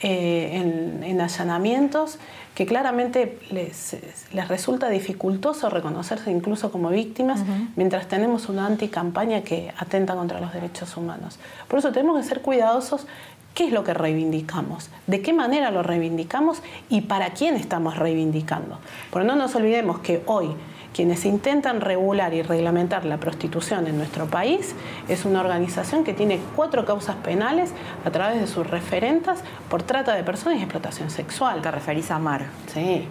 eh, 0.00 1.02
en, 1.02 1.20
allanamientos 1.20 2.18
que 2.54 2.66
claramente 2.66 3.38
les, 3.50 3.96
les, 4.32 4.48
resulta 4.48 4.90
dificultoso 4.90 5.70
reconocerse 5.70 6.30
incluso 6.30 6.70
como 6.70 6.90
víctimas, 6.90 7.42
mientras 7.74 8.06
tenemos 8.06 8.48
una 8.48 8.66
anticampaña 8.66 9.42
que 9.42 9.72
atenta 9.78 10.14
contra 10.14 10.40
los 10.40 10.52
derechos 10.52 10.96
humanos. 10.96 11.38
Por 11.68 11.78
eso 11.78 11.92
tenemos 11.92 12.18
que 12.18 12.28
ser 12.28 12.42
cuidadosos 12.42 13.06
qué 13.54 13.64
es 13.64 13.72
lo 13.72 13.82
que 13.82 13.94
reivindicamos, 13.94 14.90
de 15.06 15.22
qué 15.22 15.32
manera 15.32 15.70
lo 15.70 15.82
reivindicamos 15.82 16.62
y 16.90 17.00
para 17.00 17.30
quién 17.30 17.56
estamos 17.56 17.96
reivindicando. 17.96 18.78
Porque 19.10 19.26
no 19.26 19.34
nos 19.34 19.54
olvidemos 19.54 20.00
que 20.00 20.22
hoy 20.26 20.50
quienes 20.96 21.26
intentan 21.26 21.82
regular 21.82 22.32
y 22.32 22.40
reglamentar 22.40 23.04
la 23.04 23.18
prostitución 23.18 23.86
en 23.86 23.98
nuestro 23.98 24.28
país 24.28 24.74
es 25.10 25.26
una 25.26 25.40
organización 25.40 26.04
que 26.04 26.14
tiene 26.14 26.40
cuatro 26.56 26.86
causas 26.86 27.16
penales 27.16 27.70
a 28.06 28.10
través 28.10 28.40
de 28.40 28.46
sus 28.46 28.66
referentas 28.66 29.40
por 29.68 29.82
trata 29.82 30.14
de 30.14 30.24
personas 30.24 30.58
y 30.58 30.62
explotación 30.62 31.10
sexual. 31.10 31.60
Te 31.60 31.70
referís 31.70 32.10
a 32.10 32.18
Mar. 32.18 32.46
Sí. 32.72 33.06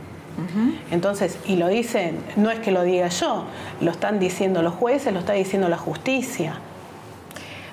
Entonces, 0.90 1.38
y 1.46 1.58
lo 1.58 1.68
dicen, 1.68 2.18
no 2.36 2.50
es 2.50 2.60
que 2.60 2.72
lo 2.72 2.82
diga 2.82 3.08
yo, 3.08 3.46
lo 3.80 3.92
están 3.92 4.20
diciendo 4.20 4.64
los 4.64 4.74
jueces, 4.74 5.14
lo 5.14 5.20
está 5.20 5.34
diciendo 5.34 5.70
la 5.70 5.78
justicia. 5.78 6.56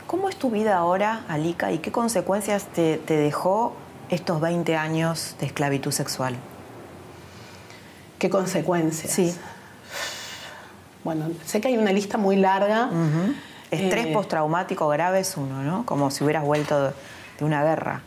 ¿Cómo 0.07 0.29
es 0.29 0.37
tu 0.37 0.51
vida 0.51 0.77
ahora, 0.77 1.23
Alika, 1.27 1.73
y 1.73 1.79
qué 1.79 1.91
consecuencias 1.91 2.67
te, 2.67 2.99
te 2.99 3.17
dejó 3.17 3.73
estos 4.11 4.43
20 4.43 4.77
años 4.77 5.37
de 5.41 5.47
esclavitud 5.47 5.91
sexual? 5.91 6.37
¿Qué 8.19 8.29
consecuencias? 8.29 9.11
Sí. 9.11 9.35
Bueno, 11.05 11.31
sé 11.45 11.61
que 11.61 11.69
hay 11.69 11.77
una 11.77 11.93
lista 11.93 12.19
muy 12.19 12.37
larga. 12.37 12.91
Estrés 13.71 14.07
eh, 14.07 14.13
postraumático 14.13 14.87
grave 14.89 15.21
es 15.21 15.37
uno, 15.37 15.63
¿no? 15.63 15.87
Como 15.87 16.11
si 16.11 16.23
hubieras 16.25 16.45
vuelto 16.45 16.93
de 17.39 17.45
una 17.45 17.65
guerra. 17.65 18.03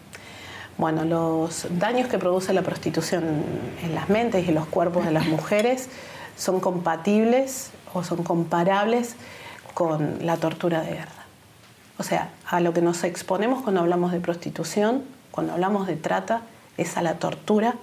Bueno, 0.77 1.05
los 1.05 1.67
daños 1.71 2.09
que 2.09 2.17
produce 2.17 2.53
la 2.53 2.61
prostitución 2.61 3.43
en 3.81 3.95
las 3.95 4.09
mentes 4.09 4.45
y 4.45 4.49
en 4.49 4.55
los 4.55 4.65
cuerpos 4.67 5.05
de 5.05 5.11
las 5.11 5.25
mujeres 5.25 5.89
son 6.37 6.59
compatibles 6.59 7.71
o 7.93 8.03
son 8.03 8.23
comparables 8.23 9.15
con 9.73 10.25
la 10.25 10.37
tortura 10.37 10.81
de 10.81 10.91
guerra. 10.91 11.25
O 11.97 12.03
sea, 12.03 12.29
a 12.45 12.59
lo 12.59 12.73
que 12.73 12.81
nos 12.81 13.03
exponemos 13.05 13.63
cuando 13.63 13.81
hablamos 13.81 14.11
de 14.11 14.19
prostitución, 14.19 15.03
cuando 15.31 15.53
hablamos 15.53 15.87
de 15.87 15.95
trata, 15.95 16.41
es 16.77 16.97
a 16.97 17.01
la 17.01 17.15
tortura 17.15 17.75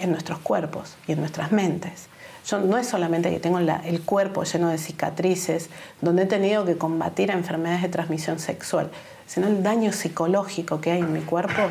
en 0.00 0.10
nuestros 0.10 0.40
cuerpos 0.40 0.96
y 1.06 1.12
en 1.12 1.20
nuestras 1.20 1.52
mentes. 1.52 2.08
Yo 2.46 2.60
no 2.60 2.78
es 2.78 2.86
solamente 2.86 3.30
que 3.30 3.40
tengo 3.40 3.58
el 3.58 4.00
cuerpo 4.02 4.44
lleno 4.44 4.68
de 4.68 4.78
cicatrices, 4.78 5.68
donde 6.00 6.22
he 6.22 6.26
tenido 6.26 6.64
que 6.64 6.78
combatir 6.78 7.30
enfermedades 7.30 7.82
de 7.82 7.88
transmisión 7.88 8.38
sexual, 8.38 8.90
sino 9.26 9.48
el 9.48 9.64
daño 9.64 9.92
psicológico 9.92 10.80
que 10.80 10.92
hay 10.92 11.00
en 11.00 11.12
mi 11.12 11.20
cuerpo, 11.20 11.62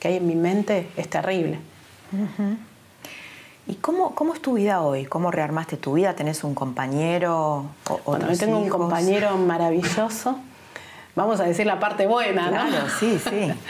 que 0.00 0.08
hay 0.08 0.16
en 0.16 0.26
mi 0.26 0.34
mente, 0.34 0.88
es 0.96 1.08
terrible. 1.08 1.58
¿Y 3.66 3.74
cómo, 3.74 4.14
cómo, 4.14 4.32
es 4.32 4.40
tu 4.40 4.54
vida 4.54 4.80
hoy? 4.80 5.04
¿Cómo 5.04 5.30
rearmaste 5.30 5.76
tu 5.76 5.94
vida? 5.94 6.14
¿Tenés 6.14 6.44
un 6.44 6.54
compañero? 6.54 7.66
O, 7.88 8.00
bueno, 8.06 8.30
yo 8.30 8.38
tengo 8.38 8.58
un 8.58 8.70
compañero 8.70 9.36
maravilloso. 9.36 10.38
Vamos 11.14 11.40
a 11.40 11.44
decir 11.44 11.66
la 11.66 11.78
parte 11.78 12.06
buena, 12.06 12.46
¿no? 12.46 12.68
Claro, 12.68 12.86
sí, 12.98 13.18
sí. 13.18 13.52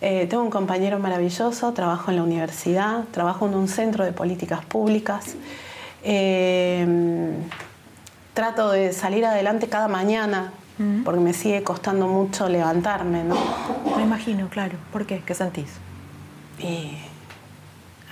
Eh, 0.00 0.28
tengo 0.30 0.44
un 0.44 0.50
compañero 0.50 1.00
maravilloso, 1.00 1.72
trabajo 1.72 2.12
en 2.12 2.18
la 2.18 2.22
universidad, 2.22 3.02
trabajo 3.10 3.48
en 3.48 3.56
un 3.56 3.66
centro 3.66 4.04
de 4.04 4.12
políticas 4.12 4.64
públicas. 4.64 5.34
Em, 6.02 7.32
trato 8.34 8.70
de 8.70 8.92
salir 8.92 9.24
adelante 9.24 9.68
cada 9.68 9.88
mañana 9.88 10.52
porque 11.04 11.20
me 11.20 11.32
sigue 11.32 11.64
costando 11.64 12.06
mucho 12.06 12.48
levantarme, 12.48 13.24
¿no? 13.24 13.36
Me 13.96 14.04
imagino, 14.04 14.48
claro. 14.48 14.78
¿Por 14.92 15.06
qué? 15.06 15.22
¿Qué 15.26 15.34
sentís? 15.34 15.70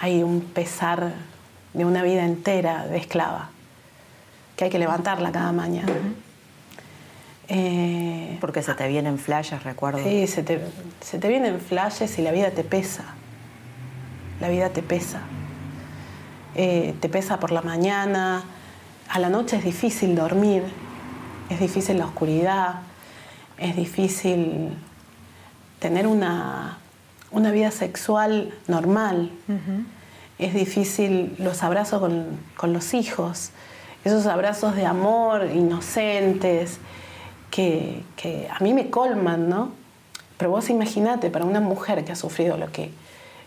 hay 0.01 0.22
un 0.22 0.41
pesar 0.41 1.14
de 1.72 1.84
una 1.84 2.03
vida 2.03 2.24
entera 2.24 2.87
de 2.87 2.99
esclava, 2.99 3.51
que 4.57 4.64
hay 4.64 4.70
que 4.70 4.78
levantarla 4.78 5.32
cada 5.32 5.53
mañana. 5.53 5.93
Eh, 7.49 8.39
porque 8.41 8.62
se 8.62 8.74
te 8.74 8.89
vienen 8.89 9.18
flashes, 9.18 9.62
recuerdo. 9.64 10.03
Sí, 10.03 10.26
se 10.26 10.43
te, 10.43 10.61
se 11.01 11.18
te 11.18 11.28
vienen 11.28 11.61
flashes 11.61 12.18
y 12.18 12.22
la 12.22 12.32
vida 12.32 12.51
te 12.51 12.64
pesa. 12.64 13.05
La 14.41 14.49
vida 14.49 14.70
te 14.70 14.82
pesa. 14.82 15.20
Eh, 16.59 16.94
te 17.00 17.11
pesa 17.11 17.38
por 17.38 17.52
la 17.52 17.61
mañana, 17.61 18.42
a 19.11 19.18
la 19.18 19.28
noche 19.28 19.59
es 19.59 19.64
difícil 19.64 20.16
dormir, 20.16 20.62
es 21.50 21.61
difícil 21.61 21.98
la 21.98 22.07
oscuridad, 22.07 22.76
es 23.59 23.76
difícil 23.76 24.70
tener 25.80 26.07
una, 26.07 26.78
vida 27.30 27.70
sexual 27.70 28.54
normal, 28.68 29.32
es 30.38 30.54
difícil 30.54 31.36
los 31.38 31.62
abrazos 31.62 32.00
con, 32.57 32.72
los 32.72 32.94
hijos, 32.94 33.50
esos 34.02 34.24
abrazos 34.24 34.76
de 34.76 34.86
amor 34.86 35.50
inocentes 35.54 36.78
que, 37.50 38.02
que 38.16 38.48
a 38.48 38.61
mí 38.61 38.72
me 38.72 38.88
colman, 38.88 39.50
¿no? 39.50 39.72
Pero 40.38 40.52
vos 40.52 40.70
imaginate 40.70 41.28
para 41.28 41.44
una 41.44 41.61
mujer 41.61 42.02
que 42.07 42.12
ha 42.12 42.16
sufrido 42.16 42.57
lo 42.57 42.72
que 42.72 42.92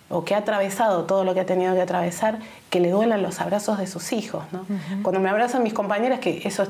o 0.10 0.26
que 0.26 0.34
ha 0.34 0.40
atravesado 0.40 1.06
todo 1.06 1.24
lo 1.24 1.36
que 1.36 1.40
ha 1.40 1.46
tenido 1.46 1.76
que 1.76 1.82
atravesar, 1.82 2.40
que 2.72 2.80
le 2.80 2.90
duelan 2.90 3.22
los 3.22 3.40
abrazos 3.40 3.78
de 3.78 3.86
sus 3.86 4.12
hijos. 4.12 4.44
¿no? 4.52 4.66
Cuando 5.04 5.22
me 5.22 5.30
abrazan 5.30 5.62
mis 5.62 5.74
compañeras, 5.74 6.20
que 6.20 6.42
eso 6.46 6.68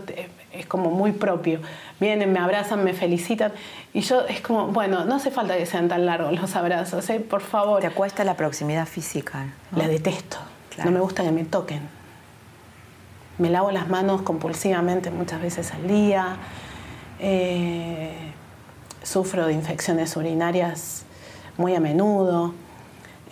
es, 0.51 0.65
como 0.65 0.91
muy 0.91 1.13
propio, 1.13 1.61
vienen, 2.01 2.33
me 2.33 2.39
abrazan, 2.39 2.83
me 2.83 2.93
felicitan, 2.93 3.53
y 3.93 4.01
yo 4.01 4.25
es 4.27 4.41
como, 4.41 4.67
bueno, 4.67 5.05
no 5.05 5.15
hace 5.15 5.31
falta 5.31 5.57
que 5.57 5.65
sean 5.65 5.87
tan 5.87 6.05
largos 6.05 6.39
los 6.39 6.55
abrazos, 6.55 7.09
¿eh? 7.09 7.21
por 7.21 7.41
favor. 7.41 7.79
Te 7.79 7.87
acuesta 7.87 8.25
la 8.25 8.35
proximidad 8.35 8.85
física. 8.85 9.47
La 9.73 9.87
detesto, 9.87 10.37
no 10.83 10.91
me 10.91 10.99
gusta 10.99 11.23
que 11.23 11.31
me 11.31 11.45
toquen. 11.45 11.81
Me 13.37 13.49
lavo 13.49 13.71
las 13.71 13.87
manos 13.87 14.21
compulsivamente 14.23 15.11
muchas 15.11 15.41
veces 15.41 15.73
al 15.73 15.87
día, 15.87 16.35
eh, 17.19 18.33
sufro 19.01 19.47
de 19.47 19.53
infecciones 19.53 20.17
urinarias 20.17 21.05
muy 21.55 21.73
a 21.73 21.79
menudo. 21.79 22.53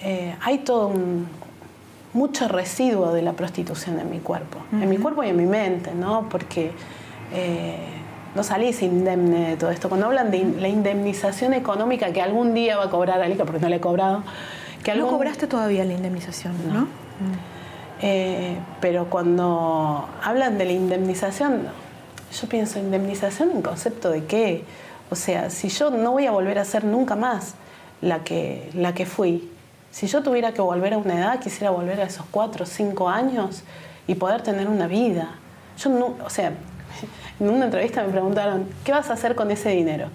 Eh, 0.01 0.35
hay 0.41 0.59
todo 0.59 0.91
mucho 2.13 2.47
residuo 2.47 3.13
de 3.13 3.21
la 3.21 3.33
prostitución 3.33 3.99
en 3.99 4.09
mi 4.09 4.19
cuerpo, 4.19 4.59
en 4.71 4.89
mi 4.89 4.97
cuerpo 4.97 5.23
y 5.23 5.29
en 5.29 5.37
mi 5.37 5.45
mente, 5.45 5.93
¿no? 5.93 6.27
Porque 6.29 6.71
eh, 7.33 7.77
no 8.35 8.43
salís 8.43 8.81
indemne 8.81 9.49
de 9.49 9.57
todo 9.57 9.71
esto. 9.71 9.89
Cuando 9.89 10.07
hablan 10.07 10.31
de 10.31 10.43
la 10.43 10.67
indemnización 10.67 11.53
económica 11.53 12.11
que 12.13 12.21
algún 12.21 12.53
día 12.53 12.77
va 12.77 12.85
a 12.85 12.89
cobrar 12.89 13.21
Alica, 13.21 13.45
porque 13.45 13.59
no 13.59 13.69
le 13.69 13.77
he 13.77 13.79
cobrado. 13.79 14.23
Que 14.83 14.95
No 14.95 15.07
cobraste 15.07 15.47
todavía 15.47 15.83
la 15.83 15.93
indemnización, 15.93 16.53
¿no? 16.71 16.87
Eh, 18.01 18.57
pero 18.79 19.09
cuando 19.09 20.07
hablan 20.23 20.57
de 20.57 20.65
la 20.65 20.71
indemnización, 20.71 21.63
yo 22.39 22.47
pienso, 22.47 22.79
¿indemnización 22.79 23.51
en 23.51 23.61
concepto 23.61 24.11
de 24.11 24.25
qué? 24.25 24.63
O 25.09 25.15
sea, 25.15 25.49
si 25.49 25.69
yo 25.69 25.89
no 25.89 26.11
voy 26.11 26.25
a 26.25 26.31
volver 26.31 26.59
a 26.59 26.65
ser 26.65 26.83
nunca 26.83 27.15
más 27.15 27.55
la 28.01 28.23
que, 28.23 28.69
la 28.73 28.93
que 28.93 29.05
fui, 29.05 29.49
si 29.97 30.05
yo 30.05 30.21
tuviera 30.21 30.51
que 30.53 30.61
volver 30.61 30.93
a 30.93 30.99
una 30.99 31.15
edad, 31.15 31.39
quisiera 31.39 31.71
volver 31.71 31.99
a 32.01 32.03
esos 32.03 32.23
cuatro 32.29 32.65
o 32.65 32.67
cinco 32.67 33.09
años 33.09 33.63
y 34.05 34.13
poder 34.13 34.43
tener 34.43 34.67
una 34.67 34.85
vida. 34.85 35.31
Yo 35.79 35.89
no, 35.89 36.13
o 36.23 36.29
sea, 36.29 36.53
en 37.39 37.49
una 37.49 37.65
entrevista 37.65 38.03
me 38.03 38.09
preguntaron, 38.09 38.69
¿qué 38.85 38.91
vas 38.91 39.09
a 39.09 39.13
hacer 39.13 39.33
con 39.33 39.49
ese 39.49 39.69
dinero? 39.69 40.09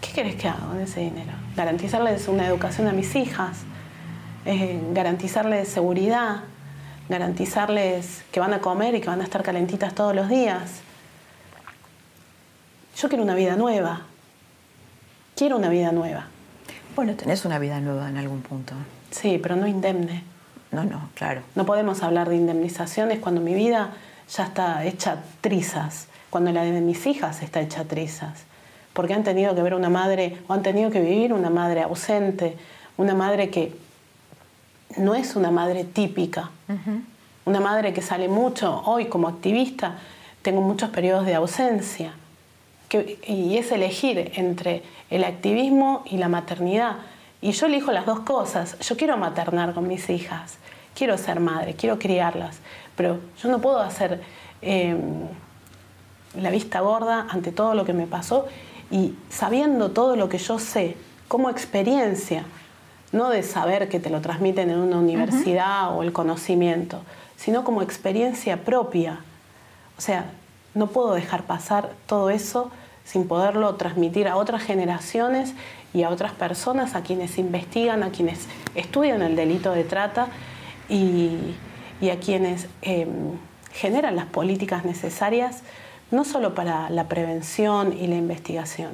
¿Qué 0.00 0.10
querés 0.10 0.34
que 0.34 0.48
haga 0.48 0.66
con 0.66 0.80
ese 0.80 0.98
dinero? 0.98 1.30
Garantizarles 1.54 2.26
una 2.26 2.44
educación 2.44 2.88
a 2.88 2.92
mis 2.92 3.14
hijas, 3.14 3.58
eh, 4.46 4.82
garantizarles 4.92 5.68
seguridad, 5.68 6.40
garantizarles 7.08 8.24
que 8.32 8.40
van 8.40 8.52
a 8.52 8.58
comer 8.58 8.96
y 8.96 9.00
que 9.00 9.06
van 9.06 9.20
a 9.20 9.24
estar 9.24 9.44
calentitas 9.44 9.94
todos 9.94 10.12
los 10.12 10.28
días. 10.28 10.80
Yo 12.96 13.08
quiero 13.08 13.22
una 13.22 13.36
vida 13.36 13.54
nueva. 13.54 14.06
Quiero 15.36 15.56
una 15.56 15.68
vida 15.68 15.92
nueva. 15.92 16.31
Bueno, 16.94 17.14
tenés 17.14 17.44
una 17.46 17.58
vida 17.58 17.80
nueva 17.80 18.08
en 18.08 18.18
algún 18.18 18.42
punto. 18.42 18.74
Sí, 19.10 19.38
pero 19.42 19.56
no 19.56 19.66
indemne. 19.66 20.24
No, 20.72 20.84
no, 20.84 21.08
claro. 21.14 21.40
No 21.54 21.64
podemos 21.64 22.02
hablar 22.02 22.28
de 22.28 22.36
indemnizaciones 22.36 23.18
cuando 23.18 23.40
mi 23.40 23.54
vida 23.54 23.92
ya 24.30 24.44
está 24.44 24.84
hecha 24.84 25.22
trizas, 25.40 26.08
cuando 26.28 26.52
la 26.52 26.62
de 26.64 26.80
mis 26.80 27.06
hijas 27.06 27.42
está 27.42 27.60
hecha 27.60 27.84
trizas. 27.84 28.44
Porque 28.92 29.14
han 29.14 29.24
tenido 29.24 29.54
que 29.54 29.62
ver 29.62 29.74
una 29.74 29.88
madre, 29.88 30.38
o 30.48 30.52
han 30.52 30.62
tenido 30.62 30.90
que 30.90 31.00
vivir 31.00 31.32
una 31.32 31.48
madre 31.48 31.82
ausente, 31.82 32.56
una 32.98 33.14
madre 33.14 33.48
que 33.48 33.74
no 34.98 35.14
es 35.14 35.34
una 35.34 35.50
madre 35.50 35.84
típica. 35.84 36.50
Una 37.44 37.60
madre 37.60 37.92
que 37.92 38.02
sale 38.02 38.28
mucho, 38.28 38.82
hoy 38.84 39.06
como 39.06 39.28
activista, 39.28 39.98
tengo 40.42 40.60
muchos 40.60 40.90
periodos 40.90 41.24
de 41.24 41.34
ausencia. 41.34 42.12
Y 43.26 43.56
es 43.56 43.72
elegir 43.72 44.32
entre 44.36 44.82
el 45.10 45.24
activismo 45.24 46.02
y 46.06 46.16
la 46.18 46.28
maternidad. 46.28 46.96
Y 47.40 47.52
yo 47.52 47.66
elijo 47.66 47.92
las 47.92 48.06
dos 48.06 48.20
cosas. 48.20 48.78
Yo 48.80 48.96
quiero 48.96 49.16
maternar 49.16 49.74
con 49.74 49.88
mis 49.88 50.08
hijas, 50.10 50.56
quiero 50.94 51.18
ser 51.18 51.40
madre, 51.40 51.74
quiero 51.74 51.98
criarlas, 51.98 52.58
pero 52.96 53.18
yo 53.42 53.48
no 53.48 53.60
puedo 53.60 53.80
hacer 53.80 54.20
em, 54.60 55.26
la 56.40 56.50
vista 56.50 56.80
gorda 56.80 57.26
ante 57.28 57.52
todo 57.52 57.74
lo 57.74 57.84
que 57.84 57.92
me 57.92 58.06
pasó 58.06 58.46
y 58.90 59.14
sabiendo 59.28 59.90
todo 59.90 60.16
lo 60.16 60.28
que 60.28 60.38
yo 60.38 60.58
sé 60.58 60.96
como 61.28 61.50
experiencia, 61.50 62.44
no 63.10 63.30
de 63.30 63.42
saber 63.42 63.88
que 63.88 64.00
te 64.00 64.10
lo 64.10 64.20
transmiten 64.20 64.70
en 64.70 64.78
una 64.78 64.98
universidad 64.98 65.96
o 65.96 66.02
el 66.02 66.12
conocimiento, 66.12 67.00
sino 67.36 67.64
como 67.64 67.82
experiencia 67.82 68.64
propia. 68.64 69.20
O 69.98 70.00
sea, 70.00 70.30
no 70.74 70.86
puedo 70.88 71.14
dejar 71.14 71.44
pasar 71.44 71.90
todo 72.06 72.30
eso 72.30 72.70
sin 73.04 73.26
poderlo 73.28 73.74
transmitir 73.74 74.28
a 74.28 74.36
otras 74.36 74.62
generaciones 74.62 75.54
y 75.92 76.02
a 76.02 76.10
otras 76.10 76.32
personas, 76.32 76.94
a 76.94 77.02
quienes 77.02 77.38
investigan, 77.38 78.02
a 78.02 78.10
quienes 78.10 78.46
estudian 78.74 79.22
el 79.22 79.36
delito 79.36 79.72
de 79.72 79.84
trata 79.84 80.28
y, 80.88 81.54
a 82.10 82.16
quienes 82.16 82.66
em, 82.82 83.38
generan 83.72 84.16
las 84.16 84.26
políticas 84.26 84.84
necesarias, 84.84 85.62
no 86.10 86.24
solo 86.24 86.54
para 86.54 86.90
la 86.90 87.08
prevención 87.08 87.92
y 87.92 88.06
la 88.06 88.16
investigación, 88.16 88.90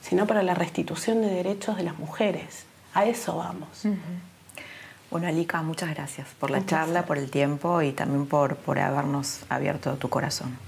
sino 0.00 0.26
para 0.26 0.42
la 0.42 0.54
restitución 0.54 1.20
de 1.20 1.28
derechos 1.28 1.76
de 1.76 1.82
las 1.82 1.98
mujeres. 1.98 2.64
A 2.94 3.04
eso 3.04 3.36
vamos. 3.36 3.84
Bueno, 5.10 5.26
Alika, 5.26 5.62
muchas 5.62 5.90
gracias 5.90 6.28
por 6.38 6.50
la 6.50 6.64
charla, 6.66 7.06
por 7.06 7.16
el 7.16 7.30
tiempo 7.30 7.80
y 7.82 7.92
también 7.92 8.26
por, 8.26 8.56
por 8.56 8.78
habernos 8.78 9.40
abierto 9.48 9.94
tu 9.94 10.08
corazón. 10.08 10.58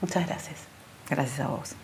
Muchas 0.00 0.26
gracias. 0.26 0.73
Gracias 1.14 1.46
a 1.46 1.46
vos. 1.46 1.76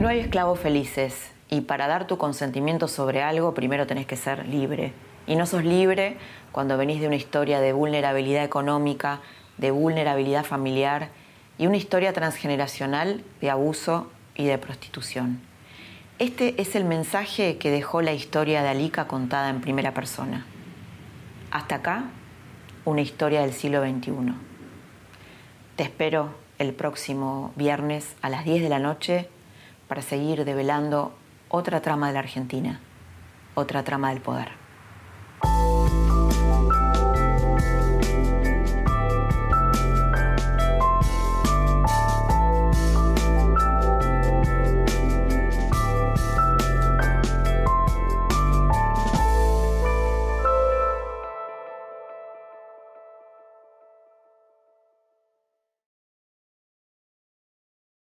No 0.00 0.08
hay 0.08 0.20
esclavos 0.20 0.58
felices 0.58 1.32
y 1.50 1.60
para 1.60 1.86
dar 1.86 2.06
tu 2.06 2.16
consentimiento 2.16 2.88
sobre 2.88 3.22
algo 3.22 3.52
primero 3.52 3.86
tenés 3.86 4.06
que 4.06 4.16
ser 4.16 4.48
libre. 4.48 4.94
Y 5.26 5.36
no 5.36 5.44
sos 5.44 5.66
libre 5.66 6.16
cuando 6.50 6.78
venís 6.78 6.98
de 7.02 7.06
una 7.06 7.16
historia 7.16 7.60
de 7.60 7.74
vulnerabilidad 7.74 8.42
económica, 8.42 9.20
de 9.58 9.70
vulnerabilidad 9.70 10.46
familiar 10.46 11.10
y 11.58 11.66
una 11.66 11.76
historia 11.76 12.14
transgeneracional 12.14 13.22
de 13.42 13.50
abuso 13.50 14.10
y 14.34 14.46
de 14.46 14.56
prostitución. 14.56 15.42
Este 16.18 16.58
es 16.62 16.74
el 16.74 16.86
mensaje 16.86 17.58
que 17.58 17.70
dejó 17.70 18.00
la 18.00 18.14
historia 18.14 18.62
de 18.62 18.70
Alika 18.70 19.06
contada 19.06 19.50
en 19.50 19.60
primera 19.60 19.92
persona. 19.92 20.46
Hasta 21.50 21.74
acá, 21.74 22.04
una 22.86 23.02
historia 23.02 23.42
del 23.42 23.52
siglo 23.52 23.82
XXI. 23.82 24.32
Te 25.76 25.82
espero 25.82 26.30
el 26.60 26.74
próximo 26.74 27.52
viernes 27.56 28.14
a 28.20 28.28
las 28.28 28.44
10 28.44 28.62
de 28.62 28.68
la 28.68 28.78
noche 28.78 29.28
para 29.88 30.02
seguir 30.02 30.44
develando 30.44 31.14
otra 31.48 31.80
trama 31.80 32.08
de 32.08 32.12
la 32.12 32.18
Argentina, 32.18 32.80
otra 33.54 33.82
trama 33.82 34.10
del 34.10 34.20
poder. 34.20 34.59